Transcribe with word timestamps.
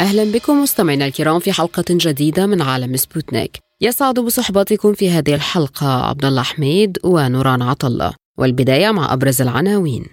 أهلا 0.00 0.24
بكم 0.24 0.62
مستمعينا 0.62 1.06
الكرام 1.06 1.38
في 1.38 1.52
حلقة 1.52 1.84
جديدة 1.90 2.46
من 2.46 2.62
عالم 2.62 2.96
سبوتنيك. 2.96 3.58
يسعد 3.80 4.20
بصحبتكم 4.20 4.94
في 4.94 5.10
هذه 5.10 5.34
الحلقة 5.34 5.86
عبد 5.86 6.24
الله 6.24 6.42
حميد 6.42 6.98
ونوران 7.04 7.62
عطا 7.62 7.82
الله 7.82 8.12
والبداية 8.38 8.90
مع 8.90 9.12
أبرز 9.12 9.42
العناوين. 9.42 10.06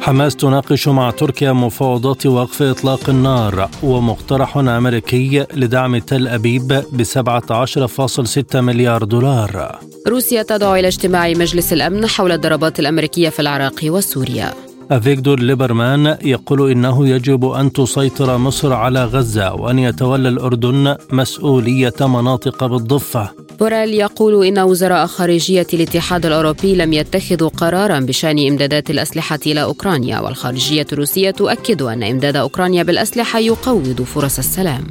حماس 0.00 0.36
تناقش 0.36 0.88
مع 0.88 1.10
تركيا 1.10 1.52
مفاوضات 1.52 2.26
وقف 2.26 2.62
إطلاق 2.62 3.10
النار 3.10 3.70
ومقترح 3.82 4.56
أمريكي 4.56 5.46
لدعم 5.54 5.98
تل 5.98 6.28
أبيب 6.28 6.84
ب 6.92 7.02
17.6 7.02 8.60
مليار 8.60 9.04
دولار. 9.04 9.80
روسيا 10.08 10.42
تدعو 10.42 10.74
إلى 10.74 10.86
اجتماع 10.86 11.28
مجلس 11.28 11.72
الأمن 11.72 12.06
حول 12.06 12.32
الضربات 12.32 12.80
الأمريكية 12.80 13.28
في 13.28 13.40
العراق 13.40 13.80
وسوريا. 13.84 14.65
أفيغدور 14.90 15.40
ليبرمان 15.40 16.16
يقول 16.24 16.70
إنه 16.70 17.08
يجب 17.08 17.44
أن 17.44 17.72
تسيطر 17.72 18.38
مصر 18.38 18.72
على 18.72 19.04
غزة 19.04 19.54
وأن 19.54 19.78
يتولى 19.78 20.28
الأردن 20.28 20.96
مسؤولية 21.12 21.94
مناطق 22.00 22.64
بالضفة. 22.64 23.30
بوريل 23.60 23.94
يقول 23.94 24.46
إن 24.46 24.58
وزراء 24.58 25.06
خارجية 25.06 25.66
الاتحاد 25.74 26.26
الأوروبي 26.26 26.74
لم 26.74 26.92
يتخذوا 26.92 27.48
قرارا 27.48 28.00
بشأن 28.00 28.48
إمدادات 28.48 28.90
الأسلحة 28.90 29.38
إلى 29.46 29.62
أوكرانيا 29.62 30.20
والخارجية 30.20 30.86
الروسية 30.92 31.30
تؤكد 31.30 31.82
أن 31.82 32.02
إمداد 32.02 32.36
أوكرانيا 32.36 32.82
بالأسلحة 32.82 33.38
يقوض 33.38 34.02
فرص 34.02 34.38
السلام. 34.38 34.84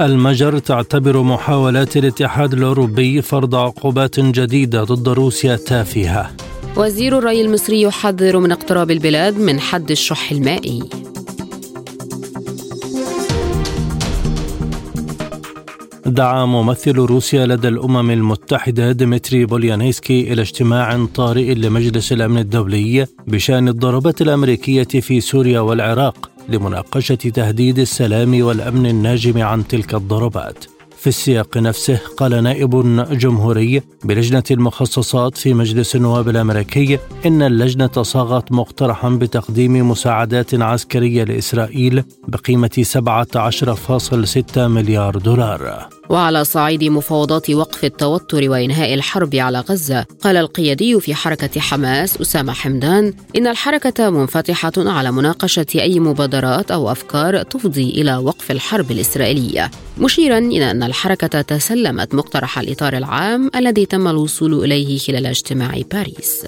المجر 0.00 0.58
تعتبر 0.58 1.22
محاولات 1.22 1.96
الاتحاد 1.96 2.52
الأوروبي 2.52 3.22
فرض 3.22 3.54
عقوبات 3.54 4.20
جديدة 4.20 4.84
ضد 4.84 5.08
روسيا 5.08 5.56
تافهة. 5.56 6.30
وزير 6.76 7.18
الري 7.18 7.40
المصري 7.40 7.82
يحذر 7.82 8.38
من 8.38 8.52
اقتراب 8.52 8.90
البلاد 8.90 9.38
من 9.38 9.60
حد 9.60 9.90
الشح 9.90 10.32
المائي. 10.32 10.82
دعا 16.06 16.46
ممثل 16.46 16.96
روسيا 16.96 17.46
لدى 17.46 17.68
الأمم 17.68 18.10
المتحدة 18.10 18.92
ديمتري 18.92 19.46
بوليانيسكي 19.46 20.32
إلى 20.32 20.42
اجتماع 20.42 21.06
طارئ 21.14 21.54
لمجلس 21.54 22.12
الأمن 22.12 22.38
الدولي 22.38 23.06
بشأن 23.26 23.68
الضربات 23.68 24.22
الأمريكية 24.22 25.00
في 25.00 25.20
سوريا 25.20 25.60
والعراق 25.60 26.30
لمناقشة 26.48 27.14
تهديد 27.14 27.78
السلام 27.78 28.42
والأمن 28.42 28.86
الناجم 28.86 29.42
عن 29.42 29.66
تلك 29.68 29.94
الضربات. 29.94 30.73
في 31.04 31.10
السياق 31.10 31.56
نفسه 31.56 32.00
قال 32.16 32.42
نائب 32.42 32.70
جمهوري 33.10 33.82
بلجنة 34.04 34.42
المخصصات 34.50 35.36
في 35.36 35.54
مجلس 35.54 35.96
النواب 35.96 36.28
الأمريكي 36.28 36.98
إن 37.26 37.42
اللجنة 37.42 38.02
صاغت 38.02 38.52
مقترحا 38.52 39.08
بتقديم 39.08 39.90
مساعدات 39.90 40.54
عسكرية 40.54 41.24
لإسرائيل 41.24 42.04
بقيمة 42.28 42.86
17.6 44.54 44.58
مليار 44.58 45.18
دولار. 45.18 45.88
وعلى 46.08 46.44
صعيد 46.44 46.84
مفاوضات 46.84 47.50
وقف 47.50 47.84
التوتر 47.84 48.50
وإنهاء 48.50 48.94
الحرب 48.94 49.34
على 49.34 49.60
غزة 49.60 50.06
قال 50.20 50.36
القيادي 50.36 51.00
في 51.00 51.14
حركة 51.14 51.60
حماس 51.60 52.20
أسامة 52.20 52.52
حمدان 52.52 53.14
إن 53.36 53.46
الحركة 53.46 54.10
منفتحة 54.10 54.72
على 54.76 55.12
مناقشة 55.12 55.66
أي 55.74 56.00
مبادرات 56.00 56.70
أو 56.70 56.92
أفكار 56.92 57.42
تفضي 57.42 57.90
إلى 57.90 58.16
وقف 58.16 58.50
الحرب 58.50 58.90
الإسرائيلية. 58.90 59.70
مشيرا 59.98 60.38
إلى 60.38 60.70
أن 60.70 60.82
الحركة 60.82 61.40
تسلمت 61.40 62.14
مقترح 62.14 62.58
الإطار 62.58 62.96
العام 62.96 63.50
الذي 63.56 63.86
تم 63.86 64.08
الوصول 64.08 64.64
إليه 64.64 64.98
خلال 64.98 65.26
اجتماع 65.26 65.82
باريس. 65.92 66.46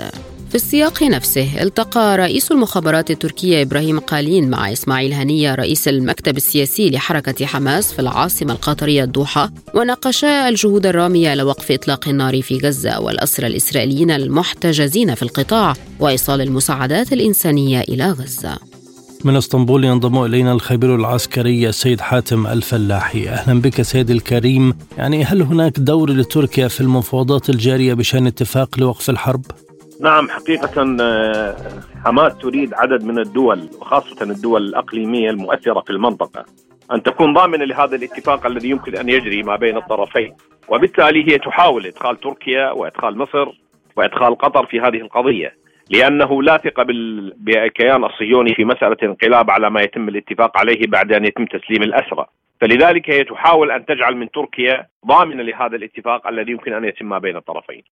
في 0.57 0.63
السياق 0.63 1.03
نفسه 1.03 1.63
التقى 1.63 2.17
رئيس 2.17 2.53
المخابرات 2.53 3.11
التركية 3.11 3.63
إبراهيم 3.63 3.99
قالين 3.99 4.51
مع 4.51 4.73
إسماعيل 4.73 5.13
هنية 5.13 5.55
رئيس 5.55 5.89
المكتب 5.89 6.37
السياسي 6.37 6.91
لحركة 6.91 7.47
حماس 7.47 7.93
في 7.93 7.99
العاصمة 7.99 8.53
القطرية 8.53 9.05
الدوحة 9.05 9.51
وناقشا 9.75 10.49
الجهود 10.49 10.87
الرامية 10.87 11.35
لوقف 11.35 11.73
إطلاق 11.73 12.09
النار 12.09 12.43
في 12.43 12.59
غزة 12.59 13.01
والأسرى 13.01 13.47
الإسرائيليين 13.47 14.11
المحتجزين 14.11 15.15
في 15.15 15.23
القطاع 15.23 15.75
وإيصال 16.01 16.41
المساعدات 16.41 17.13
الإنسانية 17.13 17.81
إلى 17.81 18.11
غزة. 18.11 18.59
من 19.25 19.37
إسطنبول 19.37 19.85
ينضم 19.85 20.25
إلينا 20.25 20.53
الخبير 20.53 20.95
العسكري 20.95 21.69
السيد 21.69 22.01
حاتم 22.01 22.47
الفلاحي. 22.47 23.29
أهلا 23.29 23.61
بك 23.61 23.83
سيد 23.83 24.11
الكريم. 24.11 24.75
يعني 24.99 25.25
هل 25.25 25.43
هناك 25.43 25.81
دور 25.81 26.11
لتركيا 26.11 26.69
في 26.69 26.81
المفاوضات 26.81 27.51
الجارية 27.51 27.95
بشأن 27.95 28.27
اتفاق 28.27 28.79
لوقف 28.79 29.11
الحرب؟ 29.11 29.45
نعم 30.01 30.29
حقيقة 30.31 30.97
آه، 31.01 31.57
حماس 32.05 32.39
تريد 32.39 32.75
عدد 32.75 33.05
من 33.05 33.19
الدول 33.19 33.69
وخاصة 33.81 34.23
الدول 34.23 34.63
الأقليمية 34.63 35.31
المؤثرة 35.31 35.81
في 35.81 35.91
المنطقة 35.91 36.45
أن 36.93 37.03
تكون 37.03 37.35
ضامنة 37.35 37.65
لهذا 37.65 37.97
الاتفاق 37.97 38.47
الذي 38.47 38.71
يمكن 38.71 38.97
أن 38.97 39.09
يجري 39.09 39.43
ما 39.43 39.57
بين 39.57 39.77
الطرفين. 39.77 40.35
وبالتالي 40.69 41.33
هي 41.33 41.39
تحاول 41.39 41.87
إدخال 41.87 42.21
تركيا 42.21 42.71
وإدخال 42.71 43.19
مصر 43.19 43.49
وإدخال 43.97 44.39
قطر 44.39 44.67
في 44.67 44.81
هذه 44.81 44.97
القضية 44.97 45.55
لأنه 45.91 46.43
لا 46.43 46.57
ثقة 46.57 46.83
بالكيان 47.37 48.05
الصهيوني 48.05 48.55
في 48.55 48.65
مسألة 48.65 48.97
انقلاب 49.03 49.51
على 49.51 49.71
ما 49.71 49.81
يتم 49.81 50.09
الاتفاق 50.09 50.59
عليه 50.59 50.87
بعد 50.87 51.13
أن 51.13 51.25
يتم 51.25 51.45
تسليم 51.45 51.83
الأسرى. 51.83 52.27
فلذلك 52.61 53.11
هي 53.11 53.25
تحاول 53.25 53.71
أن 53.71 53.87
تجعل 53.87 54.17
من 54.17 54.31
تركيا 54.31 54.87
ضامنة 55.07 55.43
لهذا 55.43 55.77
الاتفاق 55.77 56.29
الذي 56.29 56.53
يمكن 56.53 56.73
أن 56.73 56.85
يتم 56.85 57.09
ما 57.09 57.19
بين 57.19 57.37
الطرفين. 57.37 57.83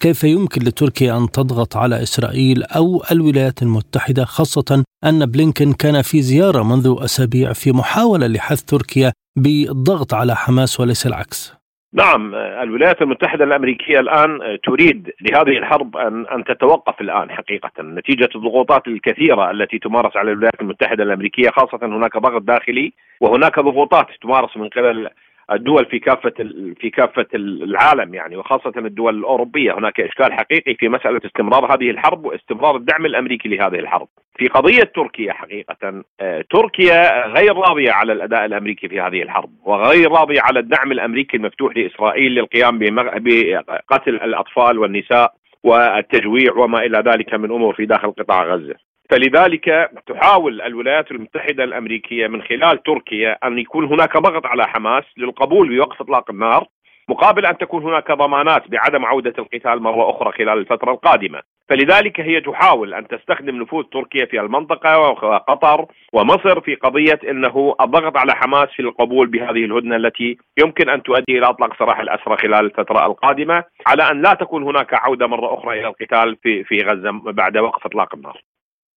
كيف 0.00 0.24
يمكن 0.24 0.60
لتركيا 0.60 1.16
أن 1.18 1.30
تضغط 1.30 1.76
على 1.76 2.02
إسرائيل 2.02 2.62
أو 2.76 3.02
الولايات 3.12 3.62
المتحدة 3.62 4.24
خاصة 4.24 4.84
أن 5.04 5.26
بلينكن 5.26 5.72
كان 5.72 6.02
في 6.02 6.22
زيارة 6.22 6.62
منذ 6.62 6.96
أسابيع 7.04 7.52
في 7.52 7.72
محاولة 7.72 8.26
لحث 8.26 8.62
تركيا 8.62 9.12
بالضغط 9.36 10.14
على 10.14 10.34
حماس 10.36 10.80
وليس 10.80 11.06
العكس. 11.06 11.60
نعم 11.94 12.34
الولايات 12.34 13.02
المتحدة 13.02 13.44
الأمريكية 13.44 14.00
الآن 14.00 14.58
تريد 14.64 15.10
لهذه 15.20 15.58
الحرب 15.58 15.96
ان 15.96 16.26
أن 16.26 16.44
تتوقف 16.44 17.00
الآن 17.00 17.30
حقيقة 17.30 17.70
نتيجة 17.82 18.28
الضغوطات 18.34 18.86
الكثيرة 18.86 19.50
التي 19.50 19.78
تمارس 19.78 20.16
على 20.16 20.30
الولايات 20.30 20.60
المتحدة 20.60 21.04
الأمريكية 21.04 21.50
خاصة 21.50 21.78
هناك 21.82 22.16
ضغط 22.16 22.42
داخلي 22.42 22.92
وهناك 23.20 23.60
ضغوطات 23.60 24.06
تمارس 24.22 24.56
من 24.56 24.68
قبل 24.68 25.08
الدول 25.52 25.86
في 25.86 25.98
كافة 25.98 26.32
في 26.80 26.90
كافة 26.90 27.26
العالم 27.34 28.14
يعني 28.14 28.36
وخاصة 28.36 28.72
الدول 28.76 29.18
الأوروبية 29.18 29.78
هناك 29.78 30.00
إشكال 30.00 30.32
حقيقي 30.32 30.74
في 30.74 30.88
مسألة 30.88 31.20
استمرار 31.24 31.74
هذه 31.74 31.90
الحرب 31.90 32.24
واستمرار 32.24 32.76
الدعم 32.76 33.06
الأمريكي 33.06 33.48
لهذه 33.48 33.78
الحرب. 33.78 34.08
في 34.38 34.46
قضية 34.46 34.82
تركيا 34.82 35.32
حقيقة 35.32 36.02
آه، 36.20 36.44
تركيا 36.50 37.26
غير 37.26 37.56
راضية 37.56 37.92
على 37.92 38.12
الأداء 38.12 38.44
الأمريكي 38.44 38.88
في 38.88 39.00
هذه 39.00 39.22
الحرب 39.22 39.50
وغير 39.64 40.12
راضية 40.12 40.40
على 40.40 40.58
الدعم 40.58 40.92
الأمريكي 40.92 41.36
المفتوح 41.36 41.76
لإسرائيل 41.76 42.32
للقيام 42.34 42.78
بقتل 42.78 44.14
الأطفال 44.14 44.78
والنساء 44.78 45.32
والتجويع 45.64 46.52
وما 46.56 46.78
إلى 46.78 46.98
ذلك 46.98 47.34
من 47.34 47.50
أمور 47.50 47.74
في 47.74 47.86
داخل 47.86 48.10
قطاع 48.10 48.44
غزة. 48.44 48.89
فلذلك 49.10 49.90
تحاول 50.06 50.62
الولايات 50.62 51.10
المتحدة 51.10 51.64
الأمريكية 51.64 52.26
من 52.26 52.42
خلال 52.42 52.82
تركيا 52.82 53.38
أن 53.44 53.58
يكون 53.58 53.84
هناك 53.84 54.16
ضغط 54.16 54.46
على 54.46 54.68
حماس 54.68 55.04
للقبول 55.16 55.76
بوقف 55.76 56.00
إطلاق 56.00 56.30
النار 56.30 56.66
مقابل 57.08 57.46
أن 57.46 57.58
تكون 57.58 57.82
هناك 57.82 58.12
ضمانات 58.12 58.68
بعدم 58.68 59.04
عودة 59.04 59.34
القتال 59.38 59.82
مرة 59.82 60.10
أخرى 60.10 60.32
خلال 60.32 60.58
الفترة 60.58 60.92
القادمة، 60.92 61.40
فلذلك 61.68 62.20
هي 62.20 62.40
تحاول 62.40 62.94
أن 62.94 63.08
تستخدم 63.08 63.62
نفوذ 63.62 63.84
تركيا 63.84 64.26
في 64.26 64.40
المنطقة 64.40 64.98
وقطر 64.98 65.86
ومصر 66.12 66.60
في 66.60 66.74
قضية 66.74 67.18
إنه 67.30 67.74
الضغط 67.80 68.16
على 68.16 68.32
حماس 68.34 68.68
في 68.68 68.82
القبول 68.82 69.26
بهذه 69.26 69.64
الهدنة 69.64 69.96
التي 69.96 70.36
يمكن 70.58 70.88
أن 70.88 71.02
تؤدي 71.02 71.38
إلى 71.38 71.48
إطلاق 71.48 71.78
سراح 71.78 72.00
الأسرى 72.00 72.36
خلال 72.36 72.64
الفترة 72.64 73.06
القادمة، 73.06 73.64
على 73.86 74.10
أن 74.10 74.22
لا 74.22 74.34
تكون 74.34 74.62
هناك 74.62 74.94
عودة 74.94 75.26
مرة 75.26 75.54
أخرى 75.54 75.80
إلى 75.80 75.88
القتال 75.88 76.36
في 76.36 76.64
في 76.64 76.78
غزة 76.82 77.10
بعد 77.32 77.58
وقف 77.58 77.86
إطلاق 77.86 78.14
النار. 78.14 78.40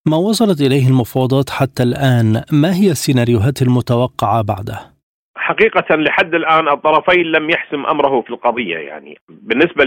ما 0.05 0.17
وصلت 0.17 0.61
إليه 0.61 0.87
المفاوضات 0.87 1.49
حتى 1.49 1.83
الآن؟ 1.83 2.43
ما 2.51 2.71
هي 2.75 2.91
السيناريوهات 2.91 3.61
المتوقعة 3.61 4.43
بعده؟ 4.43 4.77
حقيقة 5.35 5.95
لحد 5.95 6.35
الآن 6.35 6.67
الطرفين 6.67 7.25
لم 7.25 7.49
يحسم 7.49 7.85
أمره 7.85 8.21
في 8.21 8.29
القضية 8.29 8.77
يعني 8.77 9.17
بالنسبة 9.29 9.83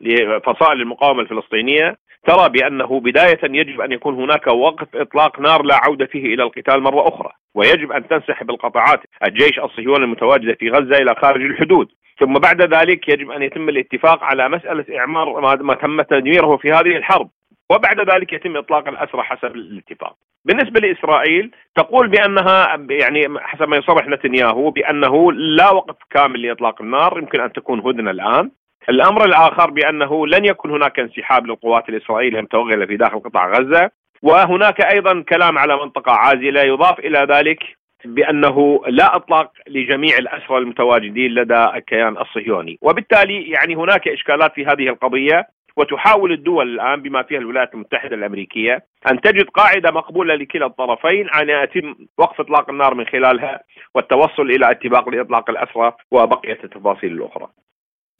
لفصائل 0.00 0.80
المقاومة 0.80 1.20
الفلسطينية 1.20 1.96
ترى 2.26 2.48
بأنه 2.48 3.00
بداية 3.00 3.40
يجب 3.44 3.80
أن 3.80 3.92
يكون 3.92 4.14
هناك 4.14 4.46
وقف 4.46 4.88
إطلاق 4.94 5.40
نار 5.40 5.62
لا 5.62 5.74
عودة 5.84 6.06
فيه 6.06 6.34
إلى 6.34 6.42
القتال 6.42 6.82
مرة 6.82 7.08
أخرى 7.08 7.30
ويجب 7.54 7.92
أن 7.92 8.08
تنسحب 8.08 8.50
القطاعات 8.50 9.00
الجيش 9.26 9.58
الصهيوني 9.58 10.04
المتواجدة 10.04 10.54
في 10.60 10.70
غزة 10.70 10.96
إلى 11.02 11.14
خارج 11.22 11.42
الحدود. 11.42 11.88
ثم 12.20 12.32
بعد 12.32 12.74
ذلك 12.74 13.08
يجب 13.08 13.30
أن 13.30 13.42
يتم 13.42 13.68
الاتفاق 13.68 14.24
على 14.24 14.48
مسألة 14.48 14.98
إعمار 14.98 15.40
ما 15.62 15.74
تم 15.74 16.02
تدميره 16.02 16.56
في 16.56 16.72
هذه 16.72 16.96
الحرب. 16.96 17.30
وبعد 17.70 18.10
ذلك 18.10 18.32
يتم 18.32 18.56
إطلاق 18.56 18.88
الأسرى 18.88 19.22
حسب 19.22 19.54
الاتفاق. 19.54 20.16
بالنسبة 20.44 20.80
لإسرائيل 20.80 21.50
تقول 21.76 22.08
بأنها 22.08 22.86
يعني 22.90 23.40
حسب 23.40 23.68
ما 23.68 23.76
يصرح 23.76 24.08
نتنياهو 24.08 24.70
بأنه 24.70 25.32
لا 25.32 25.70
وقت 25.70 25.96
كامل 26.10 26.42
لإطلاق 26.42 26.82
النار 26.82 27.18
يمكن 27.18 27.40
أن 27.40 27.52
تكون 27.52 27.80
هدنة 27.80 28.10
الآن. 28.10 28.50
الأمر 28.88 29.24
الآخر 29.24 29.70
بأنه 29.70 30.26
لن 30.26 30.44
يكن 30.44 30.70
هناك 30.70 30.98
انسحاب 30.98 31.46
للقوات 31.46 31.88
الإسرائيلية 31.88 32.38
المتوغله 32.38 32.86
في 32.86 32.96
داخل 32.96 33.20
قطاع 33.20 33.50
غزة 33.50 33.90
وهناك 34.22 34.80
أيضا 34.80 35.24
كلام 35.28 35.58
على 35.58 35.76
منطقة 35.76 36.12
عازله 36.12 36.60
يضاف 36.62 36.98
إلى 36.98 37.26
ذلك 37.30 37.58
بأنه 38.04 38.82
لا 38.86 39.16
إطلاق 39.16 39.52
لجميع 39.68 40.16
الأسرى 40.18 40.58
المتواجدين 40.58 41.30
لدى 41.30 41.64
الكيان 41.64 42.16
الصهيوني، 42.16 42.78
وبالتالي 42.82 43.50
يعني 43.50 43.74
هناك 43.74 44.08
إشكالات 44.08 44.52
في 44.54 44.66
هذه 44.66 44.88
القضية 44.88 45.46
وتحاول 45.76 46.32
الدول 46.32 46.74
الآن 46.74 47.02
بما 47.02 47.22
فيها 47.22 47.38
الولايات 47.38 47.74
المتحدة 47.74 48.16
الأمريكية 48.16 48.84
أن 49.10 49.20
تجد 49.20 49.44
قاعدة 49.44 49.90
مقبولة 49.90 50.34
لكلا 50.34 50.66
الطرفين 50.66 51.30
أن 51.30 51.48
يتم 51.48 51.94
وقف 52.18 52.40
إطلاق 52.40 52.70
النار 52.70 52.94
من 52.94 53.04
خلالها 53.06 53.60
والتوصل 53.94 54.42
إلى 54.42 54.70
اتفاق 54.70 55.08
لإطلاق 55.08 55.50
الأسرى 55.50 55.92
وبقية 56.10 56.58
التفاصيل 56.64 57.12
الأخرى. 57.12 57.48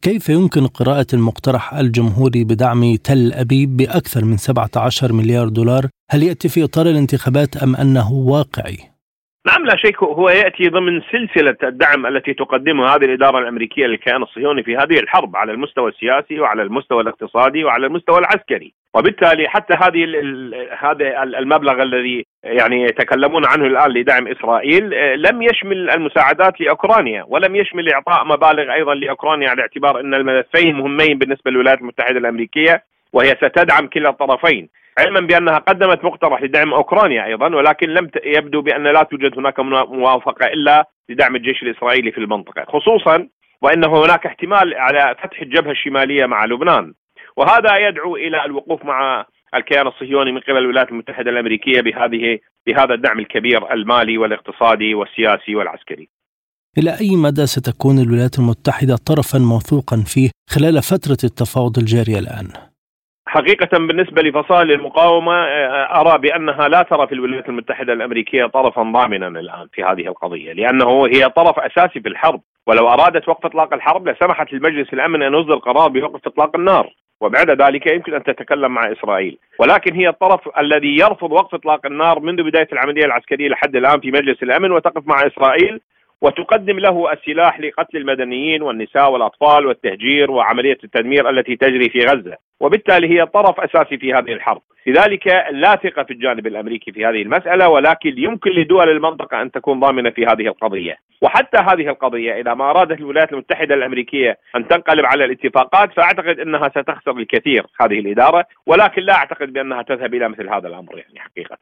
كيف 0.02 0.28
يمكن 0.28 0.66
قراءة 0.66 1.06
المقترح 1.14 1.74
الجمهوري 1.74 2.44
بدعم 2.44 2.96
تل 3.04 3.32
أبيب 3.32 3.76
بأكثر 3.76 4.24
من 4.24 4.36
17 4.36 5.12
مليار 5.12 5.48
دولار؟ 5.48 5.82
هل 6.10 6.22
يأتي 6.22 6.48
في 6.48 6.64
إطار 6.64 6.86
الانتخابات 6.86 7.56
أم 7.56 7.76
أنه 7.76 8.12
واقعي؟ 8.12 8.95
نعم 9.46 9.66
لا 9.66 9.76
شك 9.76 10.02
هو 10.02 10.28
يأتي 10.30 10.68
ضمن 10.68 11.02
سلسلة 11.12 11.56
الدعم 11.62 12.06
التي 12.06 12.34
تقدمها 12.34 12.96
هذه 12.96 13.04
الإدارة 13.04 13.38
الأمريكية 13.38 13.86
للكيان 13.86 14.22
الصهيوني 14.22 14.62
في 14.62 14.76
هذه 14.76 14.98
الحرب 14.98 15.36
على 15.36 15.52
المستوى 15.52 15.90
السياسي 15.90 16.40
وعلى 16.40 16.62
المستوى 16.62 17.02
الاقتصادي 17.02 17.64
وعلى 17.64 17.86
المستوى 17.86 18.18
العسكري، 18.18 18.72
وبالتالي 18.94 19.48
حتى 19.48 19.74
هذه 19.74 20.04
هذا 20.78 21.22
المبلغ 21.22 21.82
الذي 21.82 22.26
يعني 22.44 22.82
يتكلمون 22.82 23.46
عنه 23.46 23.66
الآن 23.66 23.90
لدعم 23.90 24.28
إسرائيل 24.28 24.90
لم 25.22 25.42
يشمل 25.42 25.90
المساعدات 25.90 26.60
لأوكرانيا 26.60 27.24
ولم 27.28 27.56
يشمل 27.56 27.92
إعطاء 27.92 28.24
مبالغ 28.24 28.72
أيضا 28.72 28.94
لأوكرانيا 28.94 29.48
على 29.48 29.62
اعتبار 29.62 30.00
أن 30.00 30.14
الملفين 30.14 30.76
مهمين 30.76 31.18
بالنسبة 31.18 31.50
للولايات 31.50 31.80
المتحدة 31.80 32.18
الأمريكية 32.18 32.82
وهي 33.12 33.28
ستدعم 33.28 33.86
كلا 33.86 34.08
الطرفين. 34.08 34.68
علما 34.98 35.20
بأنها 35.20 35.58
قدمت 35.58 36.04
مقترح 36.04 36.42
لدعم 36.42 36.74
أوكرانيا 36.74 37.24
أيضا 37.26 37.56
ولكن 37.56 37.88
لم 37.88 38.10
يبدو 38.24 38.62
بأن 38.62 38.84
لا 38.84 39.02
توجد 39.02 39.38
هناك 39.38 39.60
موافقة 39.60 40.46
إلا 40.46 40.88
لدعم 41.08 41.36
الجيش 41.36 41.62
الإسرائيلي 41.62 42.12
في 42.12 42.18
المنطقة 42.18 42.64
خصوصا 42.64 43.28
وإن 43.62 43.84
هناك 43.84 44.26
احتمال 44.26 44.74
على 44.74 45.14
فتح 45.22 45.40
الجبهة 45.40 45.70
الشمالية 45.70 46.26
مع 46.26 46.44
لبنان 46.44 46.92
وهذا 47.36 47.88
يدعو 47.88 48.16
إلى 48.16 48.44
الوقوف 48.44 48.84
مع 48.84 49.26
الكيان 49.54 49.86
الصهيوني 49.86 50.32
من 50.32 50.40
قبل 50.40 50.58
الولايات 50.58 50.88
المتحدة 50.88 51.30
الأمريكية 51.30 51.80
بهذه 51.80 52.38
بهذا 52.66 52.94
الدعم 52.94 53.18
الكبير 53.18 53.72
المالي 53.72 54.18
والاقتصادي 54.18 54.94
والسياسي 54.94 55.54
والعسكري. 55.54 56.08
إلى 56.78 56.90
أي 57.00 57.16
مدى 57.16 57.46
ستكون 57.46 57.98
الولايات 57.98 58.38
المتحدة 58.38 58.96
طرفا 58.96 59.38
موثوقا 59.38 59.96
فيه 60.06 60.30
خلال 60.50 60.82
فترة 60.82 61.18
التفاوض 61.24 61.78
الجارية 61.78 62.18
الآن؟ 62.18 62.48
حقيقة 63.36 63.78
بالنسبة 63.78 64.22
لفصائل 64.22 64.72
المقاومة 64.72 65.32
آه، 65.32 66.00
أرى 66.00 66.18
بأنها 66.18 66.68
لا 66.68 66.82
ترى 66.82 67.06
في 67.06 67.14
الولايات 67.14 67.48
المتحدة 67.48 67.92
الأمريكية 67.92 68.46
طرفا 68.46 68.82
ضامنا 68.82 69.28
الآن 69.28 69.68
في 69.72 69.84
هذه 69.84 70.06
القضية 70.06 70.52
لأنه 70.52 71.06
هي 71.06 71.28
طرف 71.28 71.58
أساسي 71.58 72.00
في 72.00 72.08
الحرب. 72.08 72.40
ولو 72.66 72.88
أرادت 72.88 73.28
وقف 73.28 73.46
إطلاق 73.46 73.74
الحرب 73.74 74.08
لسمحت 74.08 74.52
للمجلس 74.52 74.92
الأمن 74.92 75.22
أن 75.22 75.34
يصدر 75.34 75.56
قرار 75.56 75.88
بوقف 75.88 76.26
إطلاق 76.26 76.56
النار 76.56 76.92
وبعد 77.20 77.62
ذلك 77.62 77.86
يمكن 77.86 78.14
أن 78.14 78.22
تتكلم 78.22 78.74
مع 78.74 78.92
إسرائيل، 78.92 79.38
ولكن 79.58 79.94
هي 79.94 80.08
الطرف 80.08 80.40
الذي 80.58 80.98
يرفض 80.98 81.32
وقف 81.32 81.54
إطلاق 81.54 81.86
النار 81.86 82.20
منذ 82.20 82.42
بداية 82.42 82.68
العملية 82.72 83.04
العسكرية 83.04 83.48
لحد 83.48 83.76
الآن 83.76 84.00
في 84.00 84.10
مجلس 84.10 84.42
الأمن 84.42 84.72
وتقف 84.72 85.06
مع 85.06 85.26
إسرائيل. 85.26 85.80
وتقدم 86.22 86.78
له 86.78 87.12
السلاح 87.12 87.60
لقتل 87.60 87.96
المدنيين 87.96 88.62
والنساء 88.62 89.10
والأطفال 89.10 89.66
والتهجير 89.66 90.30
وعملية 90.30 90.78
التدمير 90.84 91.30
التي 91.30 91.56
تجري 91.56 91.88
في 91.88 91.98
غزة، 91.98 92.36
وبالتالي 92.60 93.08
هي 93.08 93.26
طرف 93.26 93.60
أساسي 93.60 93.98
في 93.98 94.12
هذه 94.12 94.32
الحرب، 94.32 94.62
لذلك 94.86 95.26
لا 95.50 95.76
ثقة 95.76 96.02
في 96.02 96.12
الجانب 96.12 96.46
الأمريكي 96.46 96.92
في 96.92 97.06
هذه 97.06 97.22
المسألة 97.22 97.68
ولكن 97.68 98.14
يمكن 98.18 98.50
لدول 98.50 98.88
المنطقة 98.88 99.42
أن 99.42 99.50
تكون 99.50 99.80
ضامنة 99.80 100.10
في 100.10 100.26
هذه 100.26 100.46
القضية، 100.46 100.96
وحتى 101.22 101.58
هذه 101.58 101.88
القضية 101.88 102.40
إذا 102.40 102.54
ما 102.54 102.70
أرادت 102.70 103.00
الولايات 103.00 103.32
المتحدة 103.32 103.74
الأمريكية 103.74 104.38
أن 104.56 104.68
تنقلب 104.68 105.06
على 105.06 105.24
الاتفاقات 105.24 105.92
فأعتقد 105.92 106.40
إنها 106.40 106.68
ستخسر 106.68 107.10
الكثير 107.10 107.66
هذه 107.80 107.98
الإدارة، 107.98 108.44
ولكن 108.66 109.02
لا 109.02 109.14
أعتقد 109.14 109.52
بأنها 109.52 109.82
تذهب 109.82 110.14
إلى 110.14 110.28
مثل 110.28 110.48
هذا 110.48 110.68
الأمر 110.68 110.98
يعني 110.98 111.20
حقيقة. 111.20 111.58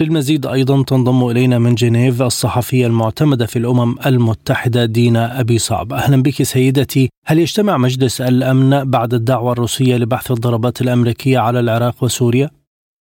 للمزيد 0.00 0.46
أيضا 0.46 0.82
تنضم 0.82 1.28
إلينا 1.28 1.58
من 1.58 1.74
جنيف 1.74 2.22
الصحفية 2.22 2.86
المعتمدة 2.86 3.46
في 3.46 3.58
الأمم 3.58 3.94
المتحدة 4.06 4.84
دينا 4.84 5.40
أبي 5.40 5.58
صعب 5.58 5.92
أهلا 5.92 6.22
بك 6.22 6.42
سيدتي 6.42 7.08
هل 7.26 7.38
يجتمع 7.38 7.76
مجلس 7.76 8.20
الأمن 8.20 8.90
بعد 8.90 9.14
الدعوة 9.14 9.52
الروسية 9.52 9.96
لبحث 9.96 10.30
الضربات 10.30 10.80
الأمريكية 10.80 11.38
على 11.38 11.60
العراق 11.60 12.04
وسوريا؟ 12.04 12.50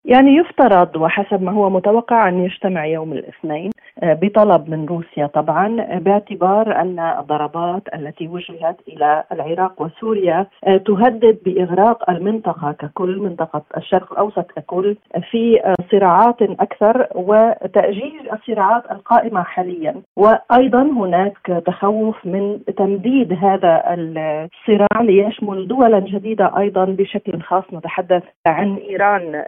يعني 0.05 0.35
يفترض 0.35 0.95
وحسب 0.95 1.41
ما 1.41 1.51
هو 1.51 1.69
متوقع 1.69 2.29
أن 2.29 2.39
يجتمع 2.45 2.85
يوم 2.85 3.13
الاثنين 3.13 3.71
آه، 4.03 4.13
بطلب 4.13 4.69
من 4.69 4.85
روسيا 4.85 5.27
طبعا 5.27 5.81
آه، 5.81 5.99
باعتبار 5.99 6.81
أن 6.81 6.99
الضربات 6.99 7.81
التي 7.95 8.27
وجهت 8.27 8.77
إلى 8.87 9.23
العراق 9.31 9.81
وسوريا 9.81 10.47
آه، 10.63 10.77
تهدد 10.77 11.37
بإغراق 11.45 12.09
المنطقة 12.09 12.71
ككل 12.71 13.19
منطقة 13.19 13.61
الشرق 13.77 14.11
الأوسط 14.11 14.51
ككل 14.51 14.95
في 15.31 15.59
صراعات 15.91 16.41
أكثر 16.41 17.07
وتأجيج 17.15 18.13
الصراعات 18.33 18.91
القائمة 18.91 19.43
حاليا. 19.43 19.95
وأيضا 20.15 20.81
هناك 20.81 21.63
تخوف 21.65 22.25
من 22.25 22.59
تمديد 22.77 23.33
هذا 23.33 23.83
الصراع 23.87 25.01
ليشمل 25.01 25.67
دولا 25.67 25.99
جديدة 25.99 26.57
أيضا 26.57 26.85
بشكل 26.85 27.41
خاص. 27.41 27.63
نتحدث 27.73 28.23
عن 28.47 28.75
إيران 28.75 29.43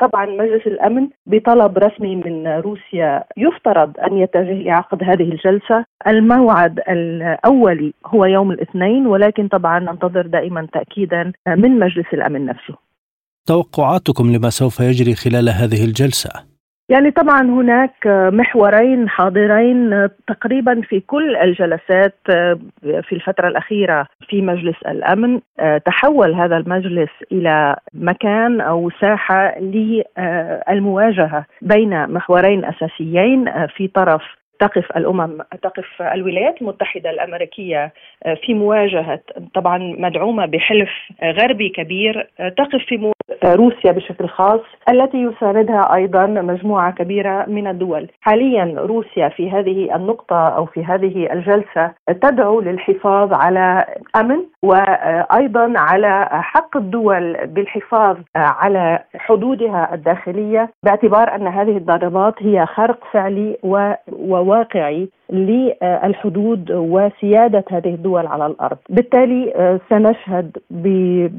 طبعا 0.00 0.26
مجلس 0.26 0.66
الأمن 0.66 1.08
بطلب 1.26 1.78
رسمي 1.78 2.16
من 2.16 2.48
روسيا 2.48 3.24
يفترض 3.36 3.92
أن 4.00 4.18
يتجه 4.18 4.62
لعقد 4.62 5.04
هذه 5.04 5.22
الجلسة، 5.22 5.84
الموعد 6.06 6.80
الاولي 6.88 7.92
هو 8.06 8.24
يوم 8.24 8.50
الاثنين 8.50 9.06
ولكن 9.06 9.48
طبعا 9.48 9.78
ننتظر 9.78 10.26
دائما 10.26 10.66
تاكيدا 10.72 11.32
من 11.46 11.78
مجلس 11.78 12.06
الأمن 12.12 12.46
نفسه. 12.46 12.74
توقعاتكم 13.46 14.32
لما 14.32 14.50
سوف 14.50 14.80
يجري 14.80 15.14
خلال 15.14 15.48
هذه 15.48 15.84
الجلسة؟ 15.84 16.30
يعني 16.88 17.10
طبعا 17.10 17.42
هناك 17.42 18.06
محورين 18.06 19.08
حاضرين 19.08 20.08
تقريبا 20.26 20.80
في 20.80 21.00
كل 21.00 21.36
الجلسات 21.36 22.14
في 22.82 23.12
الفترة 23.12 23.48
الأخيرة 23.48 24.06
في 24.28 24.42
مجلس 24.42 24.76
الأمن 24.86 25.40
تحول 25.84 26.34
هذا 26.34 26.56
المجلس 26.56 27.10
إلى 27.32 27.76
مكان 27.94 28.60
أو 28.60 28.90
ساحة 29.00 29.58
للمواجهة 29.58 31.46
بين 31.62 32.12
محورين 32.12 32.64
أساسيين 32.64 33.66
في 33.66 33.88
طرف 33.88 34.22
تقف 34.60 34.96
الأمم 34.96 35.38
تقف 35.62 36.02
الولايات 36.02 36.62
المتحدة 36.62 37.10
الأمريكية 37.10 37.92
آه، 38.26 38.34
في 38.34 38.54
مواجهة 38.54 39.20
طبعا 39.54 39.78
مدعومة 39.78 40.46
بحلف 40.46 40.90
غربي 41.22 41.68
كبير 41.68 42.30
آه، 42.40 42.48
تقف 42.48 42.84
في 42.88 42.96
روسيا 43.44 43.92
بشكل 43.92 44.28
خاص 44.28 44.60
التي 44.90 45.18
يساندها 45.18 45.94
أيضا 45.94 46.26
مجموعة 46.26 46.92
كبيرة 46.92 47.44
من 47.48 47.66
الدول. 47.66 48.08
حاليا 48.20 48.74
روسيا 48.78 49.28
في 49.28 49.50
هذه 49.50 49.96
النقطة 49.96 50.48
أو 50.48 50.66
في 50.66 50.84
هذه 50.84 51.32
الجلسة 51.32 51.90
تدعو 52.22 52.60
للحفاظ 52.60 53.32
على 53.32 53.84
أمن 54.16 54.38
وأيضا 54.62 55.72
على 55.76 56.28
حق 56.30 56.76
الدول 56.76 57.46
بالحفاظ 57.46 58.16
على 58.36 58.98
حدودها 59.16 59.94
الداخلية 59.94 60.70
باعتبار 60.82 61.34
أن 61.34 61.46
هذه 61.46 61.76
الضربات 61.76 62.34
هي 62.38 62.66
خرق 62.66 62.98
فعلي 63.12 63.56
وواقعي 64.12 65.08
للحدود 65.30 66.70
وسيادة 66.70 67.64
هذه 67.70 67.94
الدول 67.94 68.26
على 68.26 68.46
الأرض، 68.46 68.78
بالتالي 68.88 69.78
سنشهد 69.90 70.58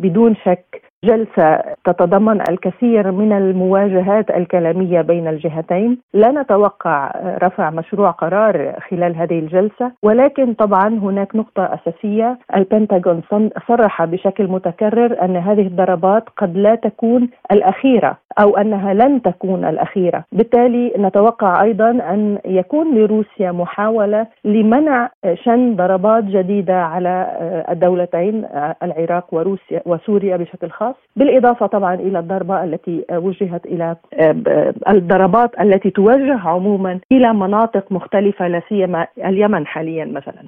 بدون 0.01 0.35
شك 0.35 0.88
جلسة 1.03 1.61
تتضمن 1.85 2.41
الكثير 2.49 3.11
من 3.11 3.31
المواجهات 3.31 4.29
الكلامية 4.31 5.01
بين 5.01 5.27
الجهتين، 5.27 5.97
لا 6.13 6.31
نتوقع 6.31 7.11
رفع 7.43 7.69
مشروع 7.69 8.11
قرار 8.11 8.75
خلال 8.89 9.15
هذه 9.15 9.39
الجلسة، 9.39 9.91
ولكن 10.03 10.53
طبعا 10.53 10.87
هناك 10.87 11.35
نقطة 11.35 11.63
أساسية، 11.73 12.37
البنتاغون 12.55 13.21
صرح 13.67 14.05
بشكل 14.05 14.47
متكرر 14.47 15.25
أن 15.25 15.35
هذه 15.35 15.67
الضربات 15.67 16.23
قد 16.37 16.57
لا 16.57 16.75
تكون 16.75 17.29
الأخيرة 17.51 18.17
أو 18.41 18.57
أنها 18.57 18.93
لن 18.93 19.21
تكون 19.21 19.65
الأخيرة، 19.65 20.23
بالتالي 20.31 20.93
نتوقع 20.97 21.63
أيضا 21.63 21.89
أن 21.89 22.37
يكون 22.45 22.95
لروسيا 22.95 23.51
محاولة 23.51 24.27
لمنع 24.45 25.09
شن 25.33 25.75
ضربات 25.75 26.23
جديدة 26.23 26.81
على 26.81 27.27
الدولتين 27.69 28.45
العراق 28.83 29.33
وروسيا 29.33 29.81
وسوريا 29.85 30.37
بشكل 30.37 30.69
خاص. 30.69 30.88
بالإضافة 31.15 31.65
طبعا 31.65 31.95
إلى 31.95 32.19
الضربة 32.19 32.63
التي 32.63 33.05
وجهت 33.11 33.65
إلى 33.65 33.95
الضربات 34.89 35.51
التي 35.61 35.89
توجه 35.89 36.39
عموما 36.39 36.99
إلى 37.11 37.33
مناطق 37.33 37.91
مختلفة 37.91 38.47
لا 38.47 38.61
سيما 38.69 39.07
اليمن 39.17 39.67
حاليا 39.67 40.05
مثلا. 40.05 40.43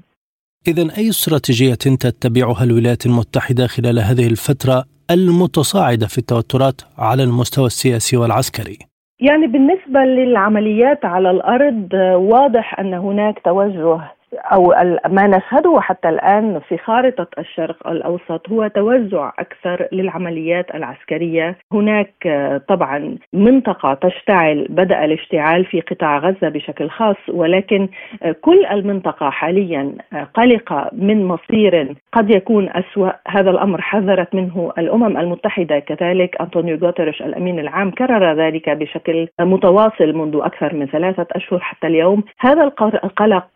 اذا 0.67 0.81
أي 0.97 1.09
استراتيجية 1.09 1.73
تتبعها 1.73 2.63
الولايات 2.63 3.05
المتحدة 3.05 3.67
خلال 3.67 3.99
هذه 3.99 4.27
الفترة 4.27 4.83
المتصاعدة 5.11 6.07
في 6.07 6.17
التوترات 6.17 6.81
على 6.97 7.23
المستوى 7.23 7.65
السياسي 7.65 8.17
والعسكري؟ 8.17 8.77
يعني 9.19 9.47
بالنسبة 9.47 9.99
للعمليات 9.99 11.05
على 11.05 11.31
الأرض 11.31 11.89
واضح 12.15 12.79
أن 12.79 12.93
هناك 12.93 13.39
توجه 13.45 14.11
أو 14.33 14.73
ما 15.09 15.27
نشهده 15.27 15.81
حتى 15.81 16.09
الآن 16.09 16.59
في 16.59 16.77
خارطة 16.77 17.27
الشرق 17.37 17.87
الأوسط 17.87 18.49
هو 18.49 18.67
توزع 18.67 19.31
أكثر 19.39 19.87
للعمليات 19.91 20.75
العسكرية، 20.75 21.57
هناك 21.73 22.13
طبعا 22.67 23.17
منطقة 23.33 23.93
تشتعل 23.93 24.67
بدا 24.69 25.05
الاشتعال 25.05 25.65
في 25.65 25.81
قطاع 25.81 26.17
غزة 26.17 26.49
بشكل 26.49 26.89
خاص 26.89 27.15
ولكن 27.29 27.89
كل 28.41 28.65
المنطقة 28.65 29.29
حاليا 29.29 29.95
قلقة 30.33 30.89
من 30.93 31.25
مصير 31.25 31.95
قد 32.13 32.29
يكون 32.29 32.69
أسوأ، 32.69 33.11
هذا 33.27 33.49
الأمر 33.49 33.81
حذرت 33.81 34.35
منه 34.35 34.73
الأمم 34.77 35.17
المتحدة. 35.17 35.79
كذلك 35.79 36.41
أنطونيو 36.41 36.77
غوتريش 36.77 37.21
الأمين 37.21 37.59
العام 37.59 37.91
كرر 37.91 38.33
ذلك 38.33 38.69
بشكل 38.69 39.27
متواصل 39.39 40.13
منذ 40.13 40.39
أكثر 40.43 40.75
من 40.75 40.85
ثلاثة 40.85 41.27
أشهر 41.31 41.59
حتى 41.59 41.87
اليوم، 41.87 42.23
هذا 42.39 42.63
القلق 42.63 43.47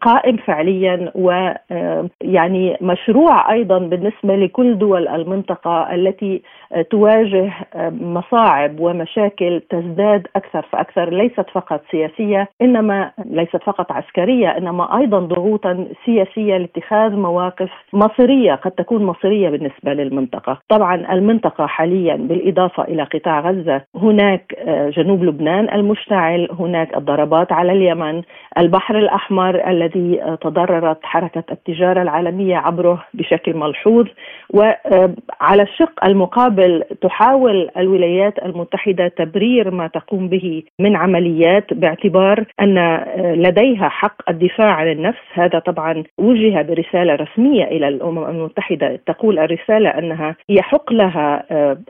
قائم 0.00 0.36
فعليا 0.36 1.12
ويعني 1.14 2.76
مشروع 2.80 3.52
أيضا 3.52 3.78
بالنسبة 3.78 4.36
لكل 4.36 4.78
دول 4.78 5.08
المنطقة 5.08 5.94
التي 5.94 6.42
تواجه 6.90 7.52
مصاعب 7.90 8.80
ومشاكل 8.80 9.60
تزداد 9.70 10.26
أكثر 10.36 10.62
فأكثر 10.72 11.10
ليست 11.10 11.50
فقط 11.52 11.82
سياسية 11.90 12.48
إنما 12.62 13.10
ليست 13.24 13.62
فقط 13.62 13.92
عسكرية 13.92 14.48
إنما 14.48 14.98
أيضا 14.98 15.18
ضغوطا 15.18 15.86
سياسية 16.04 16.56
لاتخاذ 16.56 17.16
مواقف 17.16 17.70
مصيرية 17.92 18.54
قد 18.54 18.70
تكون 18.70 19.04
مصيرية 19.04 19.48
بالنسبة 19.50 19.92
للمنطقة، 19.92 20.58
طبعا 20.68 21.12
المنطقة 21.12 21.66
حاليا 21.66 22.16
بالإضافة 22.16 22.82
إلى 22.82 23.02
قطاع 23.02 23.40
غزة 23.40 23.82
هناك 23.96 24.54
جنوب 24.68 25.24
لبنان 25.24 25.68
المشتعل، 25.74 26.48
هناك 26.58 26.96
الضربات 26.96 27.52
على 27.52 27.72
اليمن، 27.72 28.22
البحر 28.58 28.98
الأحمر 28.98 29.67
الذي 29.68 30.36
تضررت 30.40 30.98
حركة 31.02 31.44
التجارة 31.52 32.02
العالمية 32.02 32.56
عبره 32.56 33.04
بشكل 33.14 33.56
ملحوظ. 33.56 34.06
وعلى 34.50 35.62
الشق 35.62 36.04
المقابل 36.04 36.84
تحاول 37.00 37.70
الولايات 37.76 38.38
المتحدة 38.44 39.08
تبرير 39.08 39.70
ما 39.70 39.86
تقوم 39.86 40.28
به 40.28 40.62
من 40.80 40.96
عمليات 40.96 41.74
باعتبار 41.74 42.44
أن 42.60 43.04
لديها 43.16 43.88
حق 43.88 44.30
الدفاع 44.30 44.70
عن 44.70 44.92
النفس. 44.92 45.22
هذا 45.32 45.58
طبعا 45.58 46.04
وجه 46.18 46.62
برسالة 46.62 47.14
رسمية 47.14 47.64
إلى 47.64 47.88
الأمم 47.88 48.24
المتحدة. 48.24 49.00
تقول 49.06 49.38
الرسالة 49.38 49.88
أنها 49.88 50.36
يحق 50.48 50.92
لها 50.92 51.44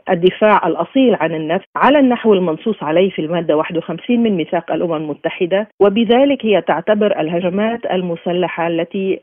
الدفاع 0.09 0.67
الأصيل 0.67 1.15
عن 1.15 1.35
النفس 1.35 1.65
على 1.75 1.99
النحو 1.99 2.33
المنصوص 2.33 2.83
عليه 2.83 3.09
في 3.09 3.19
المادة 3.19 3.57
51 3.57 4.19
من 4.23 4.31
ميثاق 4.31 4.71
الأمم 4.71 4.93
المتحدة. 4.93 5.67
وبذلك 5.79 6.45
هي 6.45 6.61
تعتبر 6.61 7.19
الهجمات 7.19 7.68
المسلحة 7.91 8.67
التي 8.67 9.19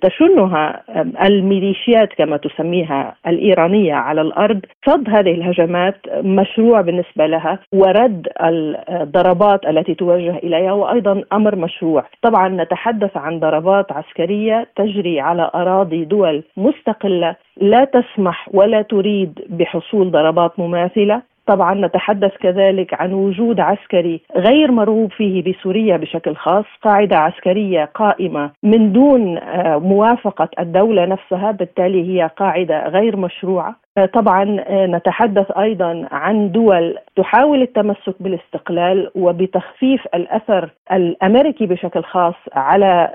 تشنها 0.00 0.82
الميليشيات 1.26 2.12
كما 2.12 2.36
تسميها 2.36 3.14
الإيرانية 3.26 3.94
على 3.94 4.20
الأرض. 4.20 4.60
صد 4.86 5.08
هذه 5.10 5.30
الهجمات 5.30 5.96
مشروع 6.24 6.80
بالنسبة 6.80 7.26
لها 7.26 7.58
ورد 7.72 8.28
الضربات 8.42 9.66
التي 9.66 9.94
توجه 9.94 10.36
إليها 10.36 10.72
وأيضا 10.72 11.24
أمر 11.32 11.56
مشروع. 11.56 12.04
طبعا 12.22 12.48
نتحدث 12.48 13.16
عن 13.16 13.40
ضربات 13.40 13.92
عسكرية 13.92 14.66
تجري 14.76 15.20
على 15.20 15.50
أراضي 15.54 16.04
دول 16.04 16.42
مستقلة 16.56 17.36
لا 17.60 17.84
تسمح 17.84 18.48
ولا 18.54 18.82
تريد 18.82 19.40
بحصول 19.48 20.10
ضربات 20.10 20.58
مماثلة. 20.58 21.31
طبعا 21.46 21.74
نتحدث 21.74 22.36
كذلك 22.36 22.94
عن 23.00 23.12
وجود 23.12 23.60
عسكري 23.60 24.20
غير 24.36 24.70
مرغوب 24.70 25.12
فيه 25.12 25.42
بسوريا 25.44 25.96
بشكل 25.96 26.34
خاص. 26.36 26.64
قاعدة 26.82 27.16
عسكرية 27.16 27.84
قائمة 27.84 28.50
من 28.62 28.92
دون 28.92 29.38
موافقة 29.78 30.48
الدولة 30.58 31.04
نفسها 31.04 31.50
بالتالي 31.50 32.08
هي 32.08 32.30
قاعدة 32.36 32.88
غير 32.88 33.16
مشروعة. 33.16 33.76
طبعا 34.12 34.44
نتحدث 34.70 35.50
أيضا 35.50 36.08
عن 36.10 36.52
دول 36.52 36.98
تحاول 37.16 37.62
التمسك 37.62 38.14
بالاستقلال 38.20 39.10
وبتخفيف 39.14 40.06
الأثر 40.14 40.70
الأمريكي 40.92 41.66
بشكل 41.66 42.02
خاص 42.02 42.34
على 42.52 43.10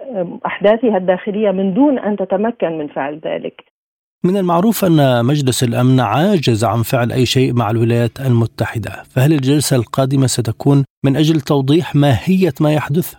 أحداثها 0.45 0.97
الداخلية 0.97 1.51
من 1.51 1.73
دون 1.73 1.99
أن 1.99 2.15
تتمكن 2.17 2.77
من 2.77 2.87
فعل 2.87 3.19
ذلك. 3.25 3.76
من 4.25 4.37
المعروف 4.37 4.85
أن 4.85 5.25
مجلس 5.25 5.63
الأمن 5.63 5.99
عاجز 5.99 6.65
عن 6.65 6.81
فعل 6.81 7.11
أي 7.11 7.25
شيء 7.25 7.53
مع 7.53 7.69
الولايات 7.69 8.19
المتحدة. 8.19 8.91
فهل 9.15 9.33
الجلسة 9.33 9.77
القادمة 9.77 10.27
ستكون 10.27 10.85
من 11.05 11.15
أجل 11.15 11.41
توضيح 11.41 11.95
ماهية 11.95 12.53
ما 12.61 12.73
يحدث؟ 12.73 13.15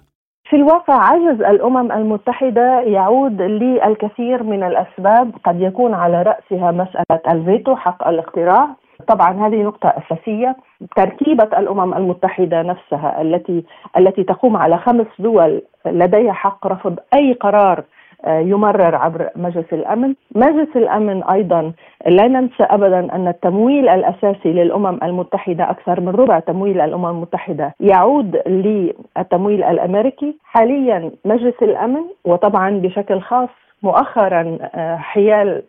في 0.50 0.56
الواقع 0.56 0.94
عجز 0.94 1.40
الأمم 1.40 1.92
المتحدة 1.92 2.80
يعود 2.80 3.42
للكثير 3.42 4.42
من 4.42 4.62
الأسباب. 4.62 5.32
قد 5.44 5.60
يكون 5.60 5.94
على 5.94 6.22
رأسها 6.22 6.70
مسألة 6.70 7.20
الفيتو 7.28 7.76
حق 7.76 8.08
الاقتراع. 8.08 8.68
طبعا 9.08 9.46
هذه 9.46 9.62
نقطة 9.62 9.88
أساسية. 9.88 10.56
تركيبة 10.96 11.58
الأمم 11.58 11.94
المتحدة 11.94 12.62
نفسها 12.62 13.22
التي 13.22 13.64
التي 13.98 14.24
تقوم 14.24 14.56
على 14.56 14.78
خمس 14.78 15.06
دول 15.18 15.62
لديها 15.86 16.32
حق 16.32 16.66
رفض 16.66 16.96
أي 17.14 17.32
قرار 17.32 17.84
يمرر 18.26 18.94
عبر 18.94 19.28
مجلس 19.36 19.72
الأمن، 19.72 20.14
مجلس 20.34 20.76
الأمن 20.76 21.22
أيضا 21.22 21.72
لا 22.06 22.28
ننسى 22.28 22.62
ابدا 22.62 23.14
أن 23.14 23.28
التمويل 23.28 23.88
الأساسي 23.88 24.52
للأمم 24.52 24.98
المتحدة 25.02 25.70
أكثر 25.70 26.00
من 26.00 26.08
ربع 26.08 26.38
تمويل 26.38 26.80
الأمم 26.80 27.06
المتحدة 27.06 27.74
يعود 27.80 28.36
للتمويل 28.46 29.62
الأمريكي، 29.62 30.36
حاليا 30.44 31.10
مجلس 31.24 31.62
الأمن 31.62 32.02
وطبعا 32.24 32.70
بشكل 32.70 33.20
خاص 33.20 33.48
مؤخرا 33.82 34.58
حيال 34.96 35.62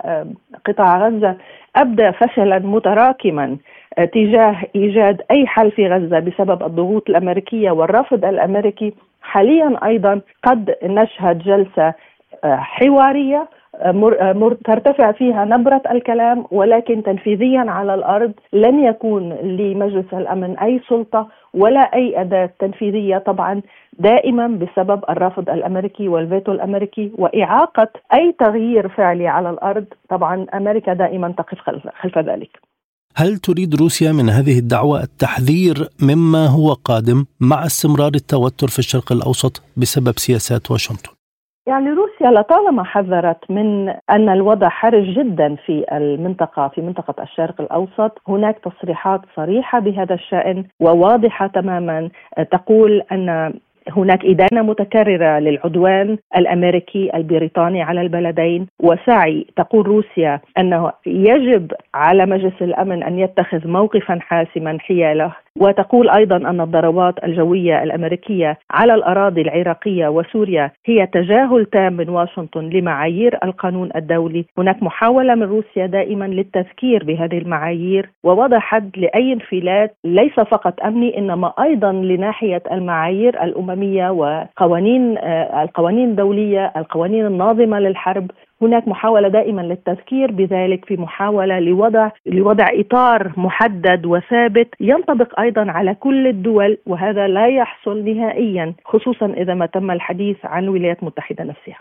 قطاع 0.66 1.08
غزة 1.08 1.36
أبدى 1.76 2.12
فشلا 2.12 2.60
متراكما 2.60 3.58
تجاه 4.14 4.56
إيجاد 4.76 5.22
أي 5.32 5.48
حل 5.48 5.72
في 5.72 5.88
غزة 5.88 6.20
بسبب 6.20 6.64
الضغوط 6.64 7.10
الأمريكية 7.10 7.72
والرفض 7.72 8.26
الأمريكي. 8.26 8.94
حاليا 9.22 9.80
أيضا 9.86 10.22
قد 10.44 10.76
نشهد 10.84 11.40
جلسة 11.40 11.94
حوارية 12.44 13.50
ترتفع 14.66 15.12
فيها 15.12 15.46
نبرة 15.46 15.82
الكلام 15.92 16.46
ولكن 16.52 17.04
تنفيذيا 17.04 17.60
على 17.60 17.94
الأرض 17.94 18.32
لن 18.54 18.84
يكون 18.84 19.34
لمجلس 19.34 20.14
الأمن 20.14 20.58
أي 20.58 20.82
سلطة 20.90 21.28
ولا 21.54 21.80
أي 21.80 22.22
أداة 22.22 22.50
تنفيذية. 22.60 23.18
طبعا 23.18 23.62
دائما 24.00 24.48
بسبب 24.48 25.04
الرفض 25.10 25.50
الأمريكي 25.50 26.08
والفيتو 26.08 26.52
الأمريكي 26.52 27.12
وإعاقة 27.18 27.88
أي 28.14 28.36
تغيير 28.40 28.90
فعلي 28.90 29.28
على 29.28 29.50
الأرض. 29.50 29.86
طبعا 30.10 30.46
أمريكا 30.54 30.94
دائما 30.94 31.34
تقف 31.38 31.58
خلف 32.02 32.18
ذلك. 32.18 32.60
هل 33.16 33.38
تريد 33.38 33.76
روسيا 33.76 34.12
من 34.12 34.30
هذه 34.30 34.60
الدعوة 34.60 35.04
التحذير 35.04 35.88
مما 36.02 36.48
هو 36.48 36.74
قادم 36.74 37.26
مع 37.40 37.66
استمرار 37.66 38.12
التوتر 38.16 38.68
في 38.68 38.80
الشرق 38.80 39.12
الأوسط 39.12 39.62
بسبب 39.78 40.20
سياسات 40.20 40.72
واشنطن؟ 40.72 41.19
يعني 41.70 41.90
روسيا 41.90 42.32
لطالما 42.32 42.84
حذرت 42.84 43.52
من 43.52 43.90
أن 43.90 44.30
الوضع 44.30 44.70
حرج 44.70 45.04
جدا 45.04 45.56
في 45.66 45.86
المنطقة 45.92 46.68
في 46.68 46.82
منطقة 46.82 47.24
الشرق 47.24 47.62
الأوسط، 47.62 48.22
هناك 48.28 48.60
تصريحات 48.60 49.22
صريحة 49.36 49.80
بهذا 49.80 50.14
الشأن 50.14 50.64
وواضحة 50.80 51.48
تماما. 51.48 52.10
تقول 52.52 53.02
أن 53.12 53.54
هناك 53.90 54.26
إدانة 54.26 54.62
متكررة 54.62 55.40
للعدوان 55.40 56.18
الأمريكي 56.38 57.12
البريطاني 57.16 57.82
على 57.82 58.02
البلدين. 58.02 58.68
وسعي 58.80 59.48
تقول 59.56 59.88
روسيا 59.88 60.40
أنه 60.58 60.92
يجب 61.06 61.72
على 61.94 62.26
مجلس 62.26 62.62
الأمن 62.62 63.04
أن 63.04 63.20
يتخذ 63.20 63.68
موقفا 63.68 64.20
حاسما 64.22 64.78
حياله. 64.80 65.36
وتقول 65.60 66.10
أيضا 66.10 66.36
أن 66.36 66.62
الضربات 66.62 67.24
الجوية 67.24 67.84
الأمريكية 67.84 68.58
على 68.72 68.94
الأراضي 68.94 69.42
العراقية 69.42 70.08
وسوريا 70.08 70.72
هي 70.86 71.08
تجاهل 71.08 71.66
تام 71.66 71.94
من 71.94 72.10
واشنطن 72.10 72.70
لمعايير 72.70 73.40
القانون 73.44 73.90
الدولي، 73.96 74.46
هناك 74.58 74.84
محاولة 74.84 75.36
من 75.36 75.44
روسيا 75.44 75.86
دائما 75.86 76.26
للتذكير 76.26 77.04
بهذه 77.04 77.38
المعايير 77.38 78.10
ووضع 78.24 78.60
حد 78.60 78.92
لأي 78.98 79.34
انفلات. 79.34 79.96
ليس 80.04 80.34
فقط 80.34 80.82
أمني 80.84 81.18
إنما 81.18 81.54
أيضا 81.62 81.92
لناحية 81.92 82.64
المعايير 82.72 83.44
الأممية 83.44 84.10
وقوانين 84.10 85.18
آه، 85.18 85.64
القوانين 85.64 86.10
الدولية، 86.10 86.74
القوانين 86.78 87.26
الناظمة 87.26 87.80
للحرب. 87.80 88.32
هناك 88.62 88.88
محاولة 88.88 89.28
دائما 89.28 89.62
للتذكير 89.62 90.32
بذلك 90.32 90.86
في 90.86 90.98
محاولة 90.98 91.60
لوضع 91.60 92.10
لوضع 92.26 92.66
إطار 92.72 93.32
محدد 93.38 94.06
وثابت 94.06 94.68
ينطبق 94.80 95.40
أيضا 95.40 95.72
على 95.72 95.96
كل 95.96 96.28
الدول 96.28 96.78
وهذا 96.86 97.28
لا 97.28 97.48
يحصل 97.48 98.06
نهائيا 98.06 98.74
خصوصا 98.86 99.26
إذا 99.26 99.54
ما 99.54 99.66
تم 99.66 99.92
الحديث 99.92 100.46
عن 100.46 100.64
الولايات 100.64 101.00
المتحدة 101.02 101.44
نفسها. 101.44 101.80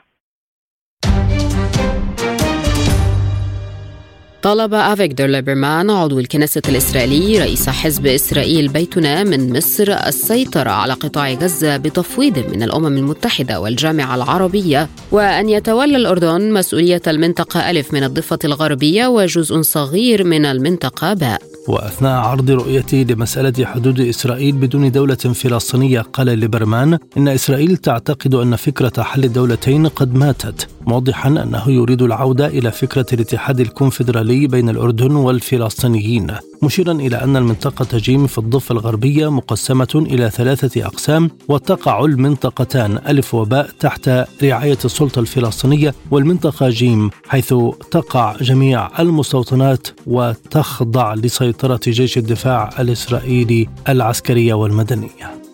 طلب 4.49 4.75
أفيكتور 4.75 5.26
ليبرمان 5.26 5.90
عضو 5.90 6.19
الكنيسة 6.19 6.62
الإسرائيلي 6.69 7.38
رئيس 7.38 7.69
حزب 7.69 8.07
إسرائيل 8.07 8.69
بيتنا 8.69 9.25
من 9.25 9.57
مصر 9.57 9.93
السيطرة 10.07 10.71
على 10.71 10.93
قطاع 10.93 11.33
غزة 11.33 11.76
بتفويض 11.76 12.38
من 12.38 12.62
الأمم 12.62 12.87
المتحدة 12.87 13.61
والجامعة 13.61 14.14
العربية. 14.14 14.88
وأن 15.12 15.49
يتولى 15.49 15.97
الأردن 15.97 16.52
مسؤولية 16.52 17.02
المنطقة 17.07 17.71
ألف 17.71 17.95
من 17.95 18.05
الضفة 18.05 18.38
الغربية 18.45 19.07
وجزء 19.07 19.62
صغير 19.62 20.25
من 20.25 20.45
المنطقة 20.47 21.14
باء. 21.14 21.43
وأثناء 21.69 22.21
عرض 22.21 22.50
رؤيته 22.50 23.07
لمسألة 23.11 23.64
حدود 23.64 24.00
إسرائيل 24.00 24.57
بدون 24.57 24.90
دولة 24.90 25.14
فلسطينية 25.14 26.00
قال 26.00 26.38
ليبرمان 26.38 26.99
إن 27.17 27.28
إسرائيل 27.28 27.76
تعتقد 27.76 28.35
أن 28.35 28.57
فكرة 28.57 29.02
حل 29.02 29.25
الدولتين 29.25 29.87
قد 29.87 30.14
ماتت. 30.14 30.69
موضحا 30.88 31.28
أنه 31.28 31.71
يريد 31.71 32.02
العودة 32.02 32.47
إلى 32.47 32.73
فكرة 32.73 33.07
الاتحاد 33.12 33.61
الكونفدرالي 33.61 34.47
بين 34.47 34.68
الأردن 34.68 35.16
والفلسطينيين 35.16 36.35
مشيرا 36.62 36.92
إلى 36.92 37.16
أن 37.16 37.37
المنطقة 37.37 37.99
جيم 37.99 38.26
في 38.26 38.38
الضفة 38.38 38.73
الغربية 38.73 39.30
مقسمة 39.30 39.88
إلى 39.95 40.30
ثلاثة 40.30 40.87
أقسام 40.87 41.30
وتقع 41.49 42.04
المنطقتان 42.04 42.99
ألف 43.09 43.35
وباء 43.35 43.71
تحت 43.80 44.11
رعاية 44.42 44.78
السلطة 44.85 45.21
الفلسطينية 45.21 45.95
والمنطقة 46.11 46.68
جيم 46.68 47.11
حيث 47.28 47.54
تقع 47.90 48.37
جميع 48.37 49.00
المستوطنات 49.00 49.88
وتخضع 50.07 51.14
لسيطرة 51.14 51.80
جيش 51.88 52.18
الدفاع 52.18 52.71
الإسرائيلي 52.78 53.68
العسكرية 53.88 54.54
والمدنية. 54.54 55.48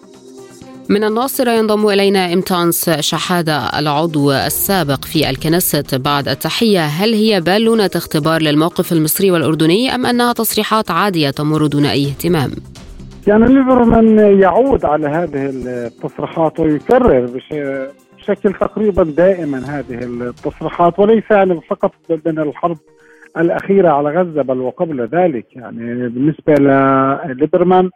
من 0.90 1.04
الناصرة 1.04 1.50
ينضم 1.50 1.88
إلينا 1.88 2.32
إمتانس 2.32 2.90
شحادة 2.90 3.78
العضو 3.78 4.32
السابق 4.32 5.04
في 5.04 5.30
الكنيست 5.30 5.94
بعد 5.94 6.28
التحية 6.28 6.80
هل 6.80 7.14
هي 7.14 7.40
بالونة 7.40 7.90
اختبار 7.94 8.42
للموقف 8.42 8.92
المصري 8.92 9.30
والأردني 9.30 9.94
أم 9.94 10.06
أنها 10.06 10.32
تصريحات 10.32 10.90
عادية 10.90 11.30
تمر 11.30 11.66
دون 11.66 11.84
أي 11.84 12.06
اهتمام؟ 12.06 12.50
يعني 13.26 13.44
ليبرمان 13.44 14.18
يعود 14.40 14.84
على 14.84 15.06
هذه 15.06 15.50
التصريحات 15.66 16.60
ويكرر 16.60 17.26
بشكل 18.18 18.52
تقريبا 18.60 19.02
دائما 19.02 19.58
هذه 19.58 19.98
التصريحات 20.04 20.98
وليس 20.98 21.24
يعني 21.30 21.60
فقط 21.70 21.92
من 22.26 22.38
الحرب 22.38 22.78
الأخيرة 23.36 23.88
على 23.88 24.20
غزة 24.20 24.42
بل 24.42 24.60
وقبل 24.60 25.08
ذلك 25.12 25.46
يعني 25.56 26.08
بالنسبة 26.08 26.54
لليبرمان 26.54 27.90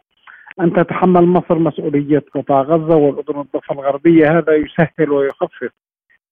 أن 0.61 0.73
تتحمل 0.73 1.25
مصر 1.25 1.59
مسؤولية 1.59 2.23
قطاع 2.35 2.61
غزة 2.61 2.95
والأردن 2.95 3.39
الضفة 3.39 3.73
الغربية. 3.73 4.37
هذا 4.37 4.53
يسهل 4.55 5.11
ويخفف 5.11 5.71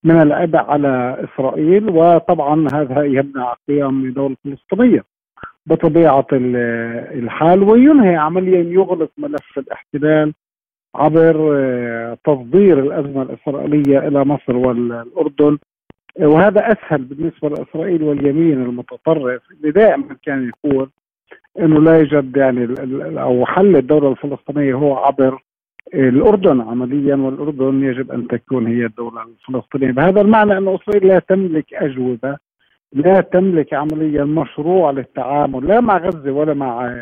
من 0.03 0.21
العبء 0.21 0.57
على 0.57 1.17
إسرائيل 1.23 1.89
وطبعا 1.89 2.67
هذا 2.73 3.03
يمنع 3.03 3.55
قيام 3.67 4.11
دولة 4.11 4.35
فلسطينية. 4.43 5.03
بطبيعة 5.65 6.27
الحال 6.31 7.63
وينهي 7.63 8.15
عمليا 8.15 8.59
يغلق 8.59 9.09
ملف 9.17 9.57
الاحتلال 9.57 10.33
عبر 10.95 11.55
آه، 11.55 12.17
تصدير 12.25 12.79
الأزمة 12.79 13.21
الإسرائيلية 13.21 14.07
إلى 14.07 14.25
مصر 14.25 14.55
والأردن. 14.55 15.57
وهذا 16.19 16.71
أسهل 16.71 17.01
بالنسبة 17.03 17.49
لإسرائيل 17.49 18.03
واليمين 18.03 18.61
المتطرف 18.61 19.41
اللي 19.51 19.71
دائما 19.71 20.15
كان 20.23 20.51
يقول 20.65 20.89
إنه 21.59 21.81
لا 21.81 21.97
يوجد 21.97 22.37
يعني 22.37 22.67
أو 23.21 23.45
حل 23.45 23.75
الدولة 23.75 24.11
الفلسطينية 24.11 24.73
هو 24.73 24.95
عبر 24.95 25.43
الأردن 25.93 26.61
عمليا 26.61 27.15
والأردن 27.15 27.83
يجب 27.83 28.11
أن 28.11 28.27
تكون 28.27 28.67
هي 28.67 28.85
الدولة 28.85 29.21
الفلسطينية. 29.23 29.91
بهذا 29.91 30.21
المعنى 30.21 30.57
أن 30.57 30.67
إسرائيل 30.67 31.07
لا 31.07 31.19
تملك 31.19 31.73
أجوبة 31.73 32.37
لا 32.93 33.21
تملك 33.21 33.73
عمليا 33.73 34.23
مشروع 34.23 34.91
للتعامل 34.91 35.67
لا 35.67 35.81
مع 35.81 35.97
غزة 35.97 36.31
ولا 36.31 36.53
مع 36.53 36.95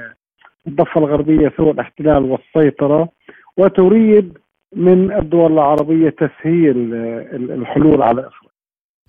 الضفة 0.67 0.99
الغربية 0.99 1.53
سوى 1.57 1.71
الاحتلال 1.71 2.23
والسيطرة 2.23 3.09
وتريد 3.57 4.37
من 4.75 5.11
الدول 5.11 5.53
العربية 5.53 6.09
تسهيل 6.09 6.93
الحلول 7.33 8.01
على 8.01 8.21
إسرائيل. 8.21 8.44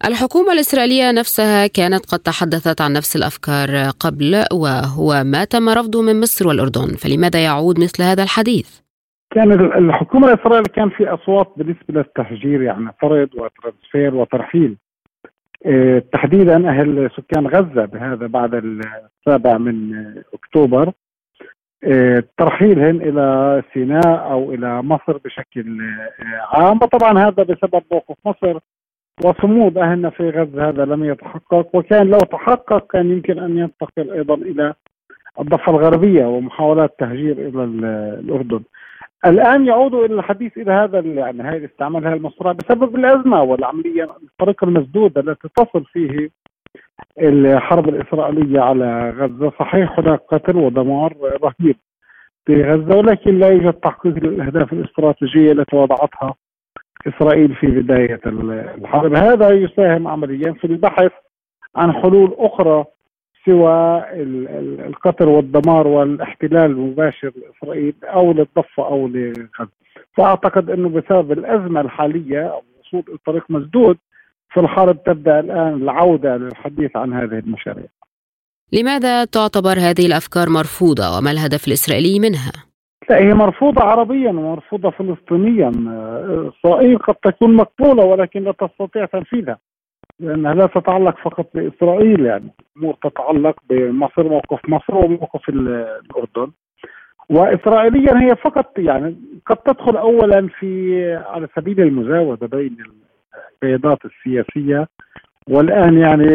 الحكومة 0.05 0.53
الإسرائيلية 0.53 1.13
نفسها 1.13 1.67
كانت 1.67 2.15
قد 2.15 2.19
تحدثت 2.19 2.81
عن 2.81 2.93
نفس 2.93 3.17
الأفكار 3.17 3.91
قبل 4.01 4.45
وهو 4.53 5.25
ما 5.25 5.45
تم 5.45 5.69
رفضه 5.69 6.03
من 6.03 6.21
مصر 6.21 6.49
والأردن 6.49 6.87
فلماذا 6.87 7.45
يعود 7.45 7.81
مثل 7.81 8.03
هذا 8.03 8.23
الحديث؟ 8.23 8.81
كان 9.31 9.53
الحكومة 9.53 10.33
الإسرائيلية 10.33 10.73
كان 10.77 10.91
في 10.91 11.09
أصوات 11.09 11.53
بالنسبة 11.57 11.85
للتهجير 11.89 12.63
يعني 12.63 12.91
طرد 13.03 13.31
وترانسفير 13.35 14.15
وترحيل. 14.15 14.77
إيه، 15.67 16.05
تحديدا 16.13 16.69
أهل 16.69 17.11
سكان 17.17 17.47
غزة 17.47 17.85
بهذا 17.85 18.27
بعد 18.27 18.55
السابع 18.55 19.59
من 19.59 20.05
أكتوبر. 20.35 20.93
إيه، 21.85 22.29
ترحيلهم 22.39 23.01
إلى 23.01 23.63
سيناء 23.75 24.31
أو 24.31 24.53
إلى 24.53 24.83
مصر 24.83 25.17
بشكل 25.25 25.81
إيه، 25.81 26.41
عام. 26.53 26.77
وطبعا 26.83 27.19
هذا 27.19 27.43
بسبب 27.43 27.83
موقف 27.93 28.17
مصر. 28.27 28.59
وصمود 29.25 29.79
أهلنا 29.79 30.11
في 30.11 30.31
غزة 30.31 30.69
هذا 30.69 30.85
لم 30.85 31.05
يتحقق 31.05 31.77
وكان 31.77 32.07
لو 32.07 32.19
تحقق 32.19 32.87
كان 32.93 33.11
يمكن 33.11 33.39
أن 33.39 33.59
ينتقل 33.59 34.11
أيضا 34.13 34.35
إلى 34.35 34.75
الضفة 35.41 35.73
الغربية 35.73 36.27
ومحاولات 36.27 36.95
تهجير 36.99 37.33
إلى 37.49 37.65
الأردن. 37.65 38.61
الآن 39.27 39.67
يعود 39.67 39.95
إلى 39.95 40.15
الحديث 40.15 40.59
إلى 40.59 40.73
هذا 40.73 40.99
يعني 40.99 41.43
هذه 41.43 41.65
استعمال 41.65 42.07
هذه 42.07 42.17
المصطلح 42.17 42.53
بسبب 42.53 42.97
الأزمة 42.97 43.43
والعملية 43.43 44.05
الطريق 44.05 44.65
المسدود 44.65 45.19
التي 45.19 45.49
تصل 45.57 45.85
فيه 45.85 46.31
الحرب 47.19 47.89
الإسرائيلية 47.89 48.61
على 48.61 49.11
غزة. 49.11 49.53
صحيح 49.59 49.99
هناك 49.99 50.21
قتل 50.29 50.57
ودمار 50.57 51.17
رهيب 51.23 51.77
في 52.47 52.63
غزة 52.63 52.97
ولكن 52.99 53.39
لا 53.39 53.49
يوجد 53.49 53.73
تحقيق 53.73 54.15
للأهداف 54.15 54.73
الاستراتيجية 54.73 55.53
التي 55.53 55.77
وضعتها 55.77 56.35
إسرائيل 57.09 57.55
في 57.55 57.67
بداية 57.67 58.21
الحرب 58.79 59.15
هذا 59.15 59.51
يساهم 59.51 60.09
عمليا 60.09 60.53
في 60.53 60.65
البحث 60.65 61.13
عن 61.77 61.93
حلول 61.93 62.37
أخرى 62.39 62.85
سوى 63.47 64.05
القتل 64.89 65.29
والدمار 65.29 65.87
والاحتلال 65.87 66.71
المباشر 66.71 67.33
لإسرائيل 67.37 67.95
أو 68.05 68.33
للضفة 68.33 68.87
أو 68.87 69.09
لغزة. 69.09 69.69
فأعتقد 70.17 70.71
أنه 70.71 70.89
بسبب 70.89 71.33
الأزمة 71.33 71.81
الحالية 71.81 72.61
وصول 72.81 73.05
الطريق 73.09 73.45
مسدود 73.51 73.99
في 74.53 74.61
الحرب 74.61 75.05
تبدأ 75.05 75.41
الآن 75.41 75.75
العودة 75.75 76.37
للحديث 76.37 76.97
عن 76.97 77.13
هذه 77.13 77.39
المشاريع. 77.39 77.87
لماذا 78.73 79.25
تعتبر 79.25 79.79
هذه 79.79 80.07
الأفكار 80.07 80.49
مرفوضة 80.49 81.19
وما 81.19 81.31
الهدف 81.31 81.69
الإسرائيلي 81.69 82.21
منها؟ 82.21 82.53
لا 83.11 83.19
هي 83.19 83.35
مرفوضة 83.35 83.83
عربيا 83.85 84.31
ومرفوضة 84.31 84.91
فلسطينيا. 84.91 85.73
إسرائيل 86.59 86.99
قد 86.99 87.15
تكون 87.15 87.57
مقبولة 87.57 88.05
ولكن 88.05 88.43
لا 88.43 88.53
تستطيع 88.53 89.05
تنفيذها 89.05 89.59
لأنها 90.21 90.55
لا 90.55 90.67
تتعلق 90.67 91.17
فقط 91.19 91.47
بإسرائيل 91.55 92.27
يعني. 92.27 92.51
أمور 92.77 92.95
تتعلق 93.03 93.57
بمصر 93.71 94.29
موقف 94.29 94.69
مصر 94.69 94.95
وموقف 94.97 95.49
الأردن. 95.49 96.53
وإسرائيليا 97.31 98.23
هي 98.23 98.37
فقط 98.37 98.79
يعني 98.79 99.17
قد 99.47 99.57
تدخل 99.57 99.97
أولا 99.97 100.49
في 100.59 101.15
على 101.15 101.49
سبيل 101.57 101.81
المزاودة 101.81 102.47
بين 102.47 102.77
القيادات 103.63 103.99
السياسية 104.05 104.89
والآن 105.51 105.99
يعني 105.99 106.27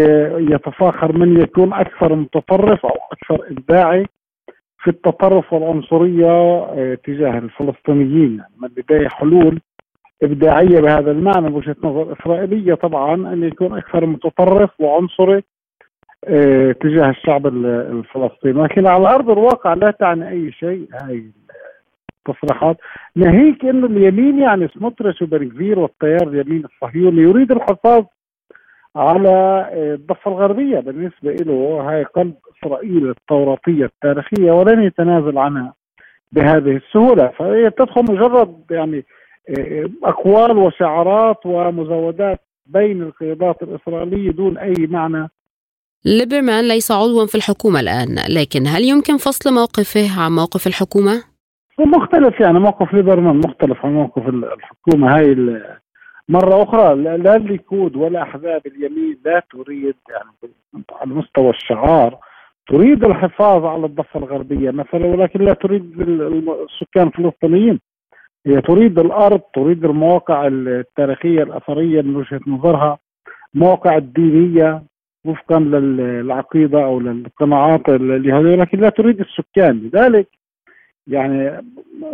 يتفاخر 0.53 1.17
من 1.17 1.41
يكون 1.41 1.73
أكثر 1.73 2.15
متطرف 2.15 2.85
أو 2.85 2.97
أكثر 3.11 3.47
إبداعي 3.51 4.05
في 4.83 4.87
التطرف 4.87 5.53
والعنصرية 5.53 6.31
آه، 6.31 6.97
تجاه 7.03 7.37
الفلسطينيين. 7.37 8.37
يعني 8.37 8.53
من 8.61 8.69
لديه 8.77 9.07
حلول 9.07 9.59
إبداعية 10.23 10.81
بهذا 10.81 11.11
المعنى 11.11 11.49
من 11.49 11.55
وجهة 11.55 11.75
نظر 11.83 12.13
إسرائيلية 12.13 12.73
طبعا 12.73 13.33
أن 13.33 13.43
يكون 13.43 13.77
أكثر 13.77 14.05
متطرف 14.05 14.69
وعنصري 14.79 15.43
آه 16.25 16.71
تجاه 16.71 17.09
الشعب 17.09 17.47
الفلسطيني. 17.47 18.63
لكن 18.63 18.87
على 18.87 19.07
أرض 19.15 19.29
الواقع 19.29 19.73
لا 19.73 19.91
تعني 19.91 20.29
أي 20.29 20.51
شيء 20.51 20.87
هاي 20.93 21.31
التصريحات. 22.27 22.77
ناهيك 23.15 23.65
انه 23.65 23.87
اليمين 23.87 24.39
يعني 24.39 24.67
سموتريتش 24.67 25.21
وبنكفير 25.21 25.79
والتيار 25.79 26.27
اليمين 26.27 26.63
الصهيوني 26.65 27.21
يريد 27.21 27.51
الحفاظ 27.51 28.03
على 28.95 29.29
آه، 29.73 29.93
الضفة 29.95 30.31
الغربية 30.31 30.79
بالنسبة 30.79 31.31
له. 31.31 31.81
هاي 31.89 32.03
قلب 32.03 32.33
إسرائيل 32.63 33.09
التوراتيه 33.09 33.85
التاريخية 33.85 34.51
ولن 34.51 34.83
يتنازل 34.83 35.37
عنها 35.37 35.73
بهذه 36.31 36.77
السهولة. 36.77 37.27
فهي 37.27 37.69
تدخل 37.69 38.01
مجرد 38.01 38.63
يعني 38.71 39.05
آه، 39.49 39.89
أقوال 40.03 40.57
وشعارات 40.57 41.45
ومزودات 41.45 42.39
بين 42.65 43.01
القيادات 43.01 43.55
الإسرائيلية 43.61 44.31
دون 44.31 44.57
أي 44.57 44.73
معنى. 44.79 45.29
ليبرمان 46.05 46.67
ليس 46.67 46.91
عضوا 46.91 47.25
في 47.25 47.35
الحكومة 47.35 47.79
الآن 47.79 48.15
لكن 48.29 48.67
هل 48.67 48.83
يمكن 48.83 49.17
فصل 49.17 49.53
موقفه 49.53 50.21
عن 50.23 50.31
موقف 50.31 50.67
الحكومة؟ 50.67 51.23
مختلف 51.79 52.39
يعني 52.39 52.59
موقف 52.59 52.93
ليبرمان 52.93 53.35
مختلف 53.37 53.85
عن 53.85 53.93
موقف 53.93 54.27
الحكومة. 54.27 55.17
هاي 55.17 55.35
مرة 56.29 56.63
أخرى 56.63 56.95
لا 56.95 57.35
الليكود 57.35 57.95
ولا 57.95 58.21
أحزاب 58.21 58.61
اليمين 58.67 59.17
لا 59.25 59.43
تريد 59.51 59.95
يعني 60.09 60.53
على 60.91 61.13
مستوى 61.13 61.49
الشعار 61.49 62.17
تريد 62.67 63.03
الحفاظ 63.05 63.65
على 63.65 63.85
الضفة 63.85 64.19
الغربية 64.19 64.71
مثلا 64.71 65.05
ولكن 65.05 65.41
لا 65.41 65.53
تريد 65.53 66.01
السكان 66.01 67.07
الفلسطينيين. 67.07 67.79
هي 68.45 68.61
تريد 68.61 68.99
الأرض 68.99 69.41
تريد 69.53 69.85
المواقع 69.85 70.47
التاريخية 70.47 71.43
الأثرية 71.43 72.01
من 72.01 72.15
وجهة 72.15 72.39
نظرها 72.47 72.99
مواقع 73.53 73.97
الدينية 73.97 74.83
وفقا 75.25 75.59
للعقيدة 75.59 76.83
أو 76.83 76.99
للقناعات 76.99 77.89
اليهودية 77.89 78.55
لكن 78.55 78.79
لا 78.79 78.89
تريد 78.89 79.19
السكان. 79.19 79.77
لذلك 79.93 80.27
يعني 81.07 81.61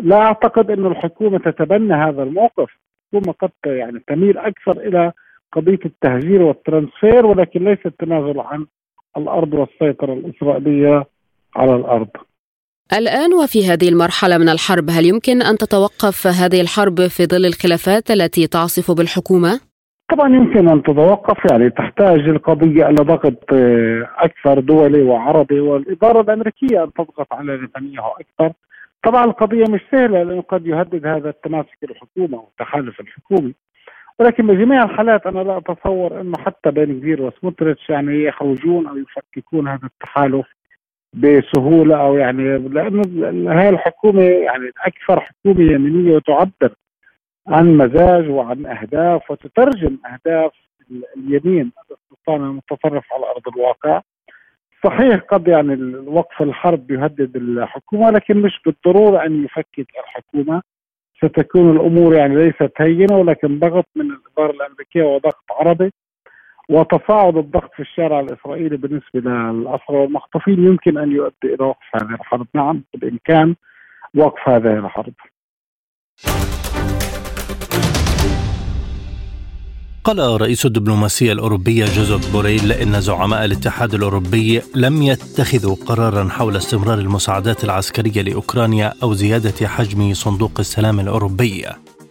لا 0.02 0.18
أعتقد 0.18 0.72
أن 0.72 0.86
الحكومة 0.86 1.38
تتبنى 1.38 1.94
هذا 1.94 2.24
الموقف 2.24 2.70
الحكومة 3.14 3.34
قد 3.40 3.52
يعني 3.66 4.00
تميل 4.08 4.38
أكثر 4.38 4.72
إلى 4.72 5.12
قضية 5.54 5.80
التهجير 5.86 6.42
والترانسفير 6.42 7.26
ولكن 7.26 7.64
ليس 7.64 7.86
التنازل 7.86 8.40
عن 8.40 8.66
الأرض 9.18 9.54
والسيطرة 9.54 10.14
الإسرائيلية 10.14 11.06
على 11.56 11.76
الأرض. 11.76 12.10
الآن 12.94 13.34
وفي 13.34 13.66
هذه 13.66 13.90
المرحلة 13.90 14.38
من 14.38 14.50
الحرب 14.50 14.90
هل 14.90 15.06
يمكن 15.06 15.42
أن 15.42 15.58
تتوقف 15.58 16.28
هذه 16.28 16.62
الحرب 16.62 17.08
في 17.08 17.26
ظل 17.26 17.46
الخلافات 17.46 18.12
التي 18.12 18.48
تعصف 18.48 18.92
بالحكومة؟ 18.92 19.60
طبعا 20.12 20.36
يمكن 20.36 20.70
أن 20.70 20.84
تتوقف 20.84 21.52
يعني 21.52 21.70
تحتاج 21.70 22.20
القضية 22.20 22.90
إلى 22.90 23.04
ضغط 23.04 23.54
آه، 23.54 24.10
أكثر 24.18 24.60
دولي 24.60 25.04
وعربي 25.04 25.60
والإدارة 25.60 26.22
الأمريكية 26.22 26.84
أن 26.84 26.94
تضغط 26.94 27.28
على 27.34 27.58
نتنياهو 27.58 28.12
أكثر. 28.12 28.54
طبعا 29.04 29.26
القضية 29.26 29.64
مش 29.70 29.82
سهلة 29.92 30.24
لأنه 30.24 30.42
قد 30.42 30.68
يهدد 30.68 31.06
هذا 31.06 31.30
التماسك 31.30 31.78
الحكومة 31.84 32.38
والتحالف 32.38 33.00
الحكومي. 33.00 33.54
ولكن 34.20 34.48
بجميع 34.48 34.84
الحالات 34.84 35.28
أنا 35.28 35.40
لا 35.40 35.58
أتصور 35.58 36.22
أنه 36.22 36.38
حتى 36.38 36.72
بين 36.72 37.00
كبير 37.00 37.22
وسموتريتش 37.22 37.90
يعني 37.90 38.24
يخرجون 38.24 38.88
أو 38.88 38.98
يفككون 38.98 39.68
هذا 39.68 39.86
التحالف 39.86 40.48
بسهولة 41.14 42.02
أو 42.02 42.18
يعني 42.18 42.58
لأنه 42.58 43.02
هاي 43.52 43.70
الحكومة 43.70 44.22
يعني 44.22 44.72
أكثر 44.86 45.20
حكومة 45.20 45.72
يمينية 45.72 46.16
وتعبر 46.16 46.76
عن 47.48 47.78
مزاج 47.78 48.30
وعن 48.30 48.66
أهداف 48.66 49.32
وتترجم 49.32 49.98
أهداف 50.14 50.52
اليمين 51.18 51.72
السلطان 51.92 52.44
المتطرف 52.44 53.14
على 53.14 53.26
أرض 53.26 53.48
الواقع. 53.56 54.02
صحيح 54.84 55.16
قد 55.16 55.48
يعني 55.48 55.96
وقف 55.96 56.42
الحرب 56.42 56.92
يهدد 56.92 57.36
الحكومة 57.36 58.10
لكن 58.12 58.42
مش 58.42 58.62
بالضرورة 58.66 59.26
أن 59.26 59.46
يفكك 59.46 59.88
الحكومة. 60.00 60.62
ستكون 61.18 61.72
الأمور 61.76 62.16
يعني 62.16 62.36
ليست 62.36 62.72
هينة 62.78 63.18
ولكن 63.18 63.60
ضغط 63.60 63.86
من 63.96 64.06
الإدارة 64.06 64.52
الأمريكية 64.52 65.04
وضغط 65.04 65.44
عربي 65.52 65.92
وتصاعد 66.70 67.38
الضغط 67.38 67.74
في 67.74 67.80
الشارع 67.80 68.20
الإسرائيلي 68.20 68.78
بالنسبة 68.78 69.20
للأسرى 69.20 69.98
والمخطوفين 69.98 70.64
يمكن 70.64 70.98
أن 70.98 71.12
يؤدي 71.12 71.54
إلى 71.54 71.66
وقف 71.66 71.96
هذه 71.96 72.14
الحرب، 72.14 72.48
نعم 72.54 72.84
بالإمكان 72.94 73.56
وقف 74.16 74.50
هذه 74.50 74.80
الحرب. 74.80 75.14
قال 80.08 80.42
رئيس 80.42 80.66
الدبلوماسية 80.66 81.32
الأوروبية 81.32 81.86
جوزيف 81.86 82.32
بوريل 82.32 82.72
إن 82.72 83.02
زعماء 83.02 83.46
الاتحاد 83.46 83.94
الأوروبي 83.94 84.62
لم 84.76 85.04
يتخذوا 85.04 85.76
قرارا 85.86 86.30
حول 86.30 86.58
استمرار 86.58 87.00
المساعدات 87.00 87.64
العسكرية 87.64 88.22
لأوكرانيا 88.22 88.94
أو 89.04 89.14
زيادة 89.14 89.68
حجم 89.68 90.14
صندوق 90.14 90.52
السلام 90.60 91.00
الأوروبي. 91.00 91.66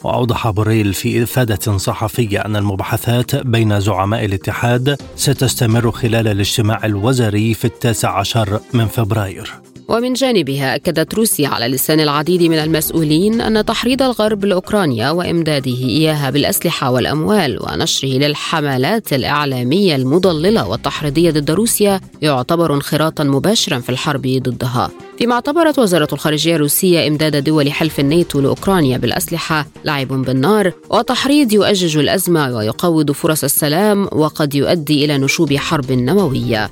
وأوضح 0.05 0.51
بوريل 0.51 0.95
في 0.95 1.23
إفادة 1.23 1.77
صحفية 1.77 2.39
أن 2.41 2.57
المباحثات 2.57 3.37
بين 3.37 3.81
زعماء 3.81 4.25
الاتحاد 4.25 4.99
ستستمر 5.17 5.91
خلال 5.91 6.29
الاجتماع 6.29 6.85
الوزاري 6.85 7.55
في 7.55 7.65
التاسع 7.65 8.19
عشر 8.19 8.61
من 8.73 8.87
فبراير. 8.87 9.55
ومن 9.89 10.13
جانبها 10.13 10.75
أكدت 10.75 11.15
روسيا 11.15 11.49
على 11.49 11.69
لسان 11.69 12.01
العديد 12.01 12.43
من 12.43 12.59
المسؤولين 12.59 13.41
أن 13.41 13.65
تحريض 13.65 14.03
الغرب 14.03 14.45
لأوكرانيا 14.45 15.11
وإمداده 15.11 15.71
إياها 15.71 16.31
بالأسلحة 16.31 16.91
والأموال 16.91 17.59
ونشره 17.63 18.09
للحملات 18.09 19.13
الإعلامية 19.13 19.97
المضللة 19.97 20.69
والتحريضية 20.69 21.31
ضد 21.31 21.51
روسيا 21.51 22.01
يعتبر 22.23 22.75
انخراطا 22.75 23.25
مباشرا 23.25 23.79
في 23.79 23.91
الحرب 23.91 24.23
ضدها. 24.23 24.91
فيما 25.19 25.35
اعتبرت 25.35 25.79
وزارة 25.79 26.09
الخارجية 26.13 26.57
الروسية 26.57 27.09
إمداد 27.09 27.45
دول 27.45 27.73
حلف 27.73 28.01
الناتو 28.01 28.41
لأوكرانيا 28.41 28.99
بالأسلحة 28.99 29.67
لعب 29.85 30.09
بالنار 30.09 30.73
وتحريض 30.91 31.53
يؤجج 31.53 31.97
الأزمة 31.99 32.57
ويقوض 32.57 33.11
فرص 33.11 33.45
السلام 33.45 34.09
وقد 34.13 34.55
يؤدي 34.55 35.05
إلى 35.05 35.19
نشوب 35.19 35.55
حرب 35.55 35.93
نووية. 35.93 36.71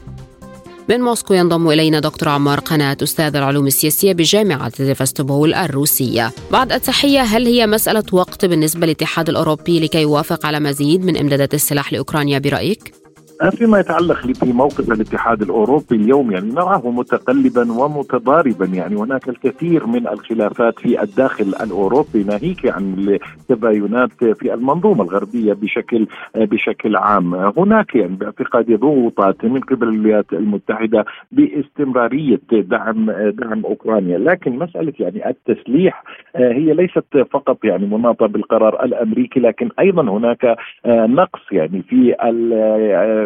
من 0.88 1.01
موسكو 1.01 1.35
ينضم 1.35 1.70
إلينا 1.70 2.01
دكتور 2.01 2.29
عمار 2.29 2.61
قناة 2.61 2.97
أستاذ 3.03 3.37
العلوم 3.37 3.66
السياسية 3.66 4.12
بجامعة 4.12 4.70
سيفاستوبول 4.70 5.55
الروسية 5.55 6.33
بعد 6.53 6.73
التحية 6.73 7.20
هل 7.20 7.47
هي 7.47 7.66
مسألة 7.66 8.05
وقت 8.12 8.44
بالنسبة 8.44 8.87
للاتحاد 8.87 9.29
الأوروبي 9.29 9.81
لكي 9.81 10.01
يوافق 10.03 10.47
على 10.47 10.61
مزيد 10.61 11.05
من 11.05 11.16
إمدادات 11.16 11.55
السلاح 11.55 11.92
لأوكرانيا 11.92 12.38
برأيك؟ 12.38 13.04
فيما 13.42 13.81
يتعلق 13.81 14.27
بموقف 14.42 14.92
الاتحاد 14.92 15.42
الأوروبي 15.42 15.97
اليوم 15.97 16.31
يعني 16.31 16.53
نراه 16.53 16.90
متقلبا 16.90 17.73
ومتضاربا 17.73 18.66
يعني 18.66 18.97
هناك 18.97 19.29
الكثير 19.29 19.87
من 19.87 20.09
الخلافات 20.09 20.79
في 20.79 21.03
الداخل 21.03 21.44
الأوروبي 21.62 22.25
ناهيك 22.25 22.66
عن 22.66 23.18
التباينات 23.40 24.25
في 24.25 24.55
المنظومة 24.55 25.03
الغربية 25.03 25.53
بشكل 25.53 26.07
بشكل 26.37 26.97
عام. 26.97 27.35
هناك 27.35 27.94
يعني 27.94 28.16
باعتقادي 28.16 28.77
ضغوطات 28.77 29.44
من 29.44 29.61
قبل 29.61 29.88
الولايات 29.88 30.33
المتحدة 30.33 31.05
باستمرارية 31.33 32.40
دعم 32.53 33.11
دعم 33.11 33.64
أوكرانيا. 33.64 34.18
لكن 34.18 34.59
مسألة 34.59 34.92
يعني 34.99 35.29
التسليح 35.29 36.05
هي 36.37 36.75
ليست 36.75 37.05
فقط 37.31 37.64
يعني 37.64 37.87
مناطة 37.87 38.27
بالقرار 38.27 38.85
الأمريكي 38.85 39.40
لكن 39.40 39.68
أيضا 39.79 40.03
هناك 40.03 40.57
نقص 40.87 41.42
يعني 41.53 41.83
في 41.83 42.14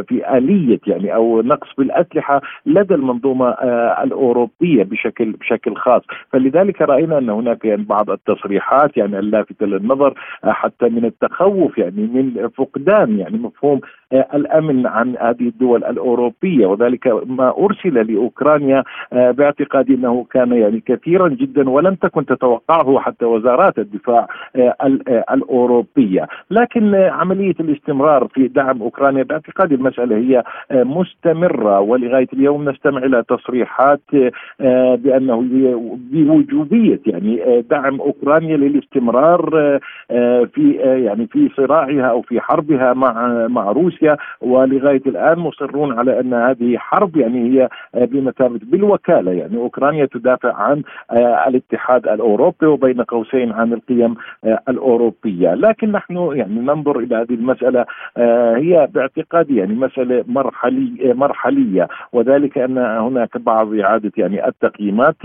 في 0.03 0.39
آلية 0.39 0.81
يعني 0.87 1.15
أو 1.15 1.41
نقص 1.43 1.69
بالأسلحة 1.79 2.41
لدى 2.67 2.95
المنظومة 2.95 3.49
آه، 3.49 4.03
الأوروبية 4.03 4.85
بشكل 4.85 5.33
بشكل 5.33 5.77
خاص. 5.77 6.03
فلذلك 6.33 6.83
رأينا 6.83 7.19
أن 7.19 7.31
هناك 7.31 7.65
يعني 7.65 7.83
بعض 7.83 8.11
التصريحات 8.11 8.97
يعني 8.97 9.19
اللافتة 9.19 9.67
للنظر 9.67 10.15
آه، 10.45 10.53
حتى 10.53 10.89
من 10.89 11.05
التخوف 11.05 11.79
يعني 11.79 12.03
من 12.07 12.49
فقدان 12.49 13.19
يعني 13.19 13.39
مفهوم 13.39 13.81
آه، 14.13 14.27
الأمن 14.35 14.87
عن 14.87 15.17
هذه 15.21 15.49
الدول 15.49 15.85
الأوروبية. 15.85 16.67
وذلك 16.67 17.07
ما 17.27 17.55
أرسل 17.59 18.13
لأوكرانيا 18.13 18.85
باعتقادي 19.13 19.95
أنه 19.95 20.27
كان 20.31 20.53
يعني 20.53 20.83
كثيرا 20.87 21.29
جدا 21.29 21.71
ولم 21.71 21.95
تكن 21.95 22.27
تتوقعه 22.27 22.99
حتى 22.99 23.25
وزارات 23.25 23.79
الدفاع 23.79 24.27
الأوروبية، 25.33 26.29
لكن 26.51 26.95
عملية 26.95 27.55
الاستمرار 27.61 28.29
في 28.35 28.49
دعم 28.49 28.83
أوكرانيا 28.83 29.23
باعتقادي 29.23 29.75
المسألة 29.88 30.16
هي 30.16 30.42
مستمرة. 30.85 31.81
ولغاية 31.81 32.29
اليوم 32.33 32.68
نستمع 32.68 32.98
إلى 32.98 33.24
تصريحات 33.29 34.01
بأنه 34.98 35.44
بوجوبية 36.12 37.01
يعني 37.07 37.62
دعم 37.70 38.01
أوكرانيا 38.01 38.57
للاستمرار 38.57 39.79
في 40.55 40.72
يعني 40.83 41.27
في 41.27 41.51
صراعها 41.57 42.03
أو 42.03 42.22
في 42.22 42.40
حربها 42.40 42.92
مع 42.92 43.46
مع 43.48 43.72
روسيا. 43.72 44.16
ولغاية 44.40 45.03
الآن 45.07 45.38
مصرون 45.38 45.98
على 45.98 46.20
أن 46.20 46.35
هذه 46.35 46.77
حرب 46.79 47.16
يعني 47.16 47.51
هي 47.51 47.68
بمثابه 47.94 48.61
بالوكالة. 48.62 49.33
يعني 49.33 49.57
أوكرانيا 49.57 50.05
تدافع 50.05 50.55
عن 50.55 50.83
الاتحاد 51.48 52.09
الأوروبي 52.09 52.66
وبين 52.66 53.03
قوسين 53.03 53.53
عن 53.53 53.72
القيم 53.72 54.14
الأوروبية، 54.68 55.55
لكن 55.55 55.92
نحن 55.92 56.31
يعني 56.33 56.61
ننظر 56.61 56.98
إلى 56.98 57.16
هذه 57.16 57.35
المسألة 57.35 57.85
هي 58.57 58.88
باعتقادي 58.94 59.57
يعني 59.57 59.74
مساله 59.81 60.25
مرحلي 60.27 61.14
مرحلية. 61.14 61.88
وذلك 62.12 62.59
أن 62.59 62.79
هناك 62.79 63.38
بعض 63.38 63.75
إعادة 63.75 64.12
يعني 64.17 64.49
التقييمات 64.49 65.17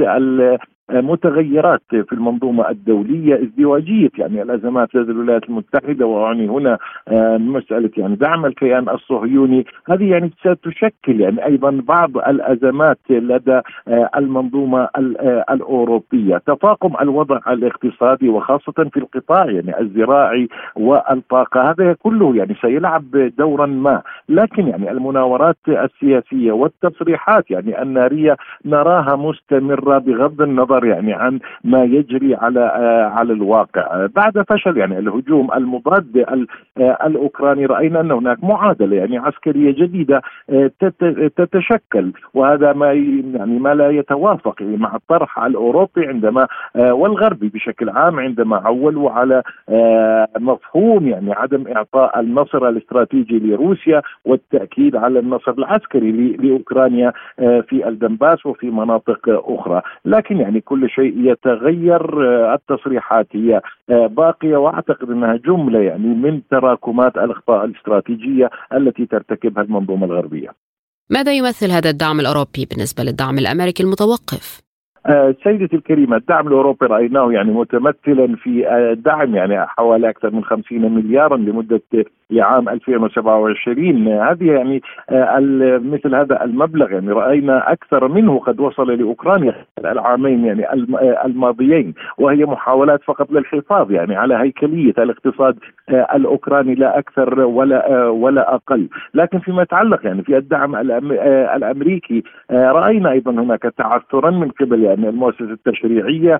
متغيرات 0.89 1.81
في 1.89 2.13
المنظومة 2.13 2.69
الدولية 2.69 3.35
ازدواجية 3.43 4.09
يعني 4.17 4.41
الأزمات 4.41 4.95
لدى 4.95 5.11
الولايات 5.11 5.43
المتحدة 5.43 6.05
وأعني 6.05 6.49
هنا 6.49 6.77
آه، 7.07 7.37
مسألة 7.37 7.89
يعني 7.97 8.15
دعم 8.15 8.45
الكيان 8.45 8.89
الصهيوني. 8.89 9.65
هذه 9.89 10.11
يعني 10.11 10.31
ستشكل 10.39 11.21
يعني 11.21 11.45
أيضا 11.45 11.81
بعض 11.87 12.17
الأزمات 12.17 12.99
لدى 13.09 13.61
آه، 13.87 14.09
المنظومة 14.17 14.87
آه، 14.95 15.45
الأوروبية. 15.49 16.37
تفاقم 16.37 16.93
الوضع 17.01 17.39
الاقتصادي 17.47 18.29
وخاصة 18.29 18.89
في 18.93 18.97
القطاع 18.97 19.45
يعني 19.45 19.79
الزراعي 19.79 20.47
والطاقة 20.75 21.71
هذا 21.71 21.93
كله 21.93 22.35
يعني 22.35 22.55
سيلعب 22.61 23.03
دورا 23.37 23.65
ما. 23.65 24.01
لكن 24.29 24.67
يعني 24.67 24.91
المناورات 24.91 25.57
السياسية 25.67 26.51
والتصريحات 26.51 27.51
يعني 27.51 27.81
النارية 27.81 28.37
نراها 28.65 29.15
مستمرة 29.15 29.97
بغض 29.97 30.41
النظر 30.41 30.72
النظر 30.73 30.85
يعني 30.85 31.13
عن 31.13 31.39
ما 31.63 31.83
يجري 31.83 32.35
على 32.35 32.59
آه، 32.59 33.05
على 33.05 33.33
الواقع. 33.33 34.07
بعد 34.15 34.43
فشل 34.49 34.77
يعني 34.77 34.99
الهجوم 34.99 35.53
المضاد 35.53 36.17
آه، 36.77 36.97
الأوكراني 37.05 37.65
رأينا 37.65 38.01
أن 38.01 38.11
هناك 38.11 38.43
معادلة 38.43 38.95
يعني 38.95 39.17
عسكرية 39.17 39.71
جديدة 39.71 40.21
آه، 40.49 40.71
تتشكل. 41.37 42.11
وهذا 42.33 42.73
ما 42.73 42.93
يعني 42.93 43.59
ما 43.59 43.73
لا 43.73 43.89
يتوافق 43.89 44.61
مع 44.61 44.95
الطرح 44.95 45.39
الأوروبي 45.39 46.07
عندما 46.07 46.47
والغربي 46.75 47.49
بشكل 47.49 47.89
عام 47.89 48.19
عندما 48.19 48.57
عولوا 48.57 49.11
على 49.11 49.43
مفهوم 50.39 51.07
يعني 51.07 51.33
عدم 51.33 51.67
إعطاء 51.75 52.19
النصر 52.19 52.69
الاستراتيجي 52.69 53.39
لروسيا 53.39 54.01
والتأكيد 54.25 54.95
على 54.95 55.19
النصر 55.19 55.51
العسكري 55.51 56.11
لأوكرانيا 56.11 57.13
في 57.37 57.87
الدنباس 57.87 58.45
وفي 58.45 58.69
مناطق 58.71 59.19
أخرى. 59.27 59.81
لكن 60.05 60.37
يعني 60.37 60.61
كل 60.65 60.89
شيء 60.89 61.31
يتغير 61.31 62.03
آه، 62.27 62.53
التصريحات 62.53 63.27
هي 63.31 63.61
آه، 63.89 64.07
باقية 64.07 64.57
وأعتقد 64.57 65.09
أنها 65.09 65.35
جملة 65.35 65.79
يعني 65.79 66.07
من 66.07 66.41
تراكمات 66.51 67.17
الأخطاء 67.17 67.65
الاستراتيجية 67.65 68.49
التي 68.73 69.05
ترتكبها 69.05 69.63
المنظومة 69.63 70.05
الغربية. 70.05 70.49
ماذا 71.09 71.31
يمثل 71.33 71.71
هذا 71.71 71.89
الدعم 71.89 72.19
الأوروبي 72.19 72.65
بالنسبة 72.65 73.03
للدعم 73.03 73.37
الأمريكي 73.37 73.83
المتوقف؟ 73.83 74.61
آه، 75.05 75.35
سيدتي 75.43 75.75
الكريمة 75.75 76.17
الدعم 76.17 76.47
الأوروبي 76.47 76.85
رأيناه 76.85 77.31
يعني 77.31 77.51
متمثلا 77.51 78.35
في 78.35 78.63
دعم 79.05 79.35
يعني 79.35 79.65
حوالي 79.65 80.09
أكثر 80.09 80.31
من 80.31 80.43
50 80.43 80.91
مليارا 80.91 81.37
لمدة 81.37 81.81
لعام 82.33 82.69
2027 82.69 84.07
هذه 84.07 84.51
يعني 84.51 84.81
آه، 85.09 85.39
مثل 85.83 86.15
هذا 86.15 86.43
المبلغ 86.43 86.91
يعني 86.91 87.11
رأينا 87.11 87.71
أكثر 87.71 88.07
منه 88.07 88.39
قد 88.39 88.59
وصل 88.59 88.91
لأوكرانيا 88.91 89.55
العامين 89.79 90.45
يعني 90.45 90.65
آه، 90.69 91.25
الماضيين 91.25 91.93
وهي 92.17 92.45
محاولات 92.45 93.03
فقط 93.03 93.31
للحفاظ 93.31 93.91
يعني 93.91 94.15
على 94.15 94.35
هيكلية 94.35 94.93
الاقتصاد 94.97 95.57
آه، 95.89 96.07
الأوكراني 96.15 96.75
لا 96.75 96.99
أكثر 96.99 97.39
ولا 97.39 98.07
ولا 98.07 98.55
أقل. 98.55 98.89
لكن 99.13 99.39
فيما 99.39 99.61
يتعلق 99.61 100.05
يعني 100.05 100.23
في 100.23 100.37
الدعم 100.37 100.75
الأمريكي 101.55 102.23
رأينا 102.51 103.11
أيضا 103.11 103.31
هناك 103.31 103.61
تعثرا 103.77 104.31
من 104.31 104.49
قبل 104.49 104.83
يعني 104.93 105.09
المؤسسة 105.09 105.51
التشريعية 105.51 106.39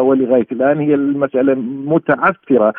ولغاية 0.00 0.46
الآن 0.52 0.78
هي 0.78 0.94
المسألة 0.94 1.54
متعثرة 1.86 2.72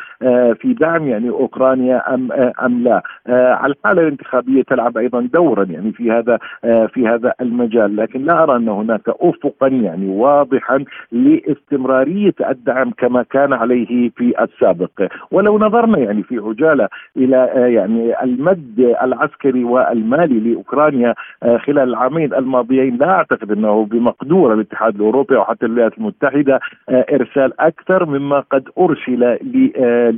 في 0.54 0.76
دعم 0.80 1.08
يعني 1.08 1.30
أوكرانيا 1.30 2.14
أم 2.14 2.32
أم 2.62 2.82
لا. 2.82 3.02
آه، 3.26 3.66
الحالة 3.66 4.02
الانتخابية 4.02 4.62
تلعب 4.62 4.98
أيضا 4.98 5.28
دورا 5.32 5.64
يعني 5.64 5.92
في 5.92 6.10
هذا 6.10 6.38
آه، 6.64 6.86
في 6.86 7.08
هذا 7.08 7.32
المجال. 7.40 7.96
لكن 7.96 8.24
لا 8.24 8.42
أرى 8.42 8.56
أن 8.56 8.68
هناك 8.68 9.08
افقا 9.08 9.68
يعني 9.68 10.06
واضحا 10.08 10.84
لاستمرارية 11.12 12.34
الدعم 12.50 12.90
كما 12.90 13.22
كان 13.22 13.52
عليه 13.52 14.10
في 14.10 14.34
السابق. 14.40 14.90
ولو 15.30 15.58
نظرنا 15.58 15.98
يعني 15.98 16.22
في 16.22 16.38
عجالة 16.38 16.88
إلى 17.16 17.36
آه، 17.36 17.66
يعني 17.66 18.22
المد 18.22 18.96
العسكري 19.02 19.64
والمالي 19.64 20.40
لأوكرانيا 20.40 21.14
خلال 21.42 21.88
العامين 21.88 22.34
الماضيين 22.34 22.96
لا 22.96 23.10
أعتقد 23.10 23.52
أنه 23.52 23.84
بمقدور 23.84 24.54
الاتحاد 24.54 24.94
الاوروبي 24.94 25.09
أو 25.16 25.44
حتى 25.44 25.66
الولايات 25.66 25.98
المتحدة 25.98 26.60
إرسال 26.90 27.60
أكثر 27.60 28.04
مما 28.06 28.40
قد 28.40 28.68
أرسل 28.78 29.38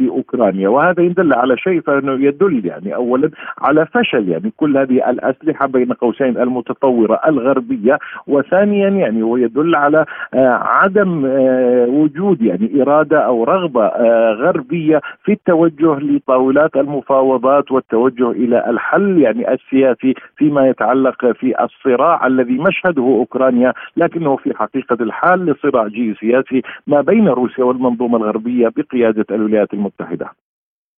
لأوكرانيا. 0.01 0.69
وهذا 0.69 1.03
يدل 1.03 1.33
على 1.35 1.57
شيء 1.57 1.81
فإنه 1.81 2.25
يدل 2.25 2.67
يعني 2.67 2.95
اولا 2.95 3.31
على 3.59 3.87
فشل 3.87 4.29
يعني 4.29 4.53
كل 4.57 4.77
هذه 4.77 5.11
الأسلحة 5.11 5.67
بين 5.67 5.93
قوسين 5.93 6.39
المتطورة 6.39 7.21
الغربية 7.27 7.99
وثانيا 8.27 8.89
يعني 8.89 9.23
هو 9.23 9.37
يدل 9.37 9.75
على 9.75 10.05
آه، 10.35 10.61
عدم 10.63 11.25
آه، 11.27 11.87
وجود 11.87 12.43
يعني 12.43 12.83
إرادة 12.83 13.19
أو 13.19 13.45
رغبة 13.45 13.87
آه، 13.87 14.33
غربية 14.33 15.01
في 15.25 15.33
التوجه 15.33 15.99
لطاولات 15.99 16.77
المفاوضات 16.77 17.73
والتوجه 17.73 18.31
إلى 18.31 18.71
الحل 18.71 19.19
يعني 19.19 19.53
السياسي 19.53 20.15
فيما 20.37 20.69
يتعلق 20.69 21.33
في 21.33 21.65
الصراع 21.65 22.27
الذي 22.27 22.59
مشهده 22.59 23.03
أوكرانيا 23.03 23.73
لكنه 23.97 24.37
في 24.37 24.55
حقيقة 24.55 24.82
الحال 24.91 25.47
لصراع 25.47 25.89
جيوسياسي 25.89 26.63
ما 26.87 27.01
بين 27.01 27.29
روسيا 27.29 27.65
والمنظومة 27.65 28.17
الغربية 28.17 28.69
بقيادة 28.77 29.27
الولايات 29.31 29.75
المتحدة. 29.75 30.31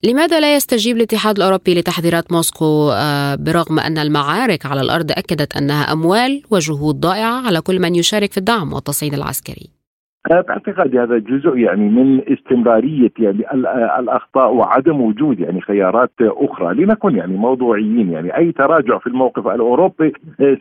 لماذا 0.04 0.40
لا 0.40 0.56
يستجيب 0.56 0.96
الاتحاد 0.96 1.36
الأوروبي 1.36 1.74
لتحذيرات 1.74 2.32
موسكو 2.32 2.90
آه، 2.90 3.34
برغم 3.34 3.78
أن 3.78 3.98
المعارك 3.98 4.66
على 4.66 4.80
الأرض 4.80 5.10
أكدت 5.10 5.56
أنها 5.56 5.92
أموال 5.92 6.42
وجهود 6.50 7.00
ضائعة 7.00 7.46
على 7.46 7.60
كل 7.60 7.80
من 7.80 7.94
يشارك 7.94 8.32
في 8.32 8.38
الدعم 8.38 8.72
والتصعيد 8.72 9.14
العسكري؟ 9.14 9.83
باعتقادي 10.30 11.00
هذا 11.00 11.18
جزء 11.18 11.56
يعني 11.56 11.88
من 11.88 12.20
استمرارية 12.32 13.12
يعني 13.18 13.44
الأخطاء 13.98 14.54
وعدم 14.54 15.00
وجود 15.00 15.40
يعني 15.40 15.60
خيارات 15.60 16.10
أخرى 16.20 16.74
لنكن 16.74 17.16
يعني 17.16 17.36
موضوعيين 17.36 18.12
يعني 18.12 18.36
أي 18.36 18.52
تراجع 18.52 18.98
في 18.98 19.06
الموقف 19.06 19.46
الأوروبي 19.46 20.12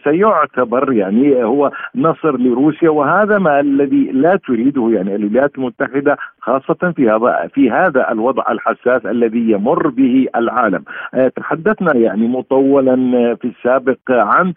سيعتبر 0.04 0.94
يعني 0.94 1.44
هو 1.44 1.72
نصر 1.96 2.38
لروسيا 2.38 2.90
وهذا 2.90 3.38
ما 3.38 3.60
الذي 3.60 4.12
لا 4.12 4.36
تريده 4.36 4.90
يعني 4.90 5.16
الولايات 5.16 5.58
المتحدة 5.58 6.18
خاصة 6.40 6.94
في 6.96 7.10
هذا 7.10 7.50
في 7.54 7.72
هذا 7.72 8.12
الوضع 8.12 8.44
الحساس 8.52 9.06
الذي 9.06 9.52
يمر 9.52 9.88
به 9.88 10.28
العالم. 10.36 10.84
تحدثنا 11.36 11.96
يعني 11.96 12.28
مطولا 12.28 12.96
في 13.36 13.48
السابق 13.48 13.98
عن 14.10 14.54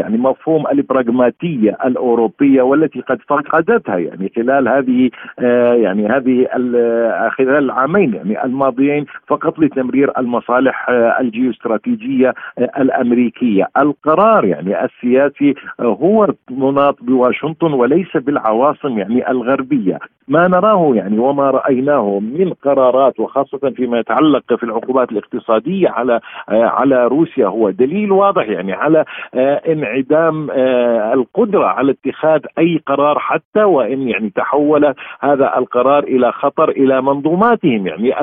يعني 0.00 0.18
مفهوم 0.18 0.66
البراغماتية 0.66 1.76
الأوروبية 1.84 2.62
والتي 2.62 3.00
قد 3.00 3.18
فقدتها 3.28 3.98
يعني 3.98 4.29
خلال 4.36 4.68
هذه 4.68 5.10
آه، 5.38 5.74
يعني 5.74 6.06
هذه 6.06 6.46
آه، 6.76 7.28
خلال 7.28 7.64
العامين 7.64 8.14
يعني 8.14 8.44
الماضيين 8.44 9.06
فقط 9.26 9.58
لتمرير 9.58 10.18
المصالح 10.18 10.90
آه، 10.90 11.20
الجيوستراتيجية 11.20 12.34
الأمريكية، 12.58 13.68
القرار 13.78 14.44
يعني 14.44 14.84
السياسي 14.84 15.54
هو 15.80 16.34
مناط 16.50 16.96
بواشنطن 17.02 17.72
وليس 17.72 18.16
بالعواصم 18.16 18.98
يعني 18.98 19.30
الغربية، 19.30 19.98
ما 20.28 20.48
نراه 20.48 20.92
يعني 20.94 21.18
وما 21.18 21.50
رأيناه 21.50 22.20
من 22.20 22.52
قرارات 22.52 23.20
وخاصة 23.20 23.70
فيما 23.76 23.98
يتعلق 23.98 24.54
في 24.54 24.62
العقوبات 24.62 25.12
الاقتصادية 25.12 25.88
على 25.88 26.20
على 26.48 27.06
روسيا 27.06 27.46
هو 27.46 27.70
دليل 27.70 28.12
واضح 28.12 28.48
يعني 28.48 28.72
على 28.72 29.04
انعدام 29.68 30.50
القدرة 31.14 31.66
على 31.66 31.92
اتخاذ 31.92 32.40
أي 32.58 32.80
قرار 32.86 33.18
حتى 33.18 33.64
وإن 33.64 34.08
يعني 34.08 34.19
تحول 34.28 34.94
هذا 35.20 35.58
القرار 35.58 36.02
إلى 36.04 36.32
خطر 36.32 36.68
إلى 36.68 37.02
منظوماتهم 37.02 37.86
يعني 37.86 38.22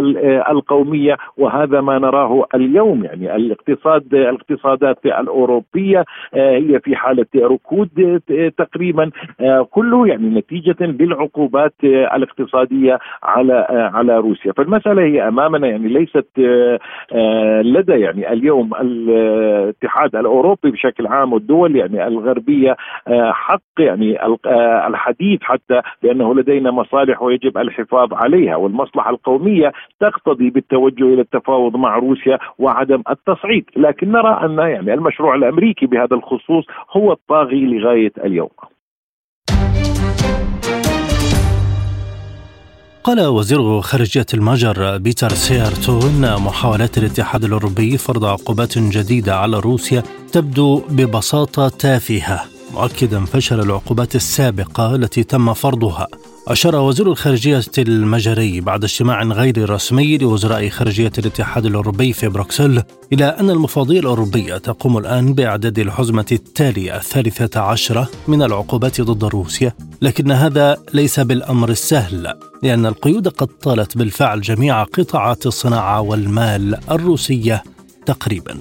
القومية 0.51 1.17
وهذا 1.37 1.81
ما 1.81 1.99
نراه 1.99 2.45
اليوم 2.55 3.03
يعني 3.03 3.35
الاقتصاد 3.35 4.13
الاقتصادات 4.13 5.05
الأوروبية 5.05 6.05
هي 6.33 6.79
في 6.79 6.95
حالة 6.95 7.25
ركود 7.35 8.21
تقريبا 8.57 9.11
كله 9.69 10.07
يعني 10.07 10.29
نتيجة 10.29 10.75
للعقوبات 10.79 11.73
الاقتصادية 11.83 12.99
على 13.23 13.67
على 13.93 14.17
روسيا. 14.17 14.51
فالمسألة 14.51 15.01
هي 15.01 15.27
أمامنا 15.27 15.67
يعني 15.67 15.87
ليست 15.87 16.27
لدى 17.63 17.99
يعني 17.99 18.33
اليوم 18.33 18.73
الاتحاد 18.81 20.15
الأوروبي 20.15 20.71
بشكل 20.71 21.07
عام 21.07 21.33
والدول 21.33 21.75
يعني 21.75 22.07
الغربية 22.07 22.75
حق 23.31 23.61
يعني 23.79 24.17
الحديث 24.87 25.39
حتى 25.43 25.81
بأنه 26.03 26.35
لدينا 26.35 26.71
مصالح 26.71 27.21
ويجب 27.21 27.57
الحفاظ 27.57 28.13
عليها 28.13 28.55
والمصلحة 28.55 29.09
القومية 29.09 29.71
تقتضي 29.99 30.49
بالتوجه 30.49 31.03
إلى 31.03 31.21
التفاوض 31.21 31.75
مع 31.75 31.97
روسيا 31.97 32.37
وعدم 32.59 33.03
التصعيد، 33.09 33.65
لكن 33.77 34.11
نرى 34.11 34.39
أن 34.45 34.57
يعني 34.57 34.93
المشروع 34.93 35.35
الأمريكي 35.35 35.85
بهذا 35.85 36.15
الخصوص 36.15 36.65
هو 36.91 37.11
الطاغي 37.11 37.65
لغاية 37.65 38.13
اليوم. 38.25 38.49
قال 43.03 43.27
وزير 43.27 43.81
خارجية 43.81 44.25
المجر 44.33 44.97
بيتر 44.97 45.29
سيارتو 45.29 46.06
إن 46.06 46.21
محاولات 46.45 46.97
الاتحاد 46.97 47.43
الأوروبي 47.43 47.97
فرض 47.97 48.25
عقوبات 48.25 48.77
جديدة 48.77 49.35
على 49.35 49.59
روسيا 49.59 50.03
تبدو 50.33 50.81
ببساطة 50.89 51.69
تافهة 51.69 52.56
مؤكدا 52.73 53.25
فشل 53.25 53.59
العقوبات 53.59 54.15
السابقة 54.15 54.95
التي 54.95 55.23
تم 55.23 55.53
فرضها. 55.53 56.07
أشار 56.47 56.75
وزير 56.75 57.07
الخارجية 57.07 57.61
المجري 57.77 58.61
بعد 58.61 58.83
اجتماع 58.83 59.23
غير 59.23 59.69
رسمي 59.69 60.17
لوزراء 60.17 60.69
خارجية 60.69 61.11
الاتحاد 61.17 61.65
الأوروبي 61.65 62.13
في 62.13 62.27
بروكسل 62.27 62.83
إلى 63.13 63.25
أن 63.25 63.49
المفوضية 63.49 63.99
الأوروبية 63.99 64.57
تقوم 64.57 64.97
الآن 64.97 65.33
بإعداد 65.33 65.79
الحزمة 65.79 66.25
التالية 66.31 66.95
الثالثة 66.97 67.59
عشرة 67.59 68.09
من 68.27 68.43
العقوبات 68.43 69.01
ضد 69.01 69.23
روسيا 69.23 69.73
لكن 70.01 70.31
هذا 70.31 70.77
ليس 70.93 71.19
بالأمر 71.19 71.69
السهل 71.69 72.33
لأن 72.63 72.85
القيود 72.85 73.27
قد 73.27 73.47
طالت 73.47 73.97
بالفعل 73.97 74.41
جميع 74.41 74.83
قطاعات 74.83 75.45
الصناعة 75.45 76.01
والمال 76.01 76.77
الروسية 76.91 77.63
تقريبا. 78.05 78.57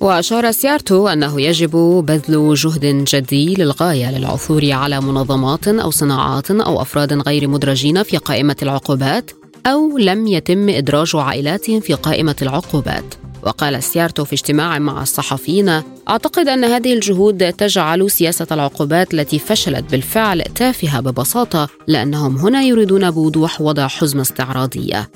وأشار 0.00 0.50
سيارتو 0.50 1.08
أنه 1.08 1.40
يجب 1.40 1.70
بذل 2.06 2.54
جهد 2.54 3.04
جدي 3.04 3.54
للغاية 3.54 4.18
للعثور 4.18 4.72
على 4.72 5.00
منظمات 5.00 5.68
أو 5.68 5.90
صناعات 5.90 6.50
أو 6.50 6.82
أفراد 6.82 7.12
غير 7.12 7.48
مدرجين 7.48 8.02
في 8.02 8.16
قائمة 8.16 8.56
العقوبات 8.62 9.30
أو 9.66 9.98
لم 9.98 10.26
يتم 10.26 10.68
إدراج 10.68 11.16
عائلاتهم 11.16 11.80
في 11.80 11.94
قائمة 11.94 12.36
العقوبات. 12.42 13.04
وقال 13.42 13.82
سيارتو 13.82 14.24
في 14.24 14.32
اجتماع 14.32 14.78
مع 14.78 15.02
الصحفيين 15.02 15.82
أعتقد 16.08 16.48
أن 16.48 16.64
هذه 16.64 16.94
الجهود 16.94 17.52
تجعل 17.52 18.10
سياسة 18.10 18.46
العقوبات 18.52 19.14
التي 19.14 19.38
فشلت 19.38 19.90
بالفعل 19.90 20.42
تافهة 20.42 21.00
ببساطة 21.00 21.68
لأنهم 21.86 22.36
هنا 22.36 22.62
يريدون 22.62 23.10
بوضوح 23.10 23.60
وضع 23.60 23.88
حزمة 23.88 24.22
استعراضية. 24.22 25.10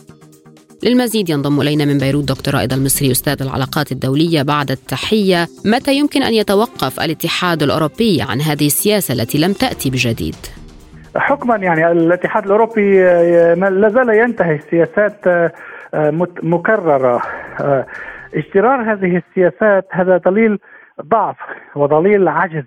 للمزيد 0.85 1.31
ينضم 1.31 1.61
إلينا 1.61 1.85
من 1.85 1.99
بيروت 1.99 2.29
دكتور 2.29 2.55
رائد 2.55 2.73
المصري 2.73 3.11
أستاذ 3.11 3.43
العلاقات 3.43 3.93
الدولية 3.93 4.43
بعد 4.43 4.71
التحية 4.71 5.47
متى 5.65 5.95
يمكن 5.95 6.23
أن 6.23 6.35
يتوقف 6.35 7.01
الاتحاد 7.01 7.63
الأوروبي 7.63 8.23
عن 8.23 8.41
هذه 8.41 8.67
السياسة 8.67 9.15
التي 9.15 9.39
لم 9.39 9.53
تأتي 9.53 9.91
بجديد؟ 9.91 10.37
حكما 11.17 11.57
يعني 11.57 11.93
الاتحاد 11.93 12.45
الأوروبي 12.45 13.05
آه، 13.05 13.55
لا 13.55 13.89
زال 13.89 14.09
ينتهي 14.09 14.59
سياسات 14.59 15.27
آه، 15.27 15.53
مكررة 16.43 17.23
آه، 17.61 17.87
اجترار 18.35 18.93
هذه 18.93 19.23
السياسات 19.29 19.87
هذا 19.91 20.17
دليل 20.17 20.59
ضعف 21.03 21.37
ودليل 21.75 22.29
عجز 22.29 22.65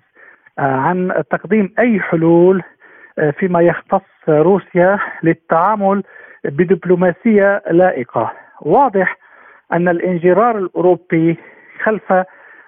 عن 0.58 1.22
تقديم 1.30 1.74
أي 1.78 2.00
حلول 2.00 2.62
فيما 3.38 3.60
يختص 3.60 4.28
روسيا 4.28 4.98
للتعامل 5.22 6.02
بدبلوماسية 6.44 7.62
لائقة. 7.70 8.32
واضح 8.60 9.16
أن 9.72 9.88
الانجرار 9.88 10.58
الأوروبي 10.58 11.36
خلف 11.82 12.12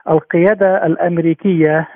القيادة 0.09 0.87
الأمريكية 0.87 1.89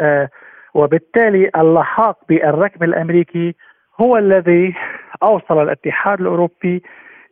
آه، 0.00 0.28
وبالتالي 0.74 1.50
اللحاق 1.56 2.18
بالركب 2.28 2.82
الأمريكي 2.82 3.54
هو 4.00 4.16
الذي 4.16 4.74
أوصل 5.22 5.62
الاتحاد 5.62 6.20
الأوروبي 6.20 6.82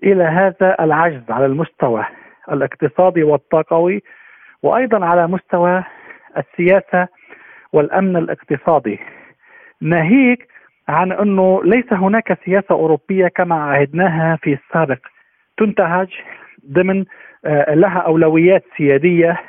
إلى 0.04 0.24
هذا 0.24 0.76
العجز 0.80 1.30
على 1.30 1.46
المستوى 1.46 2.04
الاقتصادي 2.52 3.22
والطاقوي 3.22 4.02
وأيضا 4.62 5.04
على 5.06 5.26
مستوى 5.26 5.84
السياسة 6.36 7.08
والأمن 7.72 8.16
الاقتصادي. 8.16 9.00
ناهيك 9.80 10.49
عن 10.90 11.12
أنه 11.12 11.60
ليس 11.64 11.92
هناك 11.92 12.38
سياسة 12.44 12.70
أوروبية 12.74 13.28
كما 13.28 13.54
عهدناها 13.54 14.36
في 14.36 14.52
السابق 14.52 14.98
تنتهج 15.58 16.08
ضمن 16.72 17.04
آه، 17.44 17.74
لها 17.74 17.98
أولويات 17.98 18.64
سيادية 18.76 19.40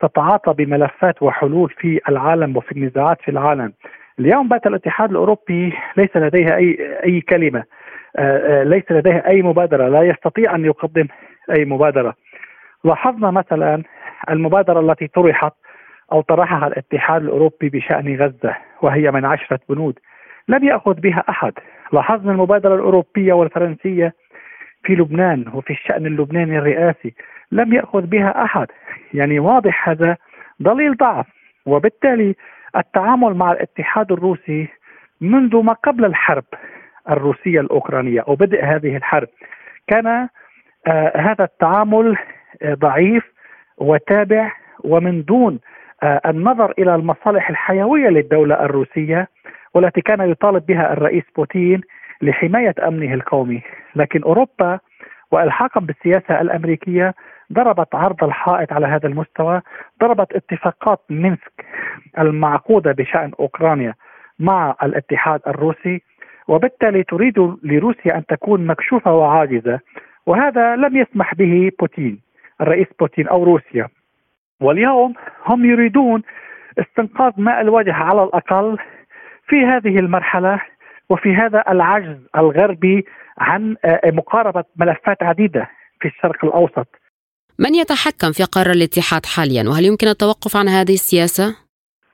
تتعاطى 0.00 0.52
بملفات 0.52 1.22
وحلول 1.22 1.70
في 1.78 2.00
العالم 2.08 2.56
وفي 2.56 2.72
النزاعات 2.72 3.22
في 3.22 3.30
العالم. 3.30 3.72
اليوم 4.18 4.48
بات 4.48 4.66
الاتحاد 4.66 5.10
الأوروبي 5.10 5.72
ليس 5.96 6.16
لديها 6.16 6.56
أي 6.56 6.98
أي 7.04 7.20
كلمة 7.20 7.64
آه، 8.16 8.60
آه، 8.60 8.64
ليس 8.64 8.84
لديها 8.90 9.28
أي 9.28 9.42
مبادرة 9.42 9.88
لا 9.88 10.02
يستطيع 10.02 10.54
أن 10.54 10.64
يقدم 10.64 11.06
أي 11.50 11.64
مبادرة. 11.64 12.14
لاحظنا 12.84 13.30
مثلا 13.30 13.82
المبادرة 14.30 14.80
التي 14.80 15.06
طرحت 15.06 15.52
أو 16.12 16.20
طرحها 16.20 16.66
الاتحاد 16.66 17.22
الأوروبي 17.22 17.68
بشأن 17.68 18.16
غزة 18.16 18.56
وهي 18.82 19.10
من 19.10 19.24
عشرة 19.24 19.60
بنود 19.68 19.98
لم 20.52 20.64
يأخذ 20.64 20.94
بها 21.00 21.24
أحد. 21.28 21.52
لاحظنا 21.92 22.32
المبادرة 22.32 22.74
الأوروبية 22.74 23.32
والفرنسية 23.32 24.14
في 24.84 24.94
لبنان 24.94 25.44
وفي 25.54 25.70
الشأن 25.72 26.06
اللبناني 26.06 26.58
الرئاسي. 26.58 27.14
لم 27.52 27.72
يأخذ 27.72 28.06
بها 28.06 28.44
أحد. 28.44 28.66
يعني 29.14 29.38
واضح 29.38 29.88
هذا 29.88 30.16
دليل 30.60 30.96
ضعف. 30.96 31.26
وبالتالي 31.66 32.34
التعامل 32.76 33.34
مع 33.34 33.52
الاتحاد 33.52 34.12
الروسي 34.12 34.68
منذ 35.20 35.56
ما 35.62 35.72
قبل 35.72 36.04
الحرب 36.04 36.44
الروسية 37.10 37.60
الأوكرانية 37.60 38.20
أو 38.28 38.34
بدء 38.34 38.64
هذه 38.64 38.96
الحرب 38.96 39.28
كان 39.86 40.06
آه 40.86 41.12
هذا 41.16 41.44
التعامل 41.44 42.16
آه 42.62 42.74
ضعيف 42.74 43.24
وتابع 43.78 44.52
ومن 44.84 45.24
دون 45.24 45.60
آه 46.02 46.20
النظر 46.26 46.72
إلى 46.78 46.94
المصالح 46.94 47.50
الحيوية 47.50 48.08
للدولة 48.08 48.54
الروسية 48.64 49.28
والتي 49.74 50.00
كان 50.00 50.30
يطالب 50.30 50.66
بها 50.66 50.92
الرئيس 50.92 51.24
بوتين 51.36 51.80
لحماية 52.22 52.74
أمنه 52.88 53.14
القومي، 53.14 53.62
لكن 53.96 54.22
أوروبا 54.22 54.78
وألحاقا 55.30 55.80
بالسياسة 55.80 56.40
الأمريكية 56.40 57.14
ضربت 57.52 57.94
عرض 57.94 58.24
الحائط 58.24 58.72
على 58.72 58.86
هذا 58.86 59.06
المستوى، 59.08 59.62
ضربت 60.00 60.32
اتفاقات 60.32 61.00
مينسك 61.10 61.64
المعقودة 62.18 62.92
بشأن 62.92 63.32
أوكرانيا 63.40 63.94
مع 64.38 64.74
الاتحاد 64.82 65.40
الروسي 65.46 66.02
وبالتالي 66.48 67.02
تريد 67.02 67.38
لروسيا 67.62 68.16
أن 68.16 68.26
تكون 68.26 68.66
مكشوفة 68.66 69.14
وعاجزة 69.14 69.80
وهذا 70.26 70.76
لم 70.76 70.96
يسمح 70.96 71.34
به 71.34 71.70
بوتين 71.80 72.20
الرئيس 72.60 72.86
بوتين 73.00 73.28
أو 73.28 73.44
روسيا. 73.44 73.88
واليوم 74.60 75.14
هم 75.46 75.64
يريدون 75.64 76.22
استنقاذ 76.78 77.32
ماء 77.36 77.60
الوجه 77.60 77.94
على 77.94 78.22
الأقل 78.24 78.78
في 79.52 79.64
هذه 79.64 79.98
المرحلة 79.98 80.60
وفي 81.10 81.34
هذا 81.34 81.64
العجز 81.68 82.16
الغربي 82.36 83.04
عن 83.38 83.76
آه، 83.84 84.00
مقاربة 84.04 84.64
ملفات 84.76 85.22
عديدة 85.22 85.70
في 86.00 86.08
الشرق 86.08 86.44
الأوسط. 86.44 86.88
من 87.58 87.74
يتحكم 87.74 88.32
في 88.32 88.44
قرار 88.44 88.70
الاتحاد 88.70 89.26
حاليا 89.26 89.68
وهل 89.68 89.84
يمكن 89.84 90.06
التوقف 90.06 90.56
عن 90.56 90.68
هذه 90.68 90.92
السياسة؟ 90.92 91.56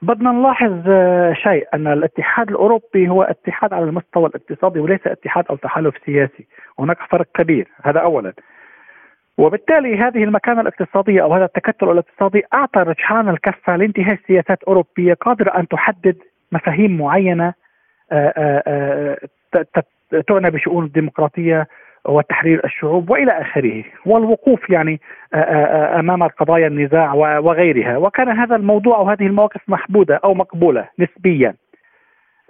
بدنا 0.03 0.33
نلاحظ 0.33 0.72
آه، 0.88 1.33
شيء 1.33 1.66
أن 1.74 1.87
الاتحاد 1.87 2.48
الأوروبي 2.48 3.09
هو 3.09 3.22
اتحاد 3.22 3.72
على 3.72 3.85
المستوى 3.85 4.27
الاقتصادي 4.27 4.79
وليس 4.79 5.07
اتحاد 5.07 5.44
أو 5.51 5.57
تحالف 5.57 5.94
سياسي، 6.07 6.46
هناك 6.79 6.98
فرق 7.11 7.27
كبير 7.35 7.68
هذا 7.85 8.01
اولا. 8.01 8.33
وبالتالي 9.38 9.96
هذه 9.98 10.24
المكانة 10.24 10.61
الاقتصادية 10.61 11.22
أو 11.22 11.35
هذا 11.35 11.44
التكتل 11.44 11.90
الاقتصادي 11.90 12.42
أعطى 12.55 12.81
رجحان 12.81 13.29
الكفة 13.29 13.77
لانتهاء 13.77 14.18
سياسات 14.27 14.62
أوروبية 14.62 15.14
قادرة 15.14 15.51
أن 15.51 15.68
تحدد 15.68 16.16
مفاهيم 16.52 16.98
معينة 16.98 17.54
آه، 18.12 18.32
آه، 18.37 19.18
آه، 19.54 20.20
تعنى 20.28 20.50
بشؤون 20.50 20.84
الديمقراطية 20.84 21.68
وتحرير 22.04 22.64
الشعوب 22.64 23.11
وإلى 23.11 23.32
آخره. 23.32 23.84
والوقوف 24.06 24.70
يعني 24.70 25.00
أمام 25.98 26.22
قضايا 26.22 26.66
النزاع 26.66 27.14
وغيرها. 27.14 27.96
وكان 27.96 28.28
هذا 28.28 28.56
الموضوع 28.56 28.96
أو 28.96 29.11
هذه 29.11 29.26
المواقف 29.26 29.61
محبودة 29.68 30.20
أو 30.24 30.34
مقبولة 30.34 30.88
نسبيا. 30.98 31.54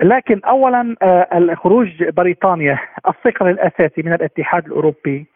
لكن 0.02 0.40
اولا 0.44 0.94
خروج 1.54 2.04
بريطانيا 2.04 2.78
الصقر 3.08 3.50
الأساسي 3.50 4.02
من 4.02 4.12
الاتحاد 4.12 4.66
الأوروبي 4.66 5.26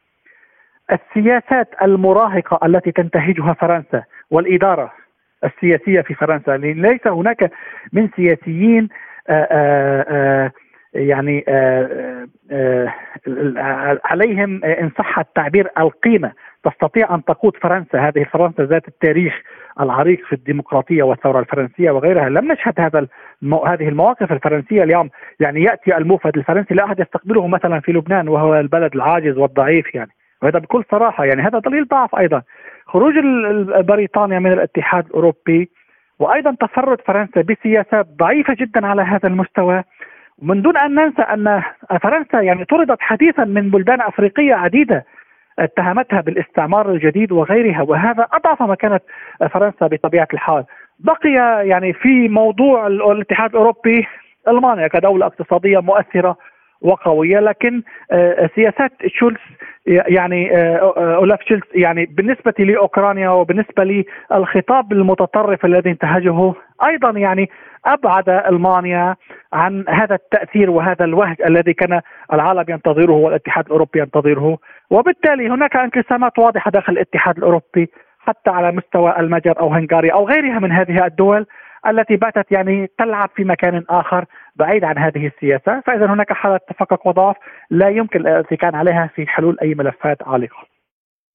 السياسات 0.92 1.68
المراهقة 1.82 2.66
التي 2.66 2.92
تنتهجها 2.92 3.52
فرنسا 3.52 4.02
والإدارة 4.30 4.92
السياسية 5.44 6.00
في 6.00 6.14
فرنسا. 6.14 6.56
ليس 6.56 7.06
هناك 7.06 7.50
من 7.92 8.08
سياسيين 8.16 8.88
آآ 9.28 9.46
آآ 10.08 10.50
يعني 10.94 11.44
آآ 11.48 12.26
عليهم 14.04 14.64
إن 14.64 14.90
صح 14.98 15.18
التعبير 15.18 15.70
القيمة. 15.78 16.32
تستطيع 16.64 17.14
أن 17.14 17.24
تقود 17.24 17.56
فرنسا 17.56 17.98
هذه 17.98 18.24
فرنسا 18.32 18.62
ذات 18.62 18.88
التاريخ 18.88 19.42
العريق 19.80 20.24
في 20.26 20.32
الديمقراطية 20.32 21.02
والثورة 21.02 21.40
الفرنسية 21.40 21.90
وغيرها. 21.90 22.28
لم 22.28 22.52
نشهد 22.52 22.80
هذا 22.80 23.06
المو... 23.42 23.64
هذه 23.64 23.88
المواقف 23.88 24.32
الفرنسية 24.32 24.82
اليوم. 24.82 25.10
يعني 25.40 25.62
يأتي 25.62 25.96
الموفد 25.96 26.36
الفرنسي 26.36 26.74
لا 26.74 26.84
أحد 26.84 27.00
يستقبله 27.00 27.46
مثلا 27.46 27.80
في 27.80 27.92
لبنان 27.92 28.28
وهو 28.28 28.60
البلد 28.60 28.94
العاجز 28.94 29.38
والضعيف 29.38 29.94
يعني. 29.94 30.10
وهذا 30.42 30.58
بكل 30.58 30.84
صراحة 30.90 31.24
يعني 31.24 31.42
هذا 31.42 31.58
دليل 31.58 31.88
ضعف 31.88 32.14
أيضا. 32.14 32.42
خروج 32.86 33.14
بريطانيا 33.84 34.38
من 34.38 34.52
الاتحاد 34.52 35.06
الأوروبي 35.06 35.70
وأيضا 36.18 36.56
تفرد 36.60 37.00
فرنسا 37.00 37.40
بسياسات 37.40 38.06
ضعيفة 38.06 38.54
جدا 38.54 38.86
على 38.86 39.02
هذا 39.02 39.28
المستوى 39.28 39.84
من 40.42 40.62
دون 40.62 40.76
أن 40.76 40.94
ننسى 40.94 41.22
أن 41.22 41.62
فرنسا 42.02 42.40
يعني 42.40 42.64
طردت 42.64 43.00
حديثا 43.00 43.44
من 43.44 43.70
بلدان 43.70 44.00
أفريقية 44.00 44.54
عديدة 44.54 45.04
اتهمتها 45.58 46.20
بالاستعمار 46.20 46.90
الجديد 46.92 47.32
وغيرها 47.32 47.82
وهذا 47.82 48.26
أضعف 48.32 48.62
مكانه 48.62 49.00
فرنسا 49.50 49.86
بطبيعة 49.86 50.28
الحال. 50.34 50.64
بقي 50.98 51.30
يعني 51.68 51.92
في 51.92 52.28
موضوع 52.28 52.86
الاتحاد 52.86 53.50
الأوروبي 53.50 54.06
ألمانيا 54.48 54.88
كدولة 54.88 55.26
اقتصادية 55.26 55.78
مؤثرة 55.78 56.36
وقوية 56.82 57.40
لكن 57.40 57.82
سياسات 58.54 58.92
شولز 59.06 59.40
يعني 59.86 60.50
أولاف 60.96 61.38
شولز 61.48 61.62
يعني 61.74 62.06
بالنسبة 62.06 62.54
لأوكرانيا 62.58 63.28
وبالنسبة 63.30 64.04
للخطاب 64.30 64.92
المتطرف 64.92 65.64
الذي 65.64 65.90
انتهجه 65.90 66.54
أيضا 66.86 67.10
يعني 67.10 67.50
أبعد 67.86 68.28
ألمانيا 68.28 69.16
عن 69.52 69.84
هذا 69.88 70.14
التأثير 70.14 70.70
وهذا 70.70 71.04
الوهج 71.04 71.36
الذي 71.46 71.72
كان 71.74 72.00
العالم 72.32 72.64
ينتظره 72.68 73.12
والاتحاد 73.12 73.64
الأوروبي 73.66 73.98
ينتظره. 74.00 74.58
وبالتالي 74.90 75.48
هناك 75.48 75.76
انقسامات 75.76 76.38
واضحة 76.38 76.70
داخل 76.70 76.92
الاتحاد 76.92 77.36
الأوروبي 77.38 77.90
حتى 78.18 78.50
على 78.50 78.72
مستوى 78.72 79.14
المجر 79.18 79.60
أو 79.60 79.74
هنغاريا 79.74 80.12
أو 80.12 80.28
غيرها 80.28 80.58
من 80.58 80.72
هذه 80.72 81.06
الدول. 81.06 81.46
التي 81.86 82.16
باتت 82.16 82.52
يعني 82.52 82.90
تلعب 82.98 83.30
في 83.36 83.44
مكان 83.44 83.84
آخر 83.90 84.24
بعيد 84.56 84.84
عن 84.84 84.98
هذه 84.98 85.26
السياسة، 85.26 85.80
فإذا 85.86 86.06
هناك 86.06 86.32
حالة 86.32 86.60
تفكك 86.68 87.06
وضعف 87.06 87.36
لا 87.70 87.88
يمكن 87.88 88.20
الاتكان 88.20 88.74
عليها 88.74 89.10
في 89.14 89.26
حلول 89.26 89.56
أي 89.62 89.74
ملفات 89.74 90.22
عالقة. 90.22 90.72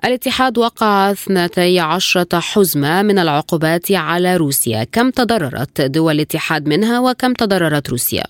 الاتحاد 0.05 0.57
وقع 0.57 1.11
12 1.11 2.25
حزمة 2.53 3.03
من 3.03 3.19
العقوبات 3.19 3.91
على 3.91 4.37
روسيا 4.37 4.83
كم 4.83 5.09
تضررت 5.09 5.81
دول 5.81 6.13
الاتحاد 6.15 6.69
منها 6.69 6.99
وكم 6.99 7.33
تضررت 7.33 7.89
روسيا؟ 7.89 8.23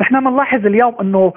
نحن 0.00 0.24
بنلاحظ 0.24 0.66
اليوم 0.66 0.94
أنه 1.00 1.32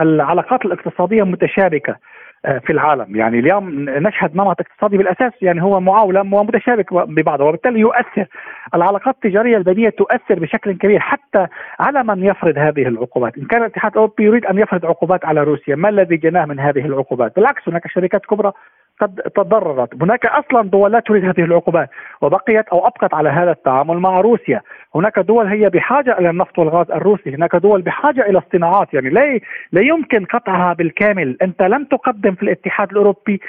العلاقات 0.00 0.64
الاقتصادية 0.64 1.22
متشابكة 1.22 1.96
في 2.42 2.70
العالم. 2.72 3.16
يعني 3.16 3.38
اليوم 3.38 3.70
نشهد 3.90 4.36
نمط 4.36 4.60
اقتصادي 4.60 4.98
بالأساس 4.98 5.32
يعني 5.42 5.62
هو 5.62 5.80
معاولم 5.80 6.34
ومتشابك 6.34 6.94
ببعضه 6.94 7.44
وبالتالي 7.44 7.80
يؤثر. 7.80 8.26
العلاقات 8.74 9.14
التجارية 9.14 9.56
البينيه 9.56 9.88
تؤثر 9.88 10.38
بشكل 10.38 10.72
كبير 10.72 11.00
حتى 11.00 11.46
على 11.80 12.04
من 12.04 12.24
يفرض 12.24 12.58
هذه 12.58 12.88
العقوبات، 12.88 13.38
إن 13.38 13.44
كان 13.44 13.60
الاتحاد 13.60 13.92
الأوروبي 13.92 14.24
يريد 14.24 14.46
أن 14.46 14.58
يفرض 14.58 14.86
عقوبات 14.86 15.24
على 15.24 15.42
روسيا، 15.42 15.76
ما 15.76 15.88
الذي 15.88 16.16
جناه 16.16 16.44
من 16.44 16.60
هذه 16.60 16.86
العقوبات؟ 16.86 17.36
بالعكس 17.36 17.68
هناك 17.68 17.86
شركات 17.88 18.26
كبرى 18.26 18.52
قد 19.00 19.14
تضررت، 19.14 20.02
هناك 20.02 20.26
أصلا 20.26 20.68
دول 20.68 20.92
لا 20.92 21.00
تريد 21.00 21.24
هذه 21.24 21.44
العقوبات 21.44 21.90
وبقيت 22.20 22.68
أو 22.68 22.78
أبقت 22.86 23.14
على 23.14 23.28
هذا 23.28 23.50
التعامل 23.50 23.98
مع 23.98 24.20
روسيا، 24.20 24.60
هناك 24.94 25.18
دول 25.18 25.46
هي 25.46 25.70
بحاجة 25.70 26.18
إلى 26.18 26.30
النفط 26.30 26.58
والغاز 26.58 26.90
الروسي، 26.90 27.34
هناك 27.34 27.56
دول 27.56 27.82
بحاجة 27.82 28.20
إلى 28.20 28.38
الصناعات. 28.38 28.94
يعني 28.94 29.10
لا 29.10 29.40
لا 29.72 29.80
يمكن 29.80 30.24
قطعها 30.24 30.72
بالكامل، 30.72 31.36
أنت 31.42 31.62
لم 31.62 31.84
تقدم 31.84 32.34
في 32.34 32.42
الاتحاد 32.42 32.90
الأوروبي 32.90 33.40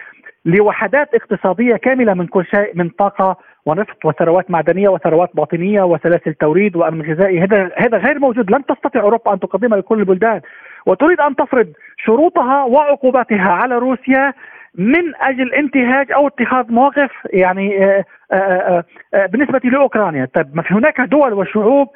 لوحدات 0.45 1.15
اقتصادية 1.15 1.75
كاملة 1.75 2.13
من 2.13 2.27
كل 2.27 2.45
شيء 2.45 2.71
من 2.75 2.89
طاقة 2.89 3.37
ونفط 3.65 4.05
وثروات 4.05 4.51
معدنية 4.51 4.89
وثروات 4.89 5.29
باطنية 5.33 5.81
وسلاسل 5.81 6.33
توريد 6.33 6.75
وأمن 6.75 7.01
غذائي. 7.01 7.39
هذا 7.39 7.71
هذا 7.77 7.97
غير 7.97 8.19
موجود. 8.19 8.51
لن 8.51 8.65
تستطيع 8.65 9.01
أوروبا 9.01 9.33
أن 9.33 9.39
تقدمها 9.39 9.77
لكل 9.77 9.99
البلدان. 9.99 10.41
وتريد 10.85 11.19
أن 11.19 11.35
تفرض 11.35 11.67
شروطها 11.97 12.63
وعقوباتها 12.63 13.51
على 13.51 13.77
روسيا 13.77 14.33
من 14.75 15.15
أجل 15.21 15.53
انتهاج 15.53 16.11
أو 16.11 16.27
اتخاذ 16.27 16.71
مواقف 16.71 17.11
يعني 17.33 17.85
آآ 17.85 18.03
آآ 18.31 18.83
آآ 19.13 19.25
بالنسبة 19.25 19.61
لأوكرانيا، 19.63 20.27
طيب 20.33 20.63
هناك 20.71 21.01
دول 21.01 21.33
وشعوب 21.33 21.87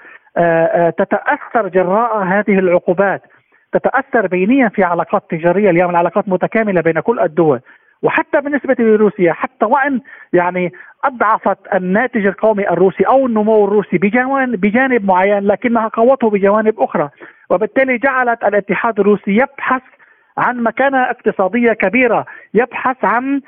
تتأثر 0.98 1.68
جراء 1.68 2.24
هذه 2.24 2.60
العقوبات، 2.60 3.22
تتأثر 3.72 4.28
بينيا 4.28 4.70
في 4.70 4.84
علاقات 4.84 5.24
تجارية. 5.30 5.70
اليوم 5.70 5.90
العلاقات 5.90 6.30
متكاملة 6.30 6.82
بين 6.82 7.00
كل 7.00 7.20
الدول، 7.20 7.60
وحتى 8.02 8.42
بالنسبة 8.42 8.76
لروسيا 8.80 9.34
حتى 9.34 9.66
وإن 9.66 10.02
يعني 10.34 10.72
أضعفت 11.04 11.58
الناتج 11.74 12.26
القومي 12.26 12.70
الروسي 12.70 13.04
أو 13.04 13.28
النمو 13.28 13.66
الروسي 13.66 13.98
بجانب 13.98 14.62
بجانب 14.62 15.06
معين 15.06 15.48
لكنها 15.48 15.88
قوته 15.88 16.30
بجوانب 16.30 16.80
أخرى، 16.80 17.10
وبالتالي 17.50 17.98
جعلت 17.98 18.44
الاتحاد 18.44 19.00
الروسي 19.00 19.32
يبحث 19.32 19.82
عن 20.38 20.64
مكانة 20.64 21.04
اقتصادية 21.04 21.74
كبيرة، 21.74 22.26
يبحث 22.54 23.06
عن 23.06 23.42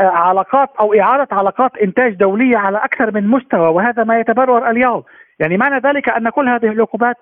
علاقات 0.00 0.70
أو 0.80 0.94
إعادة 0.94 1.28
علاقات 1.32 1.76
إنتاج 1.76 2.14
دوليه 2.14 2.56
على 2.56 2.78
أكثر 2.78 3.14
من 3.14 3.28
مستوى 3.28 3.68
وهذا 3.68 4.04
ما 4.04 4.20
يتبرر 4.20 4.70
اليوم، 4.70 5.02
يعني 5.40 5.56
معنى 5.56 5.78
ذلك 5.78 6.08
أن 6.08 6.30
كل 6.30 6.48
هذه 6.48 6.66
العقوبات 6.66 7.16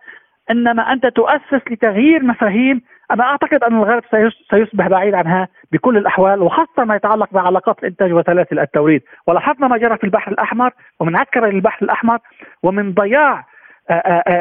إنما 0.51 0.92
أنت 0.92 1.07
تؤسس 1.07 1.62
لتغيير 1.70 2.22
مفاهيم 2.22 2.82
أنا 3.11 3.24
أعتقد 3.24 3.64
أن 3.64 3.76
الغرب 3.76 4.03
سيصبح 4.51 4.88
بعيد 4.88 5.14
عنها 5.14 5.49
بكل 5.72 5.96
الأحوال 5.96 6.42
وخاصة 6.42 6.84
ما 6.84 6.96
يتعلق 6.96 7.28
بعلاقات 7.32 7.78
الإنتاج 7.78 8.12
وسلاسل 8.12 8.59
التوريد، 8.59 9.03
ولاحظنا 9.26 9.68
ما 9.68 9.78
جرى 9.78 9.96
في 9.96 10.05
البحر 10.05 10.32
الأحمر 10.32 10.70
ومن 11.01 11.16
عسكر 11.16 11.44
البحر 11.46 11.84
الأحمر 11.84 12.18
ومن 12.62 12.94
ضياع 12.94 13.44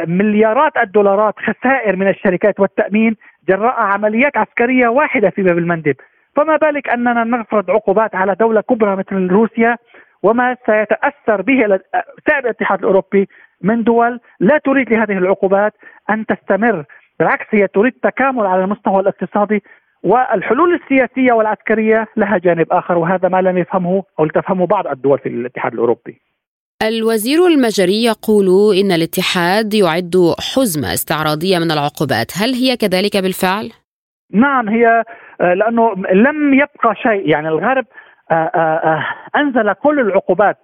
مليارات 0.08 0.78
الدولارات 0.78 1.34
خسائر 1.39 1.95
من 1.95 2.08
الشركات 2.08 2.60
والتأمين 2.60 3.16
جراء 3.50 3.76
عمليات 3.82 4.38
عسكرية 4.38 4.88
واحدة 4.88 5.30
في 5.30 5.43
باب 5.43 5.58
المندب، 5.58 5.95
فما 6.36 6.58
بالك 6.58 6.89
أننا 6.89 7.24
نفرض 7.24 7.72
عقوبات 7.72 8.16
على 8.16 8.36
دولة 8.36 8.62
كبرى 8.62 8.95
مثل 8.95 9.28
روسيا 9.28 9.78
وما 10.24 10.58
سيتأثر 10.66 11.41
به 11.41 11.80
سائر 12.28 12.39
الاتحاد 12.39 12.80
الأوروبي 12.80 13.28
من 13.62 13.84
دول 13.84 14.20
لا 14.39 14.58
تريد 14.58 14.93
لهذه 14.93 15.18
العقوبات 15.18 15.74
أن 16.10 16.26
تستمر 16.26 16.84
بالعكس 17.20 17.45
هي 17.50 17.68
تريد 17.68 17.93
تكامل 18.04 18.45
على 18.45 18.64
المستوى 18.64 19.00
الاقتصادي 19.00 19.64
والحلول 20.04 20.74
السياسية 20.74 21.34
والعسكرية 21.34 22.08
لها 22.18 22.38
جانب 22.38 22.68
آخر 22.72 22.98
وهذا 22.98 23.30
ما 23.30 23.41
لم 23.41 23.58
يفهمه 23.58 24.04
أو 24.20 24.28
تفهمه 24.28 24.66
بعض 24.66 24.88
الدول 24.88 25.20
في 25.20 25.30
الاتحاد 25.30 25.74
الأوروبي. 25.74 26.22
الوزير 26.84 27.48
المجري 27.48 28.04
يقول 28.04 28.76
إن 28.80 28.92
الاتحاد 28.92 29.74
يعد 29.74 30.16
حزمه 30.56 30.94
استعراضية 30.94 31.58
من 31.60 31.72
العقوبات، 31.72 32.32
هل 32.42 32.54
هي 32.54 32.78
كذلك 32.78 33.18
بالفعل؟ 33.18 33.72
نعم 34.34 34.70
هي 34.70 35.04
لأنه 35.40 35.94
لم 36.12 36.54
يبقى 36.54 36.96
شيء. 37.04 37.30
يعني 37.30 37.48
الغرب 37.48 37.86
أنزل 39.36 39.74
كل 39.74 40.00
العقوبات 40.00 40.58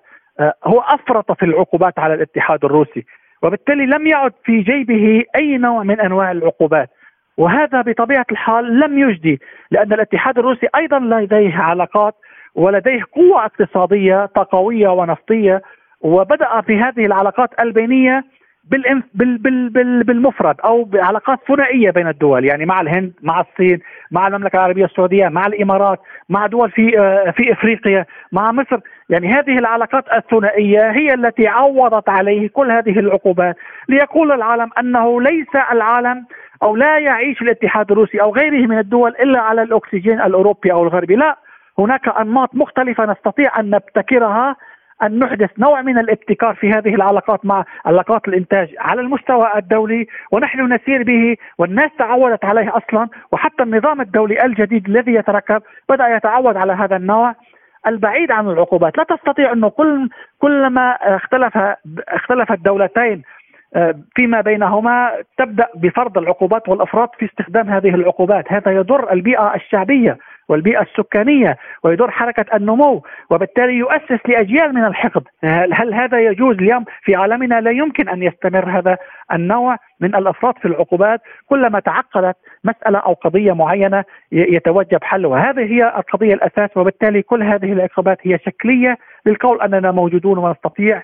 هو 0.66 0.80
أفرط 0.80 1.32
في 1.32 1.46
العقوبات 1.46 2.00
على 2.00 2.14
الاتحاد 2.14 2.66
الروسي 2.66 3.06
وبالتالي 3.44 3.86
لم 3.86 4.08
يعد 4.08 4.34
في 4.46 4.62
جيبه 4.62 5.24
أي 5.36 5.58
نوع 5.58 5.84
من 5.84 6.00
أنواع 6.00 6.32
العقوبات. 6.32 6.90
وهذا 7.38 7.82
بطبيعة 7.82 8.26
الحال 8.32 8.80
لم 8.80 9.00
يجدي 9.10 9.40
لأن 9.72 9.94
الاتحاد 9.94 10.38
الروسي 10.38 10.68
أيضا 10.76 11.00
لديه 11.00 11.56
علاقات 11.56 12.16
ولديه 12.56 13.02
قوة 13.16 13.46
اقتصادية 13.46 14.26
طاقوية 14.26 14.88
ونفطية 14.88 15.62
وبدأ 16.04 16.62
في 16.62 16.78
هذه 16.78 17.06
العلاقات 17.06 17.50
بال 18.64 20.04
بالمفرد 20.04 20.56
أو 20.66 20.84
بعلاقات 20.84 21.40
ثنائية 21.48 21.92
بين 21.92 22.08
الدول 22.08 22.46
يعني 22.46 22.66
مع 22.66 22.82
الهند 22.82 23.14
مع 23.22 23.42
الصين 23.42 23.80
مع 24.12 24.28
المملكة 24.28 24.56
العربية 24.56 24.86
السعودية 24.86 25.28
مع 25.28 25.46
الإمارات 25.46 26.00
مع 26.30 26.48
دول 26.48 26.72
في 26.72 26.92
في 27.36 27.54
إفريقيا 27.54 28.06
مع 28.32 28.52
مصر. 28.52 28.80
يعني 29.10 29.28
هذه 29.28 29.58
العلاقات 29.58 30.06
الثنائية 30.14 30.92
هي 30.92 31.14
التي 31.14 31.48
عوضت 31.48 32.10
عليه 32.10 32.50
كل 32.50 32.72
هذه 32.72 33.00
العقوبات. 33.00 33.56
ليقول 33.90 34.32
العالم 34.32 34.70
أنه 34.80 35.22
ليس 35.22 35.56
العالم 35.72 36.26
أو 36.64 36.76
لا 36.76 36.98
يعيش 36.98 37.42
الاتحاد 37.42 37.92
الروسي 37.92 38.22
أو 38.22 38.34
غيره 38.34 38.68
من 38.68 38.78
الدول 38.78 39.16
إلا 39.20 39.40
على 39.40 39.62
الأكسجين 39.62 40.22
الأوروبي 40.22 40.72
أو 40.72 40.84
الغربي. 40.84 41.16
لا 41.16 41.38
هناك 41.80 42.08
أنماط 42.08 42.56
مختلفة 42.56 43.06
نستطيع 43.06 43.60
أن 43.60 43.70
نبتكرها 43.70 44.56
أن 45.06 45.20
نحدث 45.20 45.50
نوع 45.60 45.82
من 45.82 45.98
الابتكار 45.98 46.56
في 46.56 46.72
هذه 46.72 46.96
العلاقات 46.96 47.46
مع 47.46 47.66
علاقات 47.86 48.28
الإنتاج 48.28 48.70
على 48.80 49.02
المستوى 49.02 49.52
الدولي 49.56 50.08
ونحن 50.32 50.74
نسير 50.74 51.04
به 51.04 51.36
والناس 51.58 51.92
تعودت 52.00 52.46
عليه 52.46 52.78
أصلا 52.78 53.08
وحتى 53.32 53.64
النظام 53.64 54.02
الدولي 54.02 54.46
الجديد 54.46 54.88
الذي 54.88 55.14
يتركب 55.14 55.62
بدأ 55.90 56.08
يتعود 56.08 56.58
على 56.58 56.74
هذا 56.74 56.96
النوع. 56.96 57.36
البعيد 57.88 58.32
عن 58.32 58.50
العقوبات 58.50 58.98
لا 58.98 59.04
تستطيع 59.04 59.54
انه 59.54 59.70
كل 59.70 60.10
كلما 60.40 60.92
اختلف 60.92 61.58
اختلف 62.08 62.52
الدولتين 62.52 63.22
آه، 63.76 63.96
فيما 64.16 64.42
بينهما 64.42 65.12
تبدأ 65.38 65.68
بفرض 65.76 66.18
العقوبات 66.18 66.70
والافراط 66.70 67.16
في 67.16 67.26
استخدام 67.26 67.70
هذه 67.70 67.96
العقوبات. 67.96 68.52
هذا 68.54 68.72
يضر 68.72 69.12
البيئة 69.12 69.56
الشعبية. 69.56 70.18
والبيئة 70.54 70.82
السكانية 70.82 71.58
ويدور 71.84 72.12
حركة 72.12 72.56
النمو 72.56 73.04
وبالتالي 73.30 73.74
يؤسس 73.74 74.20
لأجيال 74.28 74.74
من 74.74 74.86
الحقد 74.86 75.24
هل 75.74 75.94
هذا 75.94 76.20
يجوز 76.20 76.56
اليوم 76.56 76.86
في 77.02 77.16
عالمنا؟ 77.16 77.62
لا 77.62 77.72
يمكن 77.72 78.10
أن 78.10 78.24
يستمر 78.24 78.70
هذا 78.70 78.98
النوع 79.34 79.78
من 80.00 80.16
الأفراط 80.16 80.58
في 80.60 80.68
العقوبات 80.68 81.22
كلما 81.46 81.80
تعقدت 81.80 82.36
مسألة 82.64 83.00
أو 83.00 83.14
قضية 83.14 83.54
معينة 83.54 84.04
يتوجب 84.32 85.04
حلها، 85.04 85.50
هذه 85.50 85.74
هي 85.74 85.94
القضية 85.98 86.34
الأساس 86.34 86.78
وبالتالي 86.78 87.22
كل 87.22 87.44
هذه 87.44 87.74
العقوبات 87.74 88.18
هي 88.22 88.40
شكلية 88.46 88.98
للقول 89.26 89.62
أننا 89.62 89.92
موجودون 89.92 90.38
ونستطيع 90.38 91.04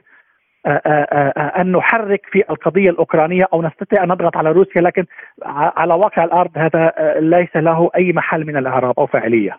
أن 1.59 1.71
نحرك 1.71 2.21
في 2.31 2.43
القضية 2.49 2.89
الأوكرانية 2.89 3.47
أو 3.53 3.61
نستطيع 3.61 4.03
أن 4.03 4.09
نضغط 4.09 4.37
على 4.37 4.51
روسيا 4.51 4.81
لكن 4.81 5.05
على 5.45 5.93
واقع 5.93 6.23
الأرض 6.23 6.51
هذا 6.55 6.93
ليس 7.19 7.55
له 7.55 7.89
أي 7.95 8.13
محل 8.13 8.45
من 8.45 8.57
الإعراب 8.57 8.99
أو 8.99 9.07
فاعلية. 9.07 9.57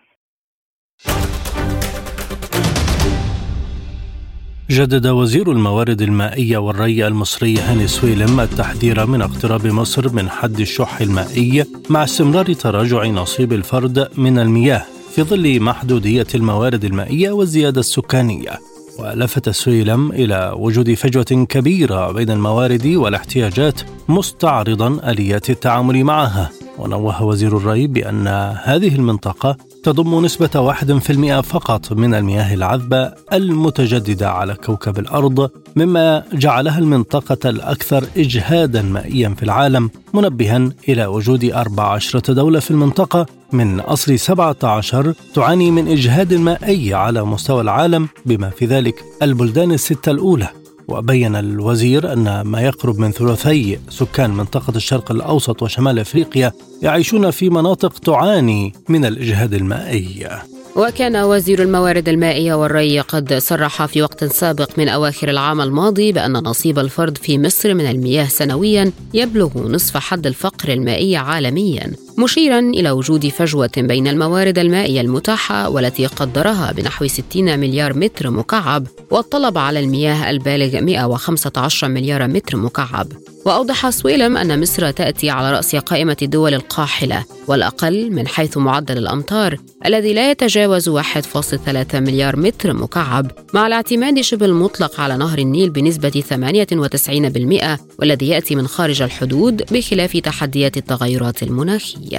جدد 4.69 5.07
وزير 5.07 5.51
الموارد 5.51 6.01
المائية 6.01 6.57
والري 6.57 7.07
المصري 7.07 7.55
هاني 7.57 7.87
سويلم 7.87 8.39
التحذير 8.39 9.05
من 9.07 9.21
اقتراب 9.21 9.67
مصر 9.67 10.15
من 10.15 10.29
حد 10.29 10.59
الشح 10.59 11.01
المائي 11.01 11.63
مع 11.89 12.03
استمرار 12.03 12.45
تراجع 12.45 13.05
نصيب 13.05 13.53
الفرد 13.53 14.07
من 14.17 14.39
المياه 14.39 14.81
في 15.15 15.23
ظل 15.23 15.63
محدودية 15.63 16.27
الموارد 16.35 16.83
المائية 16.83 17.31
والزيادة 17.31 17.79
السكانية. 17.79 18.70
ولفت 18.99 19.49
سويلم 19.49 20.11
إلى 20.11 20.53
وجود 20.55 20.93
فجوة 20.93 21.45
كبيرة 21.49 22.11
بين 22.11 22.31
الموارد 22.31 22.87
والاحتياجات 22.87 23.81
مستعرضا 24.09 25.11
آليات 25.11 25.49
التعامل 25.49 26.03
معها. 26.03 26.49
ونوه 26.79 27.23
وزير 27.23 27.57
الري 27.57 27.87
بأن 27.87 28.27
هذه 28.63 28.95
المنطقة 28.95 29.57
تضم 29.83 30.25
نسبة 30.25 30.73
1% 30.73 31.41
فقط 31.41 31.93
من 31.93 32.13
المياه 32.13 32.53
العذبة 32.53 33.13
المتجددة 33.33 34.31
على 34.31 34.53
كوكب 34.53 34.99
الأرض 34.99 35.49
مما 35.75 36.23
جعلها 36.33 36.79
المنطقة 36.79 37.49
الأكثر 37.49 38.03
إجهادا 38.17 38.81
مائيا 38.81 39.29
في 39.29 39.43
العالم 39.43 39.89
منبها 40.13 40.69
إلى 40.89 41.05
وجود 41.05 41.45
14 41.45 42.19
دولة 42.19 42.59
في 42.59 42.71
المنطقة 42.71 43.25
من 43.53 43.79
أصل 43.79 44.19
17 44.19 45.13
تعاني 45.33 45.71
من 45.71 45.87
إجهاد 45.87 46.33
مائي 46.33 46.93
على 46.93 47.23
مستوى 47.23 47.61
العالم 47.61 48.07
بما 48.25 48.49
في 48.49 48.65
ذلك 48.65 49.03
البلدان 49.21 49.71
الستة 49.71 50.11
الأولى. 50.11 50.60
وبين 50.87 51.35
الوزير 51.35 52.13
أن 52.13 52.41
ما 52.41 52.61
يقرب 52.61 52.99
من 52.99 53.11
ثلثي 53.11 53.79
سكان 53.89 54.29
منطقة 54.29 54.75
الشرق 54.75 55.11
الأوسط 55.11 55.63
وشمال 55.63 55.99
أفريقيا 55.99 56.51
يعيشون 56.81 57.31
في 57.31 57.49
مناطق 57.49 57.99
تعاني 57.99 58.73
من 58.89 59.05
الإجهاد 59.05 59.53
المائي. 59.53 60.27
وكان 60.75 61.15
وزير 61.15 61.61
الموارد 61.61 62.09
المائية 62.09 62.53
والري 62.53 62.99
قد 62.99 63.33
صرح 63.33 63.85
في 63.85 64.01
وقت 64.01 64.23
سابق 64.23 64.69
من 64.77 64.89
أواخر 64.89 65.29
العام 65.29 65.61
الماضي 65.61 66.11
بأن 66.11 66.33
نصيب 66.33 66.79
الفرد 66.79 67.17
في 67.17 67.37
مصر 67.37 67.73
من 67.73 67.89
المياه 67.89 68.25
سنويا 68.25 68.91
يبلغ 69.13 69.67
نصف 69.67 69.97
حد 69.97 70.27
الفقر 70.27 70.69
المائي 70.69 71.17
عالميا. 71.17 71.91
مشيرا 72.21 72.59
إلى 72.59 72.91
وجود 72.91 73.27
فجوة 73.27 73.71
بين 73.77 74.07
الموارد 74.07 74.59
المائية 74.59 75.01
المتاحة 75.01 75.69
والتي 75.69 76.05
قدرها 76.05 76.71
بنحو 76.71 77.07
60 77.07 77.59
مليار 77.59 77.93
متر 77.93 78.29
مكعب 78.29 78.87
والطلب 79.11 79.57
على 79.57 79.79
المياه 79.79 80.29
البالغ 80.29 80.81
115 80.81 81.87
مليار 81.87 82.27
متر 82.27 82.57
مكعب. 82.57 83.07
وأوضح 83.45 83.89
سويلم 83.89 84.37
أن 84.37 84.61
مصر 84.61 84.91
تأتي 84.91 85.29
على 85.29 85.51
رأس 85.51 85.75
قائمة 85.75 86.17
الدول 86.21 86.53
القاحلة 86.53 87.25
والأقل 87.47 88.11
من 88.11 88.27
حيث 88.27 88.57
معدل 88.57 88.97
الأمطار 88.97 89.57
الذي 89.85 90.13
لا 90.13 90.31
يتجاوز 90.31 90.89
1.3 90.89 91.95
مليار 91.95 92.35
متر 92.35 92.73
مكعب. 92.73 93.31
مع 93.53 93.67
الاعتماد 93.67 94.21
شبه 94.21 94.45
المطلق 94.45 94.99
على 94.99 95.17
نهر 95.17 95.39
النيل 95.39 95.69
بنسبة 95.69 96.23
98% 96.29 97.79
والذي 97.99 98.27
يأتي 98.27 98.55
من 98.55 98.67
خارج 98.67 99.01
الحدود 99.01 99.63
بخلاف 99.71 100.17
تحديات 100.17 100.77
التغيرات 100.77 101.43
المناخية. 101.43 102.10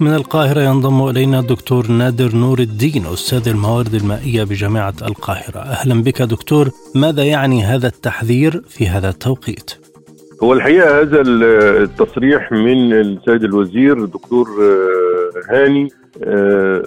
من 0.00 0.14
القاهرة 0.14 0.60
ينضم 0.60 1.08
إلينا 1.08 1.40
الدكتور 1.40 1.86
نادر 1.86 2.34
نور 2.34 2.58
الدين 2.58 3.06
أستاذ 3.06 3.48
الموارد 3.48 3.94
المائية 3.94 4.44
بجامعة 4.44 4.94
القاهرة. 5.02 5.58
أهلا 5.58 6.02
بك 6.02 6.22
دكتور. 6.22 6.70
ماذا 6.94 7.22
يعني 7.22 7.62
هذا 7.62 7.86
التحذير 7.86 8.62
في 8.68 8.88
هذا 8.88 9.08
التوقيت؟ 9.08 9.70
هو 10.42 10.52
الحقيقة 10.52 11.00
هذا 11.00 11.22
التصريح 11.82 12.52
من 12.52 12.92
السيد 12.92 13.44
الوزير 13.44 14.04
دكتور 14.04 14.48
آه، 14.48 15.54
هاني 15.54 15.88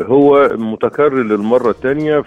هو 0.01 0.49
متكرر 0.51 1.23
للمرة 1.23 1.69
الثانية 1.69 2.19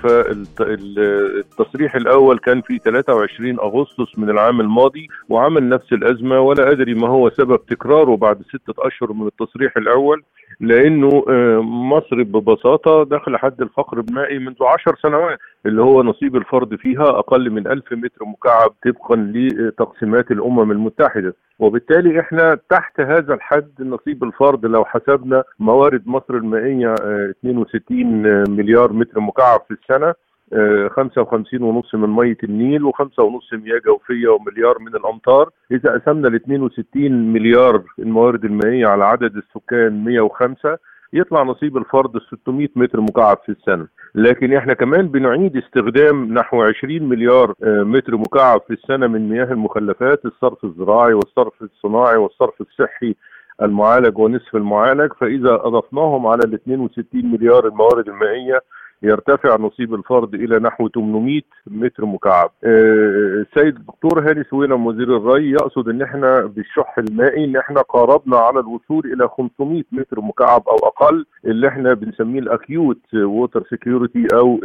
فالتصريح 0.57 1.95
الأول 1.97 2.39
كان 2.39 2.61
في 2.61 2.79
23 2.79 3.61
أغسطس 3.61 4.19
من 4.19 4.31
العام 4.31 4.61
الماضي 4.61 5.09
وعمل 5.29 5.69
نفس 5.69 5.93
الأزمة 5.93 6.41
ولا 6.41 6.71
أدري 6.71 6.95
ما 6.95 7.09
هو 7.09 7.31
سبب 7.31 7.67
تكراره 7.67 8.17
بعد 8.17 8.43
ستة 8.43 8.75
أشهر 8.79 9.13
من 9.13 9.27
التصريح 9.27 9.77
الأول. 9.77 10.23
لأنه 10.61 11.25
آه، 11.29 11.61
مصر 11.63 12.23
ببساطة 12.23 13.05
داخل 13.05 13.37
حد 13.37 13.61
الفقر 13.61 14.01
المائي 14.01 14.39
منذ 14.39 14.65
عشر 14.65 14.97
سنوات 15.03 15.39
اللي 15.67 15.83
هو 15.83 16.03
نصيب 16.03 16.37
الفرد 16.37 16.75
فيها 16.75 17.09
أقل 17.09 17.51
من 17.51 17.67
ألف 17.67 17.93
متر 17.93 18.25
مكعب 18.25 18.71
طبقا 18.85 19.17
لتقسيمات 19.17 20.31
الأمم 20.31 20.71
المتحدة. 20.71 21.35
وبالتالي 21.59 22.21
إحنا 22.21 22.59
تحت 22.71 23.01
هذا 23.01 23.35
الحد 23.35 23.73
نصيب 23.81 24.25
الفرد 24.25 24.67
لو 24.67 24.85
حسبنا 24.85 25.45
موارد 25.59 26.03
مصر 26.07 26.35
المائية 26.35 26.95
62 26.95 28.27
آه، 28.27 28.45
مليار 28.49 28.93
متر 28.93 29.21
مكعب 29.21 29.61
في 29.69 29.75
السنة. 29.75 30.15
55 30.53 31.63
ونص 31.63 31.95
من 31.95 32.09
مية 32.09 32.37
النيل 32.45 32.85
وخمسة 32.85 33.23
ونص 33.23 33.53
مياه 33.53 33.79
جوفية 33.87 34.29
ومليار 34.29 34.79
من 34.79 34.97
الأمطار. 34.97 35.51
إذا 35.71 35.93
قسمنا 35.93 36.29
ال 36.29 36.35
62 36.35 37.33
مليار 37.33 37.83
الموارد 37.99 38.45
المائية 38.45 38.87
على 38.87 39.05
عدد 39.05 39.37
السكان 39.37 40.05
105 40.05 40.79
يطلع 41.13 41.43
نصيب 41.43 41.77
الفرد 41.77 42.11
600 42.43 42.69
متر 42.77 43.01
مكعب 43.01 43.39
في 43.47 43.53
السنة. 43.53 43.87
لكن 44.15 44.55
إحنا 44.55 44.75
كمان 44.75 45.09
بنعيد 45.09 45.57
استخدام 45.57 46.35
نحو 46.35 46.63
20 46.63 47.03
مليار 47.03 47.55
آه، 47.63 47.83
متر 47.83 48.17
مكعب 48.17 48.61
في 48.69 48.73
السنة 48.73 49.07
من 49.07 49.29
مياه 49.29 49.53
المخلفات 49.53 50.25
الصرف 50.25 50.65
الزراعي 50.65 51.15
والصرف 51.15 51.63
الصناعي 51.63 52.17
والصرف 52.17 52.61
الصحي 52.61 53.15
المعالج 53.63 54.19
ونصف 54.19 54.57
المعالج. 54.57 55.13
فإذا 55.21 55.55
أضفناهم 55.55 56.27
على 56.27 56.41
ال 56.45 56.55
62 56.55 57.27
مليار 57.27 57.67
الموارد 57.67 58.09
المائية 58.09 58.61
يرتفع 59.03 59.57
نصيب 59.57 59.95
الفرد 59.95 60.35
إلى 60.35 60.59
نحو 60.59 60.89
800 60.89 61.41
متر 61.67 62.05
مكعب. 62.05 62.51
آه، 62.65 63.45
السيد 63.47 63.77
الدكتور 63.77 64.31
هاني 64.31 64.45
سويلم 64.45 64.87
وزير 64.87 65.17
الري 65.17 65.51
يقصد 65.51 65.89
إن 65.89 66.03
إحنا 66.03 66.41
بالشح 66.41 66.99
المائي 66.99 67.45
إن 67.45 67.57
إحنا 67.57 67.81
قاربنا 67.81 68.37
على 68.37 68.61
الوصول 68.61 69.13
إلى 69.13 69.29
500 69.29 69.83
متر 69.93 70.21
مكعب 70.21 70.63
أو 70.69 70.77
أقل 70.77 71.27
اللي 71.45 71.69
إحنا 71.69 71.95
بنسميه 71.95 72.39
ال 72.41 72.53
acute 72.53 73.15
water 73.15 73.65
scarcity 73.71 74.27
أو 74.35 74.61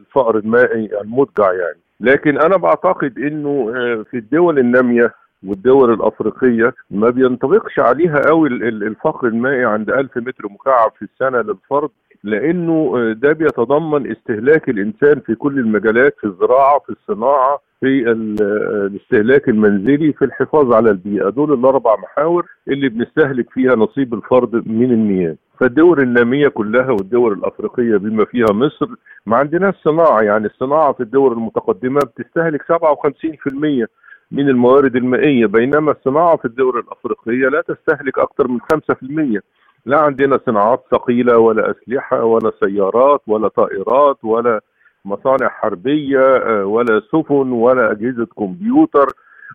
الفقر 0.00 0.38
المائي 0.38 1.00
المدجع 1.00 1.52
يعني. 1.52 1.78
لكن 2.00 2.40
أنا 2.40 2.56
بعتقد 2.56 3.18
إنه 3.18 3.72
آه، 3.76 4.04
في 4.10 4.16
الدول 4.16 4.58
النامية 4.58 5.14
والدول 5.46 5.92
الأفريقية 5.92 6.74
ما 6.90 7.10
بينطبقش 7.10 7.78
عليها 7.78 8.20
قوي 8.28 8.48
الفقر 8.48 9.26
المائي 9.28 9.64
عند 9.64 9.90
1000 9.90 10.16
متر 10.16 10.44
مكعب 10.48 10.92
في 10.98 11.02
السنة 11.02 11.40
للفرد 11.40 11.90
لأنه 12.24 12.92
آه، 12.96 13.12
ده 13.12 13.32
بيتضمن 13.32 14.10
استهلاك 14.10 14.68
الإنسان 14.68 15.20
في 15.20 15.34
كل 15.34 15.58
المجالات 15.58 16.14
في 16.20 16.24
الزراعة 16.26 16.78
في 16.78 16.90
الصناعة 16.92 17.58
في 17.80 18.08
آه، 18.08 18.86
الاستهلاك 18.86 19.48
المنزلي 19.48 20.12
في 20.12 20.24
الحفاظ 20.24 20.72
على 20.72 20.90
البيئة. 20.90 21.28
دول 21.28 21.52
الأربع 21.52 21.96
محاور 21.96 22.46
اللي 22.68 22.88
بنستهلك 22.88 23.50
فيها 23.50 23.74
نصيب 23.74 24.14
الفرد 24.14 24.68
من 24.68 24.92
المياه. 24.92 25.36
فالدول 25.60 26.00
النامية 26.00 26.48
كلها 26.48 26.90
والدول 26.90 27.32
الأفريقية 27.32 27.96
بما 27.96 28.24
فيها 28.24 28.52
مصر 28.52 28.86
ما 29.26 29.36
عندناش 29.36 29.74
صناعة. 29.84 30.20
يعني 30.20 30.46
الصناعة 30.46 30.92
في 30.92 31.00
الدول 31.02 31.32
المتقدمة 31.32 32.00
بتستهلك 32.00 32.62
57% 32.62 33.86
من 34.32 34.48
الموارد 34.48 34.96
المائية 34.96 35.46
بينما 35.46 35.90
الصناعة 35.92 36.36
في 36.36 36.44
الدول 36.44 36.78
الأفريقية 36.78 37.48
لا 37.48 37.60
تستهلك 37.60 38.18
أكثر 38.18 38.48
من 38.48 38.58
5% 38.60 39.40
لا 39.86 40.00
عندنا 40.00 40.40
صناعات 40.46 40.84
ثقيلة 40.90 41.38
ولا 41.38 41.70
أسلحة 41.70 42.24
ولا 42.24 42.52
سيارات 42.64 43.20
ولا 43.26 43.48
طائرات 43.48 44.24
ولا 44.24 44.60
مصانع 45.04 45.48
حربية 45.48 46.36
آه، 46.36 46.64
ولا 46.64 47.00
سفن 47.12 47.52
ولا 47.52 47.90
أجهزة 47.92 48.26
كمبيوتر. 48.38 49.06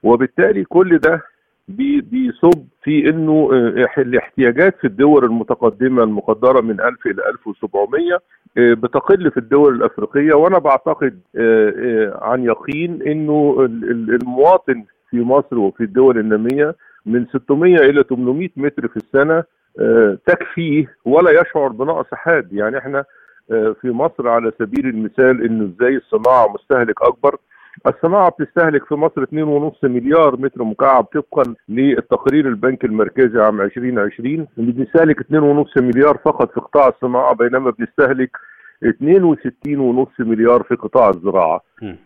وبالتالي 0.04 0.64
كل 0.64 0.98
ده 0.98 1.22
بي- 1.68 2.02
بيصب 2.02 2.64
في 2.84 3.10
إنه 3.10 3.50
آه، 3.54 4.02
الاحتياجات 4.02 4.78
في 4.78 4.88
الدول 4.88 5.24
المتقدمة 5.26 6.04
المقدرة 6.04 6.62
من 6.62 6.82
1000 6.82 7.06
إلى 7.06 7.30
1700 7.30 8.20
آه، 8.58 8.74
بتقل 8.74 9.32
في 9.32 9.38
الدول 9.38 9.76
الأفريقية. 9.76 10.34
وأنا 10.34 10.60
بعتقد 10.60 11.20
عن 12.22 12.44
يقين 12.44 13.02
إنه 13.02 13.58
ال- 13.60 13.92
ال- 13.92 14.16
المواطن 14.22 14.84
في 15.10 15.22
مصر 15.22 15.58
وفي 15.60 15.84
الدول 15.84 16.18
النامية 16.18 16.76
من 17.06 17.26
600 17.26 17.76
إلى 17.76 18.04
800 18.04 18.50
متر 18.58 18.88
في 18.88 18.98
السنة 18.98 19.44
تكفيه 20.28 20.96
ولا 21.06 21.32
يشعر 21.42 21.68
بنقص 21.68 22.06
حاد. 22.14 22.54
يعني 22.54 22.78
إحنا 22.78 23.04
آه، 23.52 23.76
في 23.82 23.92
مصر 23.92 24.28
على 24.28 24.52
سبيل 24.60 24.86
المثال 24.88 25.46
إنه 25.46 25.66
إزاي 25.76 25.96
الصناعة 25.96 26.54
مستهلك 26.54 27.02
أكبر. 27.02 27.38
الصناعة 27.88 28.30
بتستهلك 28.30 28.86
في 28.86 28.96
مصر 28.96 29.24
2.5 29.24 29.84
مليار 29.84 30.38
متر 30.40 30.64
مكعب 30.64 31.04
طبقا 31.04 31.56
للتقرير 31.70 32.48
البنك 32.48 32.86
المركزي 32.86 33.40
عام 33.42 33.62
2020 33.62 34.48
اللي 34.58 34.72
بيستهلك 34.72 35.20
2.5 35.22 35.82
مليار 35.82 36.18
فقط 36.26 36.52
في 36.54 36.60
قطاع 36.60 36.88
الصناعة 36.88 37.36
بينما 37.36 37.72
بنستهلك 37.72 38.38
62.5 38.86 40.20
مليار 40.20 40.64
في 40.64 40.76
قطاع 40.76 41.10
الزراعة. 41.10 41.62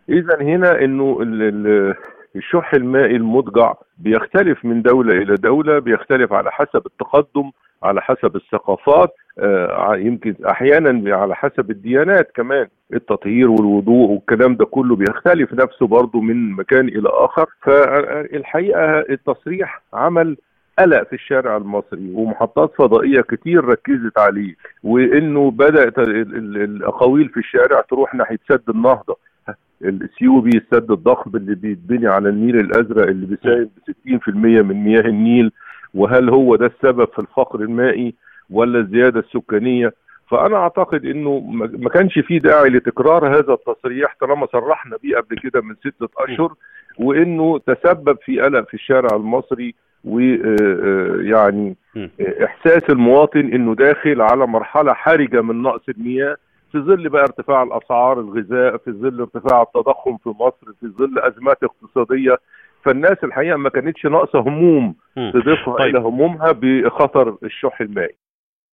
اذا 0.10 0.42
هنا 0.42 0.84
إنه 0.84 1.18
ال- 1.22 1.42
ال- 1.42 1.96
الشح 2.36 2.74
المائي 2.74 3.16
المضجع 3.16 3.74
بيختلف 3.98 4.66
من 4.66 4.82
دولة 4.82 5.14
إلى 5.18 5.36
دولة 5.36 5.80
بيختلف 5.80 6.34
على 6.34 6.52
حسب 6.52 6.82
التقدم 6.86 7.52
على 7.84 8.02
حسب 8.02 8.36
الثقافات 8.36 9.14
آه، 9.40 9.96
يمكن 9.96 10.36
أحيانا 10.50 11.16
على 11.16 11.36
حسب 11.36 11.72
الديانات 11.72 12.32
كمان 12.36 12.68
التطهير 12.94 13.50
والوضوء 13.50 14.10
والكلام 14.10 14.56
ده 14.56 14.66
كله 14.66 14.96
بيختلف 14.96 15.54
نفسه 15.54 15.88
برضه 15.88 16.22
من 16.22 16.52
مكان 16.52 16.88
إلى 16.88 17.10
آخر. 17.10 17.46
فالحقيقة 17.62 19.00
التصريح 19.00 19.82
عمل 19.94 20.38
قلق 20.80 21.04
في 21.04 21.14
الشارع 21.14 21.58
المصري 21.58 22.12
ومحطات 22.14 22.74
فضائية 22.78 23.22
كتير 23.22 23.66
ركزت 23.66 24.18
عليه 24.20 24.56
وإنه 24.84 25.52
بدأت 25.52 26.00
ال- 26.00 26.16
ال- 26.36 26.58
الأقاويل 26.64 27.30
في 27.30 27.38
الشارع 27.38 27.82
تروح 27.82 28.16
ناحية 28.16 28.40
سد 28.50 28.70
النهضة. 28.70 29.18
الاثيوبي 29.82 30.50
السد 30.58 30.92
الضخم 30.92 31.32
اللي 31.36 31.56
بيتبني 31.56 32.08
على 32.08 32.30
النيل 32.30 32.56
الأزرق 32.60 33.08
اللي 33.08 33.26
بيساهم 33.26 33.70
ب 33.88 34.20
60% 34.28 34.30
من 34.36 34.84
مياه 34.84 35.02
النيل. 35.02 35.52
وهل 35.94 36.30
هو 36.30 36.56
ده 36.56 36.66
السبب 36.66 37.08
في 37.08 37.20
الفقر 37.20 37.60
المائي 37.62 38.14
ولا 38.50 38.80
الزيادة 38.80 39.20
السكانية؟ 39.20 39.94
فأنا 40.32 40.56
أعتقد 40.58 41.06
إنه 41.06 41.40
ما 41.40 41.70
ما 41.78 41.90
كانش 41.90 42.20
في 42.20 42.40
داعي 42.40 42.70
لتكرار 42.70 43.28
هذا 43.28 43.54
التصريح 43.54 44.16
طالما 44.22 44.46
صرحنا 44.52 44.98
بيه 45.04 45.16
قبل 45.18 45.38
كده 45.40 45.62
من 45.62 45.76
ستة 45.76 46.10
أشهر 46.18 46.54
وإنه 47.00 47.60
تسبب 47.60 48.18
في 48.26 48.40
قلق 48.42 48.68
في 48.68 48.74
الشارع 48.74 49.16
المصري 49.16 49.76
ويعني 50.04 51.76
إحساس 52.44 52.84
المواطن 52.90 53.40
إنه 53.40 53.76
داخل 53.76 54.22
على 54.22 54.48
مرحلة 54.48 54.94
حرجة 54.94 55.42
من 55.42 55.62
نقص 55.62 55.90
المياه. 55.90 56.38
في 56.72 56.80
ظل 56.80 57.10
بقى 57.10 57.22
ارتفاع 57.22 57.64
الأسعار 57.64 58.20
الغذاء 58.20 58.78
في 58.78 58.92
ظل 58.92 59.20
ارتفاع 59.22 59.62
التضخم 59.62 60.18
في 60.18 60.30
مصر 60.30 60.74
في 60.80 60.88
ظل 60.88 61.20
أزمات 61.20 61.58
اقتصادية 61.64 62.38
فالناس 62.86 63.18
الحقيقة 63.24 63.58
ما 63.58 63.70
كانتش 63.70 64.06
ناقصة 64.06 64.40
هموم 64.40 64.96
تضيفها 65.16 65.78
طيب. 65.78 65.96
إلى 65.96 66.00
همومها 66.00 66.52
بخطر 66.52 67.38
الشح 67.44 67.82
المائي 67.82 68.16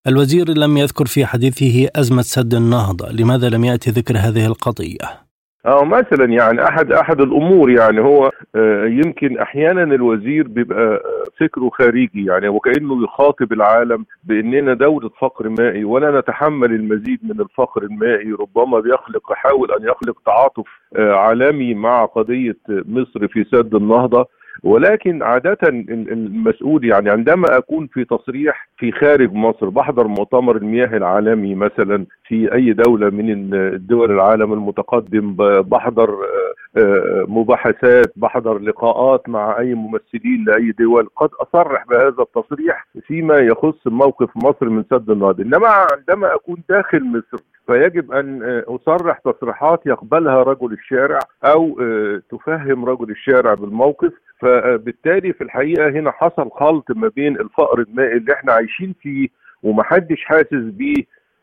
الوزير 0.07 0.49
لم 0.49 0.77
يذكر 0.77 1.07
في 1.07 1.27
حديثه 1.27 1.89
أزمة 1.97 2.23
سد 2.23 2.55
النهضة 2.55 3.13
لماذا 3.13 3.49
لم 3.49 3.65
يأتي 3.65 3.91
ذكر 3.91 4.17
هذه 4.17 4.47
القضية؟ 4.47 5.26
آه 5.67 5.85
مثلا 5.85 6.25
يعني 6.25 6.65
احد 6.69 6.93
أحد 6.93 7.21
الأمور 7.21 7.71
يعني 7.71 8.01
هو 8.01 8.31
آه، 8.55 8.85
يمكن 8.85 9.39
أحيانا 9.39 9.83
الوزير 9.83 10.49
بيبقى 10.49 11.03
فكره 11.41 11.69
خارجي 11.69 12.25
يعني 12.25 12.49
وكأنه 12.49 13.05
يخاطب 13.05 13.53
العالم 13.53 14.05
بأننا 14.25 14.75
دولة 14.75 15.11
فقر 15.21 15.49
مائي 15.49 15.85
ولا 15.85 16.21
نتحمل 16.21 16.71
المزيد 16.73 17.19
من 17.23 17.41
الفقر 17.41 17.83
المائي 17.83 18.33
ربما 18.33 18.81
بيخلق 18.81 19.33
يحاول 19.33 19.73
أن 19.73 19.89
يخلق 19.89 20.17
تعاطف 20.27 20.67
آه، 20.97 21.13
عالمي 21.13 21.75
مع 21.75 22.05
قضية 22.05 22.57
مصر 22.69 23.29
في 23.29 23.45
سد 23.45 23.75
النهضة. 23.75 24.27
ولكن 24.63 25.23
عادة 25.23 25.59
ال- 25.63 26.13
المسؤول 26.13 26.85
يعني 26.85 27.11
عندما 27.11 27.57
أكون 27.59 27.87
في 27.87 28.05
تصريح 28.05 28.69
في 28.79 28.93
خارج 28.93 29.33
مصر 29.33 29.69
بحضر 29.69 30.07
مؤتمر 30.07 30.57
المياه 30.57 30.97
العالمي 30.97 31.55
مثلا 31.55 32.07
في 32.29 32.53
أي 32.55 32.73
دولة 32.73 33.11
من 33.11 33.31
ال- 33.31 33.75
الدول 33.75 34.11
العالم 34.13 34.53
المتقدم 34.53 35.35
بحضر 35.63 36.11
آه، 36.11 36.81
آه، 36.81 37.25
مباحثات 37.29 38.13
بحضر 38.17 38.59
لقاءات 38.59 39.29
مع 39.29 39.59
أي 39.59 39.75
ممثلين 39.75 40.45
لأي 40.47 40.71
دول. 40.79 41.09
قد 41.17 41.29
أصرح 41.41 41.85
بهذا 41.91 42.23
التصريح 42.23 42.87
فيما 43.07 43.39
يخص 43.39 43.87
موقف 43.87 44.29
مصر 44.37 44.69
من 44.69 44.85
سد 44.91 45.11
النهضة. 45.11 45.43
إنما 45.45 45.69
عندما 45.69 46.35
أكون 46.35 46.57
داخل 46.69 47.05
مصر 47.05 47.43
فيجب 47.67 48.13
أن 48.13 48.43
آه، 48.43 48.65
أصرح 48.69 49.19
تصريحات 49.19 49.81
يقبلها 49.87 50.43
رجل 50.43 50.73
الشارع 50.73 51.19
أو 51.45 51.81
آه، 51.81 52.23
تفهم 52.31 52.85
رجل 52.85 53.11
الشارع 53.11 53.55
بالموقف. 53.55 54.13
فبالتالي 54.41 55.33
في 55.33 55.45
الحقيقة 55.45 55.89
هنا 55.89 56.11
حصل 56.11 56.51
خلط 56.51 56.85
ما 56.91 57.09
بين 57.17 57.41
الفقر 57.41 57.79
المائي 57.81 58.13
اللي 58.17 58.33
إحنا 58.33 58.53
عايشين 58.53 58.95
فيه 59.03 59.29
ومحدش 59.63 60.25
حاسس 60.25 60.53
بيه 60.53 60.95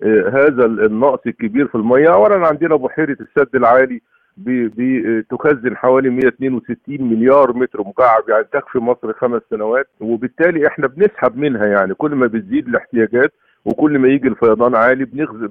آه، 0.03 0.29
هذا 0.29 0.65
النقص 0.65 1.19
الكبير 1.27 1.67
في 1.67 1.75
الميه 1.75 2.13
اولا 2.13 2.47
عندنا 2.47 2.75
بحيرة 2.75 3.17
السد 3.21 3.55
العالي 3.55 4.01
ب- 4.37 4.69
ب- 4.81 5.25
تخزن 5.29 5.77
حوالي 5.77 6.09
162 6.09 7.01
مليار 7.01 7.53
متر 7.57 7.81
مكعب 7.81 8.29
يعني 8.29 8.43
تكفي 8.51 8.79
مصر 8.79 9.13
خمس 9.13 9.41
سنوات. 9.49 9.87
وبالتالي 9.99 10.67
إحنا 10.67 10.87
بنسحب 10.87 11.37
منها 11.37 11.65
يعني 11.65 11.93
كل 11.93 12.15
ما 12.15 12.27
بتزيد 12.27 12.67
الاحتياجات 12.67 13.33
وكل 13.65 13.99
ما 13.99 14.07
يجي 14.07 14.27
الفيضان 14.27 14.75
عالي 14.75 15.05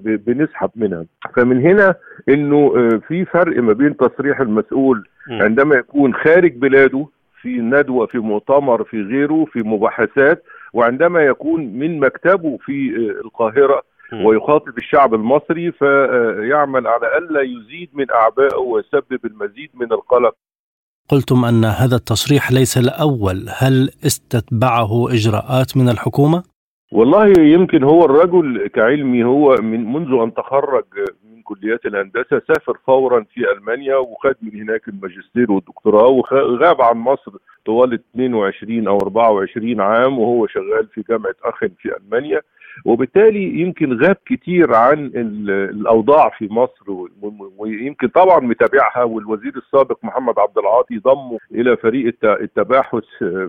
بنسحب 0.05 0.71
منها. 0.77 1.05
فمن 1.37 1.61
هنا 1.67 1.95
إنه 2.29 2.75
آه، 2.77 3.01
في 3.09 3.25
فرق 3.25 3.63
ما 3.63 3.73
بين 3.73 3.97
تصريح 3.97 4.41
المسؤول 4.41 5.09
عندما 5.31 5.75
يكون 5.75 6.15
خارج 6.15 6.57
بلاده 6.57 7.07
في 7.43 7.49
ندوة 7.49 8.07
في 8.07 8.19
مؤتمر 8.19 8.85
في 8.85 9.03
غيره 9.03 9.45
في 9.53 9.59
مباحثات 9.59 10.45
وعندما 10.73 11.21
يكون 11.21 11.61
من 11.65 12.01
مكتبه 12.01 12.59
في 12.65 12.97
آه، 12.97 13.25
القاهرة 13.25 13.83
ويخاطب 14.25 14.79
الشعب 14.79 15.15
المصري 15.15 15.73
فيعمل 15.73 16.87
على 16.87 17.19
ألا 17.19 17.41
يزيد 17.41 17.89
من 17.95 18.11
أعبائه 18.11 18.57
ويسبب 18.57 19.21
المزيد 19.25 19.71
من 19.75 19.93
القلق. 19.93 20.35
قلتم 21.09 21.45
أن 21.45 21.65
هذا 21.65 21.97
التصريح 21.97 22.53
ليس 22.53 22.79
الأول. 22.79 23.47
هل 23.49 23.91
استتبعه 24.07 25.13
إجراءات 25.13 25.77
من 25.77 25.89
الحكومة؟ 25.89 26.43
والله 26.93 27.33
يمكن 27.39 27.85
هو 27.85 28.05
الرجل 28.05 28.67
كعلمي 28.67 29.25
هو 29.25 29.57
من 29.63 29.93
منذ 29.93 30.21
أن 30.23 30.35
تخرج 30.35 30.85
من 31.25 31.43
كليات 31.43 31.87
الهندسة 31.87 32.43
سافر 32.49 32.79
فورا 32.87 33.25
في 33.35 33.53
ألمانيا 33.53 33.97
وخد 33.97 34.35
من 34.43 34.61
هناك 34.61 34.89
الماجستير 34.89 35.53
والدكتوراه 35.53 36.07
وغاب 36.07 36.83
عن 36.83 36.97
مصر 36.97 37.33
طوال 37.67 37.95
22 37.95 38.89
أو 38.89 38.99
24 38.99 39.81
عام 39.81 40.19
وهو 40.19 40.47
شغال 40.47 40.87
في 40.95 41.05
جامعة 41.09 41.35
أخن 41.45 41.71
في 41.79 41.97
ألمانيا. 41.97 42.41
وبالتالي 42.85 43.61
يمكن 43.61 44.03
غاب 44.03 44.17
كتير 44.27 44.75
عن 44.75 44.99
ال- 45.07 45.51
الأوضاع 45.51 46.31
في 46.39 46.49
مصر 46.53 47.09
ويمكن 47.59 48.09
طبعا 48.09 48.41
متابعها 48.41 49.03
والوزير 49.05 49.53
السابق 49.57 49.99
محمد 50.05 50.39
عبد 50.39 50.59
العاطي 50.59 50.99
ضمه 50.99 51.39
إلى 51.55 51.77
فريق 51.77 52.07
الت- 52.07 52.41
التباحث 52.41 53.05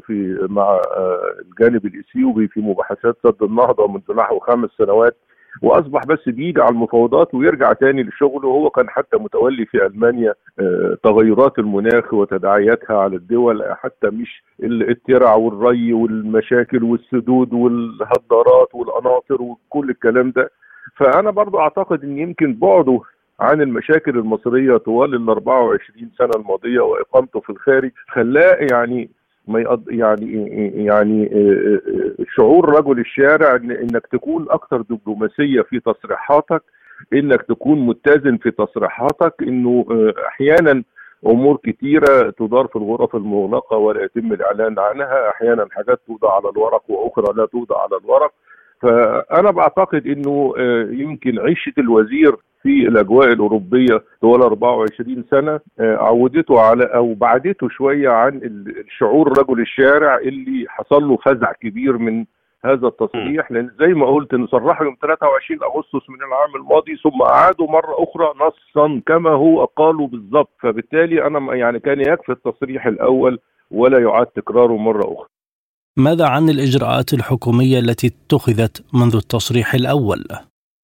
في 0.06 0.48
مع 0.50 0.64
آه، 0.98 1.22
الجانب 1.50 1.86
الإثيوبي 1.86 2.48
في 2.48 2.60
مباحثات 2.60 3.18
سد 3.24 3.44
النهضة 3.44 3.88
منذ 3.88 4.16
نحو 4.18 4.40
خمس 4.40 4.70
سنوات. 4.78 5.18
وأصبح 5.62 6.02
بس 6.06 6.30
بيجي 6.30 6.62
على 6.62 6.70
المفاوضات 6.72 7.34
ويرجع 7.36 7.74
تاني 7.74 8.04
لشغله. 8.04 8.48
وهو 8.48 8.70
كان 8.70 8.90
حتى 8.90 9.18
متولي 9.18 9.66
في 9.66 9.86
ألمانيا 9.86 10.34
آه، 10.60 10.98
تغيرات 11.04 11.60
المناخ 11.60 12.14
وتداعياتها 12.14 12.98
على 12.98 13.16
الدول 13.16 13.64
حتى 13.72 14.08
مش 14.10 14.44
ال- 14.64 14.90
الترع 14.90 15.36
والري 15.36 15.94
والمشاكل 15.94 16.84
والسدود 16.84 17.54
والهدارات 17.54 18.76
والقناطر 18.76 19.42
وكل 19.42 19.90
الكلام 19.90 20.32
ده. 20.32 20.52
فأنا 20.96 21.32
برضو 21.32 21.60
أعتقد 21.60 22.04
إن 22.04 22.18
يمكن 22.18 22.54
بعده 22.54 23.00
عن 23.40 23.62
المشاكل 23.62 24.18
المصرية 24.18 24.78
طوال 24.78 25.16
ال 25.16 25.30
24 25.30 26.12
سنة 26.18 26.30
الماضية 26.36 26.80
وإقامته 26.80 27.40
في 27.40 27.50
الخارج 27.50 27.92
خلاه 28.08 28.58
يعني 28.72 29.10
ما. 29.48 29.80
يعني 29.90 30.48
يعني 30.86 31.30
شعور 32.36 32.70
رجل 32.70 33.00
الشارع 33.00 33.56
إنك 33.56 34.08
تكون 34.12 34.46
أكثر 34.50 34.82
دبلوماسية 34.82 35.62
في 35.62 35.80
تصريحاتك 35.80 36.64
إنك 37.14 37.42
تكون 37.42 37.86
متزن 37.86 38.38
في 38.38 38.52
تصريحاتك 38.52 39.34
إنه 39.42 39.86
أحيانا 40.28 40.84
أمور 41.26 41.58
كتيرة 41.64 42.30
تدار 42.30 42.68
في 42.68 42.76
الغرف 42.76 43.16
المغلقة 43.16 43.78
ولا 43.78 44.04
يتم 44.04 44.34
الإعلان 44.34 44.80
عنها 44.80 45.30
أحيانا 45.30 45.68
حاجات 45.72 46.00
توضع 46.08 46.36
على 46.36 46.50
الورق 46.50 46.84
وأخرى 46.88 47.34
لا 47.38 47.46
توضع 47.46 47.82
على 47.82 47.98
الورق 48.04 48.34
فأنا 48.82 49.52
بعتقد 49.52 50.08
إنه 50.08 50.54
يمكن 50.92 51.40
عيشة 51.40 51.74
الوزير 51.78 52.36
في 52.64 52.88
الأجواء 52.88 53.34
الأوروبية 53.34 54.04
طوال 54.22 54.42
24 54.42 55.24
سنة 55.32 55.60
آه، 55.80 55.96
عودته 55.96 56.60
على 56.60 56.84
أو 56.84 57.14
بعدته 57.14 57.70
شوية 57.70 58.10
عن 58.10 58.42
الشعور 58.88 59.40
رجل 59.40 59.62
الشارع 59.62 60.18
اللي 60.18 60.66
حصل 60.70 61.04
له 61.04 61.18
فزع 61.26 61.52
كبير 61.52 61.98
من 61.98 62.26
هذا 62.66 62.88
التصريح. 62.88 63.52
لأن 63.52 63.72
زي 63.80 63.88
ما 63.88 64.06
قلت 64.06 64.34
انه 64.34 64.48
صرحوا 64.48 64.86
يوم 64.86 64.96
23 65.02 65.60
أغسطس 65.64 66.10
من 66.10 66.20
العام 66.28 66.56
الماضي 66.56 66.96
ثم 66.96 67.22
أعادوا 67.22 67.68
مرة 67.68 67.96
أخرى 68.04 68.34
نصا 68.46 69.02
كما 69.06 69.30
هو 69.30 69.66
قالوا 69.66 70.08
بالضبط 70.08 70.52
فبالتالي 70.60 71.28
أنا 71.28 71.56
يعني 71.56 71.80
كان 71.80 72.02
يكفي 72.02 72.32
التصريح 72.32 72.86
الأول 72.86 73.40
ولا 73.72 74.00
يعاد 74.00 74.26
تكراره 74.26 74.78
مرة 74.78 75.04
أخرى. 75.14 75.28
ماذا 75.98 76.28
عن 76.28 76.50
الإجراءات 76.50 77.14
الحكومية 77.14 77.80
التي 77.80 78.08
اتخذت 78.08 78.86
منذ 78.94 79.16
التصريح 79.16 79.74
الأول؟ 79.74 80.24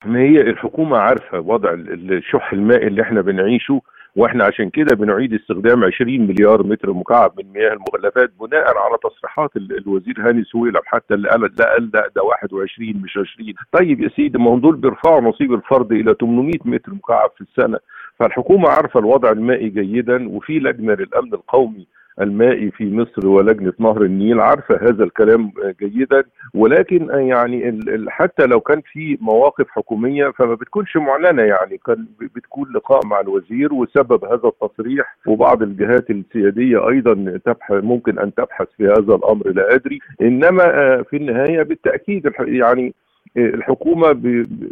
ما 0.06 0.20
هي 0.20 0.42
الحكومة 0.42 0.98
عارفة 0.98 1.40
وضع 1.40 1.74
الشح 1.74 2.54
المائي 2.54 2.88
اللي 2.88 3.02
إحنا 3.02 3.22
بنعيشه 3.22 3.82
وإحنا 4.16 4.44
عشان 4.46 4.70
كده 4.70 4.96
بنعيد 4.96 5.34
استخدام 5.34 5.84
20 5.84 6.22
مليار 6.22 6.64
متر 6.64 6.94
مكعب 6.94 7.34
من 7.38 7.54
مياه 7.54 7.74
المخلفات 7.74 8.32
بناء 8.40 8.78
على 8.78 8.98
تصريحات 9.04 9.50
الوزير 9.56 10.16
هاني 10.20 10.44
سويلم 10.44 10.80
حتى 10.86 11.14
اللي 11.14 11.30
قال 11.30 11.42
لا 11.42 11.72
قال 11.74 11.90
لا 11.94 12.10
ده 12.16 12.24
21 12.24 12.94
مش 13.04 13.18
20 13.18 13.54
طيب 13.72 14.02
يا 14.02 14.10
سيدي 14.16 14.38
ما 14.38 14.50
هم 14.52 14.60
دول 14.60 14.76
بيرفعوا 14.76 15.22
نصيب 15.22 15.54
الفرد 15.54 15.92
إلى 15.92 16.16
800 16.22 16.54
متر 16.66 16.94
مكعب 16.94 17.32
في 17.38 17.42
السنة. 17.42 17.80
فالحكومة 18.20 18.70
عارفة 18.70 19.00
الوضع 19.00 19.32
المائي 19.32 19.70
جيدا 19.70 20.30
وفي 20.30 20.60
لجنة 20.60 20.94
للأمن 20.94 21.34
القومي 21.34 21.88
المائي 22.22 22.72
في 22.72 22.92
مصر 22.96 23.28
ولجنة 23.28 23.74
نهر 23.80 24.02
النيل. 24.02 24.40
عارفة 24.40 24.76
هذا 24.82 25.04
الكلام 25.04 25.52
جيدا 25.82 26.24
ولكن 26.54 27.10
يعني 27.10 27.80
حتى 28.08 28.46
لو 28.46 28.60
كان 28.60 28.82
في 28.82 29.18
مواقف 29.22 29.70
حكومية 29.70 30.28
فما 30.28 30.54
بتكونش 30.56 30.98
معلنة 30.98 31.44
يعني. 31.44 31.80
كان 31.86 32.06
بتكون 32.36 32.72
لقاء 32.76 33.06
مع 33.06 33.20
الوزير 33.20 33.74
وسبب 33.74 34.26
هذا 34.26 34.48
التصريح 34.48 35.18
وبعض 35.28 35.62
الجهات 35.62 36.10
السيادية 36.10 36.90
أيضا 36.90 37.40
تبحث 37.46 37.84
ممكن 37.84 38.20
أن 38.20 38.34
تبحث 38.34 38.68
في 38.78 38.84
هذا 38.84 39.16
الأمر 39.16 39.50
لا 39.50 39.76
أدري. 39.76 40.00
إنما 40.22 40.64
آه، 40.64 41.02
في 41.02 41.18
النهاية 41.18 41.64
بالتأكيد 41.64 42.32
يعني 42.40 42.94
الحكومة 43.38 44.14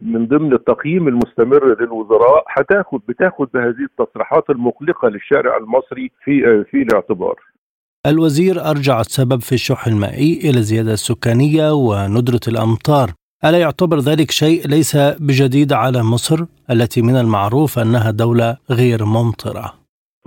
من 0.01 0.27
ضمن 0.27 0.53
التقييم 0.53 1.07
المستمر 1.07 1.81
للوزراء 1.81 2.45
هتاخد 2.57 3.01
بتاخد 3.07 3.47
بهذه 3.53 3.85
التصريحات 3.91 4.49
المقلقة 4.49 5.07
للشارع 5.07 5.57
المصري 5.57 6.11
في 6.23 6.63
في 6.71 6.81
الاعتبار. 6.81 7.35
الوزير 8.05 8.69
أرجع 8.69 8.99
السبب 8.99 9.41
في 9.41 9.51
الشح 9.51 9.87
المائي 9.87 10.39
إلى 10.43 10.57
الزيادة 10.57 10.93
السكانية 10.93 11.73
وندرة 11.73 12.39
الأمطار. 12.47 13.11
ألا 13.45 13.57
يعتبر 13.57 13.99
ذلك 13.99 14.31
شيء 14.31 14.67
ليس 14.67 14.95
بجديد 14.95 15.73
على 15.73 16.03
مصر 16.03 16.45
التي 16.71 17.01
من 17.01 17.15
المعروف 17.15 17.79
أنها 17.79 18.11
دولة 18.11 18.57
غير 18.69 19.05
ممطرة؟ 19.05 19.73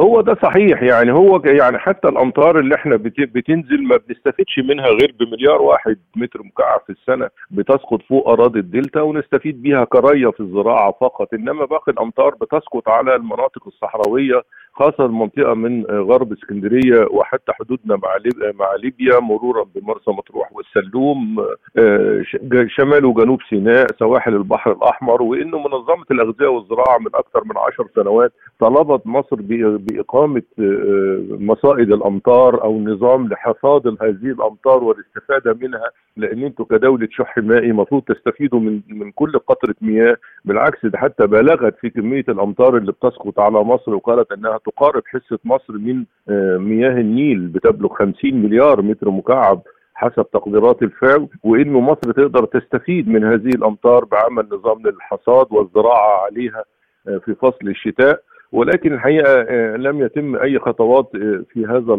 هو 0.01 0.21
ده 0.21 0.37
صحيح 0.43 0.83
يعني 0.83 1.13
هو 1.13 1.43
يعني 1.45 1.79
حتى 1.79 2.09
الأمطار 2.09 2.59
اللي 2.59 2.75
إحنا 2.75 2.97
بتنزل 2.97 3.83
ما 3.83 3.97
بنستفيدش 3.97 4.59
منها 4.59 4.87
غير 4.87 5.15
بمليار 5.21 5.63
واحد 5.63 5.97
متر 6.17 6.43
مكعب 6.43 6.81
في 6.87 6.93
السنة 6.93 7.29
بتسقط 7.51 8.03
فوق 8.03 8.29
أراضي 8.29 8.59
الدلتا 8.59 9.01
ونستفيد 9.01 9.63
بيها 9.63 9.85
كرية 9.85 10.29
في 10.31 10.41
الزراعة 10.41 10.93
فقط 11.01 11.35
إنما 11.35 11.65
باقي 11.65 11.93
الأمطار 11.93 12.35
بتسقط 12.35 12.89
على 12.89 13.15
المناطق 13.17 13.67
الصحراوية 13.67 14.43
خاصة 14.73 15.05
المنطقة 15.05 15.55
من 15.55 15.85
غرب 15.85 16.33
اسكندرية 16.33 17.07
وحتى 17.11 17.53
حدودنا 17.53 17.97
مع 17.97 18.09
مع 18.55 18.75
ليبيا 18.83 19.21
مرورا 19.21 19.65
بمرسى 19.75 20.11
مطروح 20.11 20.51
والسلوم 20.53 21.39
آه، 21.79 22.23
شمال 22.67 23.05
وجنوب 23.05 23.39
سيناء 23.51 23.87
سواحل 23.99 24.35
البحر 24.35 24.73
الأحمر 24.73 25.23
وإنه 25.23 25.59
منظمة 25.59 26.05
الأغذية 26.11 26.47
والزراعة 26.47 26.99
من 26.99 27.07
أكثر 27.15 27.45
من 27.45 27.57
عشر 27.59 27.87
سنوات 27.97 28.33
طلبت 28.61 29.07
مصر 29.07 29.37
بإقامة 29.77 30.43
آه، 30.59 31.21
مصائد 31.31 31.93
الأمطار 31.93 32.63
أو 32.65 32.81
نظام 32.81 33.29
لحفاظ 33.29 33.87
هذه 33.87 34.27
الأمطار 34.31 34.85
والاستفادة 34.85 35.59
منها 35.63 35.91
لأن 36.17 36.45
أنتم 36.45 36.65
كدولة 36.65 37.09
شح 37.11 37.39
مائي 37.39 37.71
المفروض 37.71 38.03
تستفيدوا 38.03 38.61
من 38.61 38.81
من 38.89 39.11
كل 39.13 39.39
قطرة 39.39 39.75
مياه 39.81 40.17
بالعكس 40.45 40.87
ده 40.87 40.99
حتى 40.99 41.27
بالغت 41.27 41.77
في 41.81 41.91
كمية 41.91 42.25
الأمطار 42.29 42.77
اللي 42.77 42.93
بتسقط 42.93 43.41
على 43.41 43.65
مصر 43.65 43.95
وقالت 43.95 44.33
إنها 44.33 44.57
تقارب 44.67 45.03
حصة 45.07 45.39
مصر 45.45 45.73
من 45.73 46.05
آه، 46.29 46.57
مياه 46.57 46.91
النيل 47.01 47.47
بتبلغ 47.49 47.95
50 47.95 48.35
مليار 48.35 48.83
متر 48.83 49.11
مكعب 49.11 49.63
حسب 49.95 50.27
تقديرات 50.33 50.83
الفاو 50.83 51.29
وإنه 51.45 51.81
مصر 51.81 52.13
تقدر 52.13 52.45
تستفيد 52.45 53.09
من 53.09 53.25
هذه 53.25 53.49
الأمطار 53.49 54.05
بعمل 54.05 54.49
نظام 54.53 54.83
للحصاد 54.83 55.47
والزراعة 55.51 56.25
عليها 56.25 56.65
آه، 57.09 57.19
في 57.19 57.35
فصل 57.35 57.69
الشتاء. 57.69 58.21
ولكن 58.53 58.93
الحقيقة 58.93 59.47
آه، 59.49 59.77
لم 59.77 60.03
يتم 60.03 60.37
أي 60.37 60.59
خطوات 60.59 61.11
في 61.53 61.67
هذا 61.67 61.95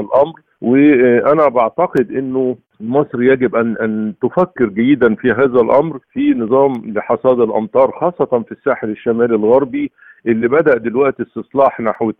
الأمر. 0.00 0.32
وأنا 0.60 1.48
بعتقد 1.48 2.10
إنه 2.10 2.56
مصر 2.80 3.22
يجب 3.22 3.56
أن 3.56 3.76
أن 3.76 4.14
تفكر 4.22 4.66
جيدا 4.66 5.14
في 5.14 5.32
هذا 5.32 5.60
الأمر 5.60 5.98
في 6.12 6.34
نظام 6.34 6.72
لحصاد 6.86 7.40
الأمطار 7.40 7.90
خاصة 7.90 8.42
في 8.42 8.52
الساحل 8.52 8.90
الشمالي 8.90 9.34
الغربي. 9.34 9.90
اللي 10.26 10.48
بدأ 10.48 10.76
دلوقتي 10.78 11.22
استصلاح 11.22 11.80
نحو 11.80 12.10
2.1 12.10 12.16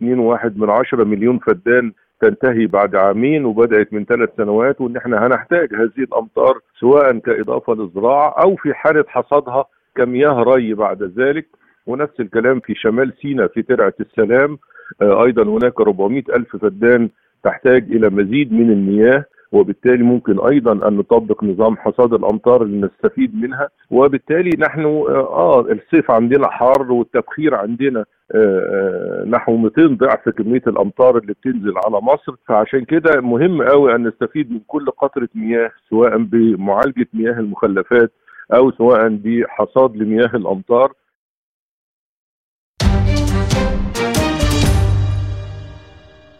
من 0.55 0.69
عشرة 0.69 1.03
مليون 1.03 1.39
فدان 1.39 1.91
تنتهي 2.21 2.67
بعد 2.67 2.95
عامين 2.95 3.45
وبدأت 3.45 3.93
من 3.93 4.05
ثلاث 4.05 4.29
سنوات 4.37 4.81
وإن 4.81 4.97
إحنا 4.97 5.27
هنحتاج 5.27 5.73
هذه 5.73 6.03
الأمطار 6.03 6.59
سواء 6.79 7.17
كإضافة 7.17 7.73
للزراعة 7.73 8.29
أو 8.43 8.55
في 8.55 8.73
حالة 8.73 9.05
حصادها 9.07 9.65
كمياه 9.95 10.43
ري 10.43 10.73
بعد 10.73 11.03
ذلك. 11.03 11.47
ونفس 11.87 12.19
الكلام 12.19 12.59
في 12.59 12.75
شمال 12.75 13.13
سيناء 13.21 13.47
في 13.47 13.61
ترعة 13.61 13.93
السلام. 13.99 14.57
آه، 15.01 15.23
أيضا 15.23 15.43
هناك 15.43 15.81
400 15.81 16.23
ألف 16.35 16.55
فدان 16.55 17.09
تحتاج 17.43 17.83
إلى 17.91 18.09
مزيد 18.09 18.53
من 18.53 18.71
المياه. 18.71 19.25
وبالتالي 19.53 20.03
ممكن 20.03 20.39
أيضا 20.39 20.87
أن 20.87 20.97
نطبق 20.97 21.43
نظام 21.43 21.77
حصاد 21.77 22.13
الأمطار 22.13 22.61
اللي 22.63 22.87
نستفيد 22.87 23.35
منها. 23.35 23.69
وبالتالي 23.91 24.49
نحن 24.59 24.85
آه 24.85 25.59
الصيف 25.61 26.11
عندنا 26.11 26.47
حار 26.49 26.91
والتبخير 26.91 27.55
عندنا 27.55 28.05
آه, 28.35 28.35
آه، 28.35 29.25
نحو 29.27 29.57
200 29.57 29.87
ضعف 29.97 30.29
كمية 30.29 30.61
الأمطار 30.67 31.17
اللي 31.17 31.33
بتنزل 31.33 31.73
على 31.85 32.01
مصر. 32.01 32.35
فعشان 32.47 32.85
كده 32.85 33.21
مهم 33.21 33.63
قوي 33.63 33.95
أن 33.95 34.07
نستفيد 34.07 34.51
من 34.51 34.59
كل 34.67 34.85
قطرة 34.85 35.29
مياه 35.35 35.71
سواء 35.89 36.17
بمعالجة 36.17 37.07
مياه 37.13 37.39
المخلفات 37.39 38.11
أو 38.55 38.71
سواء 38.71 39.07
بحصاد 39.09 39.97
لمياه 39.97 40.31
الأمطار. 40.35 40.91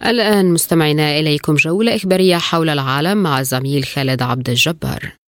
الآن 0.06 0.54
مستمعينا 0.54 1.20
إليكم 1.20 1.56
جولة 1.56 1.96
إخبارية 1.96 2.38
حول 2.38 2.70
العالم 2.70 3.18
مع 3.18 3.42
زميل 3.42 3.86
خالد 3.86 4.22
عبد 4.22 4.50
الجبار. 4.50 5.23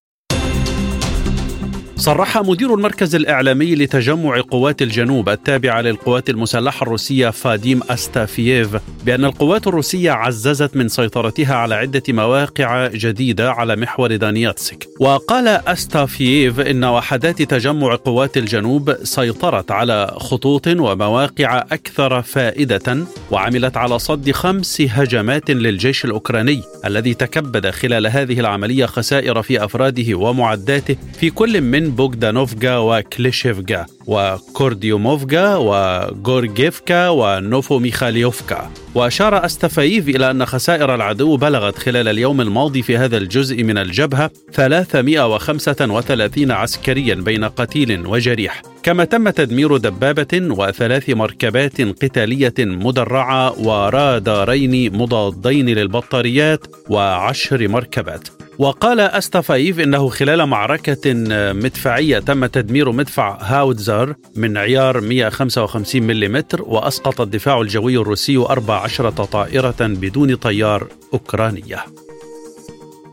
صرح 1.98 2.38
مدير 2.38 2.74
المركز 2.74 3.16
الإعلامي 3.16 3.76
لتجمع 3.76 4.42
قوات 4.42 4.82
الجنوب 4.82 5.30
التابعة 5.30 5.82
للقوات 5.82 6.30
المسلحة 6.30 6.84
الروسية 6.84 7.30
فاديم 7.30 7.82
أستافييف 7.90 8.78
بأن 9.06 9.26
القوات 9.26 9.68
الروسية 9.68 10.12
عززت 10.12 10.76
من 10.76 10.88
سيطرتها 10.88 11.56
على 11.56 11.76
عدة 11.76 12.04
مواقع 12.10 12.88
جديدة 12.88 13.52
على 13.52 13.76
محور 13.76 14.16
دانياتسك. 14.16 14.88
وقال 15.00 15.48
أستافييف 15.48 16.60
إن 16.60 16.84
وحدات 16.84 17.42
تجمع 17.42 17.96
قوات 17.96 18.38
الجنوب 18.38 18.96
سيطرت 19.04 19.72
على 19.72 20.16
خطوط 20.18 20.68
ومواقع 20.68 21.58
أكثر 21.72 22.22
فائدة 22.22 22.98
وعملت 23.32 23.78
على 23.78 24.00
صد 24.00 24.32
خمس 24.32 24.82
هجمات 24.82 25.52
للجيش 25.52 26.06
الأوكراني 26.06 26.62
الذي 26.86 27.14
تكبد 27.14 27.70
خلال 27.70 28.08
هذه 28.08 28.40
العملية 28.40 28.86
خسائر 28.86 29.42
في 29.42 29.64
أفراده 29.66 30.16
ومعداته 30.16 30.96
في 31.20 31.30
كل 31.30 31.62
من 31.62 31.85
بوغدانوفغا 31.92 32.78
وكليشيفغا 32.78 33.86
وكورديوموفغا 34.08 35.56
وغورجيفكا 35.56 37.10
ونوفو 37.10 37.80
ميخاليوفكا 37.80 38.72
وأشار 38.96 39.46
أستفايف 39.46 40.10
إلى 40.10 40.32
أن 40.32 40.46
خسائر 40.46 40.96
العدو 40.96 41.38
بلغت 41.38 41.78
خلال 41.78 42.08
اليوم 42.08 42.42
الماضي 42.42 42.82
في 42.82 42.98
هذا 42.98 43.18
الجزء 43.18 43.64
من 43.64 43.78
الجبهة 43.78 44.32
335 44.54 46.52
عسكريا 46.52 47.16
بين 47.16 47.44
قتيل 47.44 48.08
وجريح. 48.08 48.62
كما 48.84 49.06
تم 49.06 49.30
تدمير 49.30 49.78
دبابة 49.78 50.28
وثلاث 50.34 51.10
مركبات 51.10 51.82
قتالية 51.82 52.54
مدرعة 52.60 53.60
ورادارين 53.60 54.98
مضادين 54.98 55.70
للبطاريات 55.70 56.68
وعشر 56.90 57.68
مركبات. 57.68 58.45
وقال 58.58 59.00
أستافايف 59.00 59.80
إنه 59.80 60.10
خلال 60.10 60.46
معركة 60.46 61.14
مدفعية 61.54 62.20
تم 62.20 62.46
تدمير 62.46 62.92
مدفع 62.92 63.38
هاودزر 63.42 64.16
من 64.36 64.58
عيار 64.58 65.02
155 65.02 66.04
ملم 66.04 66.44
وأسقط 66.60 67.22
الدفاع 67.22 67.62
الجوي 67.62 67.98
الروسي 67.98 68.38
14 68.38 69.10
طائرة 69.10 69.76
بدون 69.80 70.36
طيار 70.36 70.88
أوكرانية. 71.14 72.05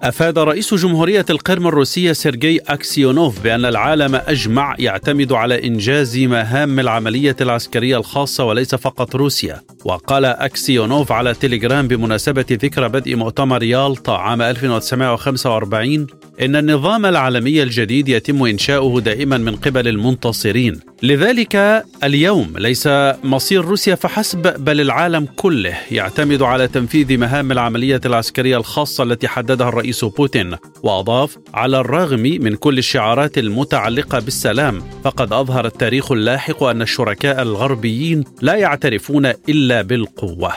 أفاد 0.03 0.39
رئيس 0.39 0.75
جمهورية 0.75 1.25
القرم 1.31 1.67
الروسية 1.67 2.13
سيرجي 2.13 2.61
أكسيونوف 2.69 3.41
بأن 3.41 3.65
العالم 3.65 4.15
أجمع 4.15 4.75
يعتمد 4.79 5.33
على 5.33 5.67
إنجاز 5.67 6.19
مهام 6.19 6.81
العملية 6.81 7.37
العسكرية 7.41 7.97
الخاصة 7.97 8.45
وليس 8.45 8.75
فقط 8.75 9.17
روسيا. 9.17 9.63
وقال 9.85 10.25
أكسيونوف 10.25 11.13
على 11.13 11.35
تليجرام 11.35 11.89
بمناسبة 11.89 12.45
ذكرى 12.51 12.89
بدء 12.89 13.17
مؤتمر 13.17 13.63
يالطا 13.63 14.17
عام 14.17 14.43
1945 14.43 16.07
إن 16.41 16.57
النظام 16.57 17.07
العالمي 17.07 17.63
الجديد 17.63 18.09
يتم 18.09 18.43
إنشاؤه 18.43 19.01
دائما 19.01 19.39
من 19.39 19.57
قبل 19.57 19.89
المنتصرين. 19.89 20.81
لذلك 21.03 21.85
اليوم 22.05 22.53
ليس 22.59 22.89
مصير 23.25 23.65
روسيا 23.65 23.95
فحسب 23.95 24.65
بل 24.65 24.81
العالم 24.81 25.29
كله 25.37 25.75
يعتمد 25.91 26.43
على 26.43 26.69
تنفيذ 26.69 27.19
مهام 27.19 27.53
العملية 27.53 28.01
العسكرية 28.07 28.57
الخاصة 28.57 29.05
التي 29.05 29.29
حددها 29.29 29.69
الرئيس 29.69 29.92
بوتين 30.05 30.57
وأضاف 30.83 31.39
على 31.55 31.81
الرغم 31.81 32.21
من 32.21 32.55
كل 32.55 32.79
الشعارات 32.79 33.39
المتعلقة 33.39 34.19
بالسلام 34.19 34.83
فقد 35.05 35.33
أظهر 35.33 35.67
التاريخ 35.67 36.13
اللاحق 36.13 36.63
أن 36.63 36.83
الشركاء 36.83 37.43
الغربيين 37.43 38.25
لا 38.41 38.55
يعترفون 38.55 39.27
إلا 39.27 39.83
بالقوة. 39.83 40.53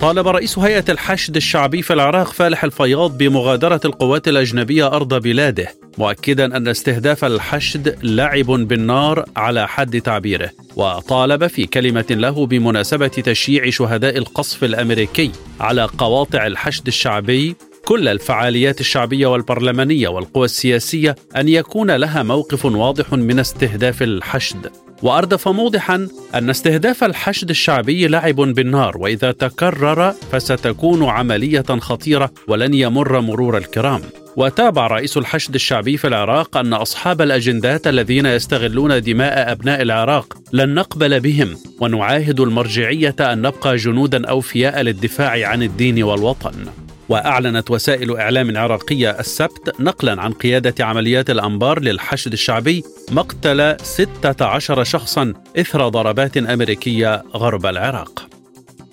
طالب 0.00 0.28
رئيس 0.28 0.58
هيئة 0.58 0.84
الحشد 0.88 1.36
الشعبي 1.36 1.82
في 1.82 1.92
العراق 1.92 2.32
فالح 2.32 2.64
الفياض 2.64 3.18
بمغادرة 3.18 3.80
القوات 3.84 4.28
الأجنبية 4.28 4.86
أرض 4.86 5.22
بلاده 5.22 5.68
مؤكدا 5.98 6.56
أن 6.56 6.68
استهداف 6.68 7.24
الحشد 7.24 7.98
لعب 8.02 8.46
بالنار 8.46 9.24
على 9.36 9.68
حد 9.68 10.00
تعبيره 10.00 10.50
وطالب 10.76 11.46
في 11.46 11.66
كلمة 11.66 12.04
له 12.10 12.46
بمناسبة 12.46 13.08
تشييع 13.08 13.70
شهداء 13.70 14.16
القصف 14.16 14.64
الأمريكي 14.64 15.30
على 15.60 15.88
قواطع 15.98 16.46
الحشد 16.46 16.86
الشعبي 16.86 17.56
كل 17.84 18.08
الفعاليات 18.08 18.80
الشعبية 18.80 19.26
والبرلمانية 19.26 20.08
والقوى 20.08 20.44
السياسية 20.44 21.16
أن 21.36 21.48
يكون 21.48 21.90
لها 21.90 22.22
موقف 22.22 22.64
واضح 22.64 23.12
من 23.12 23.38
استهداف 23.38 24.02
الحشد. 24.02 24.70
وأردف 25.02 25.48
موضحا 25.48 26.08
أن 26.34 26.50
استهداف 26.50 27.04
الحشد 27.04 27.50
الشعبي 27.50 28.08
لعب 28.08 28.36
بالنار 28.36 28.98
وإذا 28.98 29.32
تكرر 29.32 30.12
فستكون 30.32 31.04
عملية 31.04 31.60
خطيرة 31.60 32.30
ولن 32.48 32.74
يمر 32.74 33.20
مرور 33.20 33.58
الكرام. 33.58 34.00
وتابع 34.36 34.86
رئيس 34.86 35.16
الحشد 35.16 35.54
الشعبي 35.54 35.96
في 35.96 36.06
العراق 36.08 36.56
أن 36.56 36.72
أصحاب 36.72 37.22
الأجندات 37.22 37.86
الذين 37.86 38.26
يستغلون 38.26 39.02
دماء 39.02 39.52
أبناء 39.52 39.82
العراق 39.82 40.38
لن 40.52 40.74
نقبل 40.74 41.20
بهم 41.20 41.56
ونعاهد 41.80 42.40
المرجعية 42.40 43.16
أن 43.20 43.42
نبقى 43.42 43.76
جنودا 43.76 44.26
أوفياء 44.26 44.80
للدفاع 44.80 45.48
عن 45.48 45.62
الدين 45.62 46.02
والوطن. 46.02 46.52
وأعلنت 47.10 47.70
وسائل 47.70 48.16
إعلام 48.16 48.56
عراقية 48.56 49.10
السبت 49.10 49.80
نقلا 49.80 50.22
عن 50.22 50.32
قيادة 50.32 50.84
عمليات 50.84 51.30
الأنبار 51.30 51.80
للحشد 51.80 52.32
الشعبي 52.32 52.82
مقتل 53.10 53.76
16 53.82 54.84
شخصا 54.84 55.32
إثر 55.58 55.88
ضربات 55.88 56.36
أمريكية 56.36 57.22
غرب 57.34 57.66
العراق. 57.66 58.26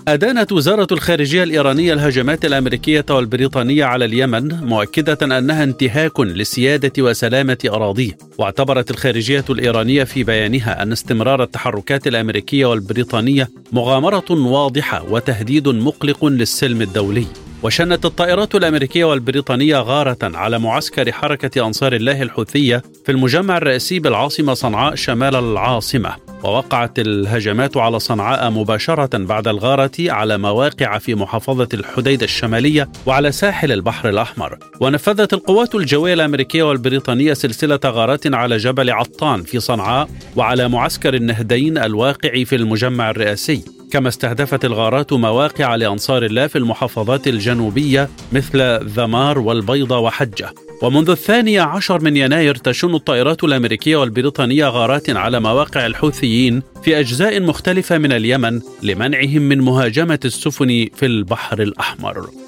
أدانت 0.07 0.51
وزارة 0.51 0.88
الخارجية 0.91 1.43
الإيرانية 1.43 1.93
الهجمات 1.93 2.45
الأمريكية 2.45 3.05
والبريطانية 3.09 3.86
على 3.86 4.05
اليمن 4.05 4.65
مؤكدة 4.65 5.38
أنها 5.38 5.63
انتهاك 5.63 6.20
لسيادة 6.20 7.03
وسلامة 7.03 7.57
أراضيه 7.65 8.18
واعتبرت 8.38 8.91
الخارجية 8.91 9.45
الإيرانية 9.49 10.03
في 10.03 10.24
بيانها 10.24 10.84
أن 10.84 10.91
استمرار 10.91 11.43
التحركات 11.43 12.07
الأمريكية 12.07 12.65
والبريطانية 12.65 13.49
مغامرة 13.72 14.32
واضحة 14.32 15.05
وتهديد 15.09 15.68
مقلق 15.68 16.26
للسلم 16.26 16.82
الدولي. 16.82 17.26
وشنت 17.64 18.05
الطائرات 18.05 18.55
الأمريكية 18.55 19.05
والبريطانية 19.05 19.78
غارة 19.78 20.18
على 20.24 20.60
معسكر 20.60 21.12
حركة 21.12 21.68
أنصار 21.68 21.93
الله 21.93 22.22
الحوثية 22.22 22.82
في 23.05 23.12
المجمع 23.12 23.58
الرئيسي 23.58 23.99
بالعاصمة 23.99 24.53
صنعاء 24.53 24.95
شمال 24.95 25.36
العاصمة. 25.36 26.16
ووقعت 26.43 26.99
الهجمات 26.99 27.78
على 27.78 27.99
صنعاء 27.99 28.49
مباشرة 28.49 29.18
بعد 29.18 29.47
الغارة 29.47 29.91
على 29.99 30.38
مواقع 30.38 30.97
في 30.97 31.16
محافظة 31.16 31.68
الحديده 31.74 32.24
الشمالية 32.24 32.89
وعلى 33.05 33.32
ساحل 33.32 33.72
البحر 33.72 34.10
الأحمر. 34.10 34.58
ونفذت 34.80 35.34
القوات 35.34 35.76
الجوية 35.76 36.14
الأمريكية 36.14 36.64
والبريطانية 36.64 37.34
سلسلة 37.34 37.80
غارات 37.86 38.34
على 38.34 38.58
جبل 38.58 38.89
عطان 38.89 39.43
في 39.43 39.60
صنعاء 39.60 40.10
وعلى 40.36 40.70
معسكر 40.70 41.14
النهدين 41.14 41.78
الواقع 41.78 42.43
في 42.43 42.55
المجمع 42.55 43.10
الرئاسي. 43.10 43.76
كما 43.92 44.08
استهدفت 44.08 44.66
الغارات 44.66 45.14
مواقع 45.14 45.76
لأنصار 45.76 46.26
الله 46.26 46.48
في 46.48 46.58
المحافظات 46.58 47.28
الجنوبية 47.28 48.10
مثل 48.32 48.86
ذمار 48.86 49.40
والبيضة 49.40 50.00
وحجة. 50.00 50.54
ومنذ 50.82 51.10
الثاني 51.10 51.60
عشر 51.60 52.02
من 52.02 52.18
يناير 52.18 52.56
تشن 52.56 52.96
الطائرات 52.96 53.44
الأمريكية 53.44 53.96
والبريطانية 53.96 54.66
غارات 54.66 55.10
على 55.10 55.40
مواقع 55.40 55.86
الحوثيين 55.86 56.62
في 56.84 57.00
أجزاء 57.00 57.42
مختلفة 57.42 57.98
من 57.98 58.12
اليمن 58.12 58.62
لمنعهم 58.84 59.42
من 59.42 59.62
مهاجمة 59.62 60.20
السفن 60.26 60.88
في 60.96 61.06
البحر 61.06 61.62
الأحمر. 61.62 62.47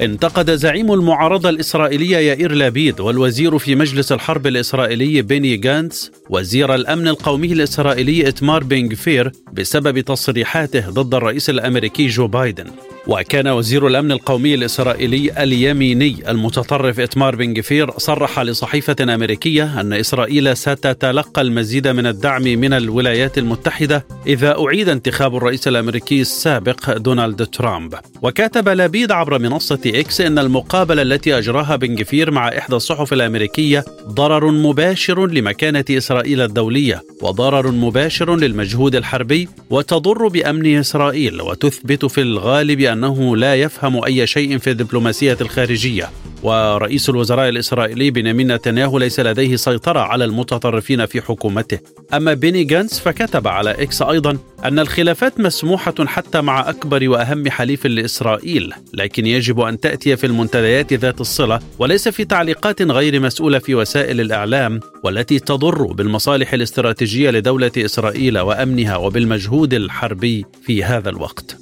انتقد 0.00 0.50
زعيم 0.50 0.92
المعارضة 0.92 1.48
الإسرائيلية 1.48 2.16
يائير 2.16 2.52
لابيد 2.52 3.00
والوزير 3.00 3.58
في 3.58 3.74
مجلس 3.74 4.12
الحرب 4.12 4.46
الإسرائيلي 4.46 5.22
بيني 5.22 5.56
جانتس 5.56 6.10
وزير 6.30 6.74
الأمن 6.74 7.08
القومي 7.08 7.52
الإسرائيلي 7.52 8.28
إتمار 8.28 8.64
بن 8.64 8.92
غفير 8.92 9.32
بسبب 9.52 10.00
تصريحاته 10.00 10.90
ضد 10.90 11.14
الرئيس 11.14 11.50
الأمريكي 11.50 12.06
جو 12.06 12.26
بايدن. 12.26 12.66
وكان 13.06 13.48
وزير 13.48 13.86
الأمن 13.86 14.12
القومي 14.12 14.54
الإسرائيلي 14.54 15.42
اليميني 15.42 16.30
المتطرف 16.30 17.00
إتمار 17.00 17.36
بن 17.36 17.54
جفير 17.54 17.90
صرح 17.98 18.40
لصحيفة 18.40 18.96
أمريكية 19.14 19.80
أن 19.80 19.92
إسرائيل 19.92 20.56
ستتلقى 20.56 21.42
المزيد 21.42 21.88
من 21.88 22.06
الدعم 22.06 22.42
من 22.42 22.72
الولايات 22.72 23.38
المتحدة 23.38 24.06
إذا 24.26 24.56
أعيد 24.58 24.88
انتخاب 24.88 25.36
الرئيس 25.36 25.68
الأمريكي 25.68 26.20
السابق 26.20 26.96
دونالد 26.96 27.46
ترامب. 27.46 27.94
وكتب 28.22 28.68
لبيد 28.68 29.12
عبر 29.12 29.38
منصة 29.38 29.80
إكس 29.86 30.20
إن 30.20 30.38
المقابلة 30.38 31.02
التي 31.02 31.38
أجراها 31.38 31.76
بن 31.76 31.94
جفير 31.94 32.30
مع 32.30 32.48
إحدى 32.48 32.76
الصحف 32.76 33.12
الأمريكية 33.12 33.84
ضرر 34.08 34.50
مباشر 34.50 35.26
لمكانة 35.26 35.84
إسرائيل 35.90 36.40
الدولية 36.40 37.02
وضرر 37.22 37.70
مباشر 37.70 38.36
للمجهود 38.36 38.96
الحربي 38.96 39.48
وتضر 39.70 40.28
بأمن 40.28 40.78
إسرائيل 40.78 41.42
وتثبت 41.42 42.04
في 42.04 42.20
الغالب 42.20 42.80
أنه 42.94 43.36
لا 43.36 43.54
يفهم 43.54 44.04
أي 44.04 44.26
شيء 44.26 44.58
في 44.58 44.70
الدبلوماسية 44.70 45.36
الخارجية. 45.40 46.10
ورئيس 46.42 47.08
الوزراء 47.08 47.48
الإسرائيلي 47.48 48.10
بنيامين 48.10 48.52
نتنياهو 48.52 48.98
ليس 48.98 49.20
لديه 49.20 49.56
سيطرة 49.56 50.00
على 50.00 50.24
المتطرفين 50.24 51.06
في 51.06 51.20
حكومته. 51.20 51.78
أما 52.14 52.34
بيني 52.34 52.64
جانس 52.64 53.00
فكتب 53.00 53.48
على 53.48 53.70
إكس 53.70 54.02
أيضا 54.02 54.38
أن 54.64 54.78
الخلافات 54.78 55.40
مسموحة 55.40 55.94
حتى 56.06 56.40
مع 56.40 56.68
أكبر 56.68 57.08
وأهم 57.08 57.50
حليف 57.50 57.86
لإسرائيل 57.86 58.72
لكن 58.94 59.26
يجب 59.26 59.60
أن 59.60 59.80
تأتي 59.80 60.16
في 60.16 60.26
المنتديات 60.26 60.92
ذات 60.92 61.20
الصلة 61.20 61.60
وليس 61.78 62.08
في 62.08 62.24
تعليقات 62.24 62.82
غير 62.82 63.20
مسؤولة 63.20 63.58
في 63.58 63.74
وسائل 63.74 64.20
الإعلام 64.20 64.80
والتي 65.02 65.38
تضر 65.38 65.82
بالمصالح 65.92 66.52
الاستراتيجية 66.52 67.30
لدولة 67.30 67.72
إسرائيل 67.78 68.38
وأمنها 68.38 68.96
وبالمجهود 68.96 69.74
الحربي 69.74 70.44
في 70.62 70.84
هذا 70.84 71.10
الوقت. 71.10 71.56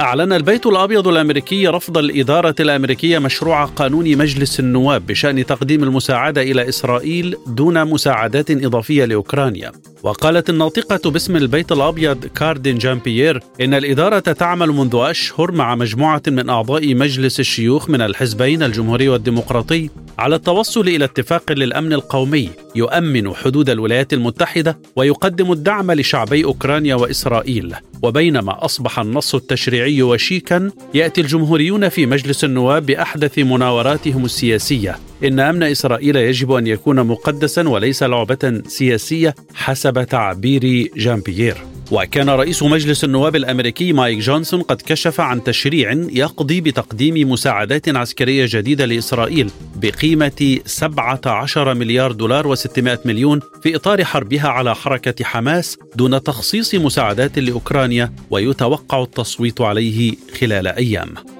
أعلن 0.00 0.32
البيت 0.32 0.66
الأبيض 0.66 1.08
الأمريكي 1.08 1.66
رفض 1.66 1.98
الإدارة 1.98 2.54
الأمريكية 2.60 3.18
مشروع 3.18 3.64
قانون 3.64 4.16
مجلس 4.16 4.60
النواب 4.60 5.06
بشأن 5.06 5.46
تقديم 5.46 5.82
المساعدة 5.82 6.42
إلى 6.42 6.68
إسرائيل 6.68 7.36
دون 7.46 7.84
مساعدات 7.84 8.50
إضافية 8.50 9.04
لأوكرانيا. 9.04 9.72
وقالت 10.02 10.50
الناطقة 10.50 11.10
باسم 11.10 11.36
البيت 11.36 11.72
الأبيض 11.72 12.26
كاردين 12.26 12.78
جان 12.78 12.98
بيير 12.98 13.42
إن 13.60 13.74
الإدارة 13.74 14.18
تعمل 14.18 14.68
منذ 14.68 14.90
أشهر 14.94 15.52
مع 15.52 15.74
مجموعة 15.74 16.22
من 16.28 16.48
أعضاء 16.48 16.94
مجلس 16.94 17.40
الشيوخ 17.40 17.90
من 17.90 18.00
الحزبين 18.00 18.62
الجمهوري 18.62 19.08
والديمقراطي 19.08 19.90
على 20.18 20.36
التوصل 20.36 20.88
إلى 20.88 21.04
اتفاق 21.04 21.52
للأمن 21.52 21.92
القومي 21.92 22.50
يؤمن 22.74 23.34
حدود 23.34 23.70
الولايات 23.70 24.12
المتحدة 24.12 24.78
ويقدم 24.96 25.52
الدعم 25.52 25.92
لشعبي 25.92 26.44
أوكرانيا 26.44 26.94
وإسرائيل. 26.94 27.74
وبينما 28.02 28.64
أصبح 28.64 28.98
النص 28.98 29.34
التشريعي 29.34 29.87
وشيكا 29.88 30.70
يأتي 30.94 31.20
الجمهوريون 31.20 31.88
في 31.88 32.06
مجلس 32.06 32.44
النواب 32.44 32.86
بأحدث 32.86 33.38
مناوراتهم 33.38 34.24
السياسية. 34.24 34.98
إن 35.24 35.40
أمن 35.40 35.62
إسرائيل 35.62 36.16
يجب 36.16 36.52
أن 36.52 36.66
يكون 36.66 37.06
مقدسا 37.06 37.68
وليس 37.68 38.02
لعبة 38.02 38.62
سياسية 38.66 39.34
حسب 39.54 40.04
تعبير 40.04 40.90
جان 40.96 41.20
بيير 41.20 41.56
وكان 41.90 42.30
رئيس 42.30 42.62
مجلس 42.62 43.04
النواب 43.04 43.36
الأمريكي 43.36 43.92
مايك 43.92 44.18
جونسون 44.18 44.62
قد 44.62 44.82
كشف 44.86 45.20
عن 45.20 45.44
تشريع 45.44 45.92
يقضي 45.92 46.60
بتقديم 46.60 47.30
مساعدات 47.30 47.88
عسكرية 47.88 48.46
جديدة 48.48 48.84
لإسرائيل 48.84 49.50
بقيمة 49.76 50.58
17 50.66 51.74
مليار 51.74 52.12
دولار 52.12 52.56
و600 52.56 52.98
مليون 53.04 53.40
في 53.62 53.76
إطار 53.76 54.04
حربها 54.04 54.48
على 54.48 54.74
حركة 54.74 55.24
حماس 55.24 55.78
دون 55.96 56.22
تخصيص 56.22 56.74
مساعدات 56.74 57.38
لأوكرانيا 57.38 58.12
ويتوقع 58.30 59.02
التصويت 59.02 59.60
عليه 59.60 60.14
خلال 60.40 60.66
أيام. 60.68 61.37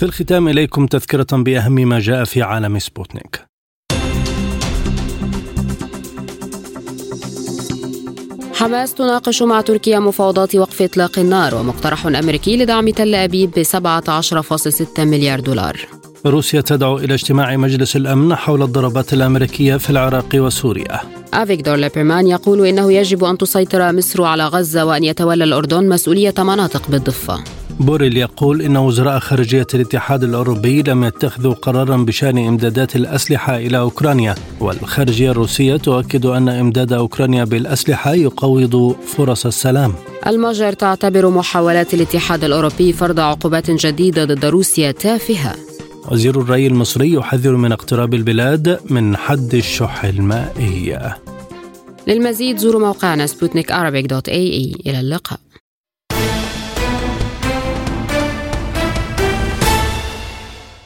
في 0.00 0.06
الختام 0.06 0.48
إليكم 0.48 0.86
تذكرة 0.86 1.26
بأهم 1.32 1.72
ما 1.72 1.98
جاء 1.98 2.24
في 2.24 2.42
عالم 2.42 2.78
سبوتنيك. 2.78 3.44
حماس 8.54 8.94
تناقش 8.94 9.42
مع 9.42 9.60
تركيا 9.60 9.98
مفاوضات 9.98 10.54
وقف 10.54 10.82
إطلاق 10.82 11.18
النار 11.18 11.54
ومقترح 11.54 12.06
أمريكي 12.06 12.56
لدعم 12.56 12.90
تل 12.90 13.14
أبيب 13.14 13.50
ب 13.50 13.62
17.6 13.62 15.04
مليار 15.04 15.40
دولار. 15.40 15.86
روسيا 16.26 16.60
تدعو 16.60 16.98
إلى 16.98 17.14
اجتماع 17.14 17.56
مجلس 17.56 17.96
الأمن 17.96 18.34
حول 18.34 18.62
الضربات 18.62 19.12
الأمريكية 19.12 19.76
في 19.76 19.90
العراق 19.90 20.28
وسوريا. 20.34 21.00
أفيغدور 21.34 21.76
ليبرمان 21.76 22.26
يقول 22.26 22.66
إنه 22.66 22.92
يجب 22.92 23.24
أن 23.24 23.38
تسيطر 23.38 23.92
مصر 23.92 24.22
على 24.22 24.46
غزة 24.46 24.84
وأن 24.84 25.04
يتولى 25.04 25.44
الأردن 25.44 25.88
مسؤولية 25.88 26.34
مناطق 26.38 26.90
بالضفة. 26.90 27.59
بوريل 27.80 28.16
يقول 28.16 28.62
إن 28.62 28.76
وزراء 28.76 29.18
خارجية 29.18 29.66
الاتحاد 29.74 30.24
الأوروبي 30.24 30.82
لم 30.82 31.04
يتخذوا 31.04 31.54
قرارا 31.54 31.96
بشأن 31.96 32.46
إمدادات 32.46 32.96
الأسلحة 32.96 33.56
إلى 33.56 33.78
أوكرانيا 33.78 34.34
والخارجية 34.60 35.30
الروسية 35.30 35.76
تؤكد 35.76 36.26
أن 36.26 36.48
إمداد 36.48 36.92
أوكرانيا 36.92 37.44
بالأسلحة 37.44 38.14
يقوض 38.14 38.96
فرص 39.06 39.46
السلام. 39.46 39.94
المجر 40.26 40.72
تعتبر 40.72 41.30
محاولات 41.30 41.94
الاتحاد 41.94 42.44
الأوروبي 42.44 42.92
فرض 42.92 43.20
عقوبات 43.20 43.70
جديدة 43.70 44.24
ضد 44.24 44.44
روسيا 44.44 44.90
تافهة. 44.90 45.54
وزير 46.10 46.40
الري 46.40 46.66
المصري 46.66 47.12
يحذر 47.12 47.56
من 47.56 47.72
اقتراب 47.72 48.14
البلاد 48.14 48.80
من 48.90 49.16
حد 49.16 49.54
الشح 49.54 50.04
المائي. 50.04 50.98
للمزيد 52.06 52.56
زوروا 52.56 52.80
موقعنا 52.80 53.26
سبوتنيك 53.26 53.72
إلى 54.86 55.00
اللقاء. 55.00 55.49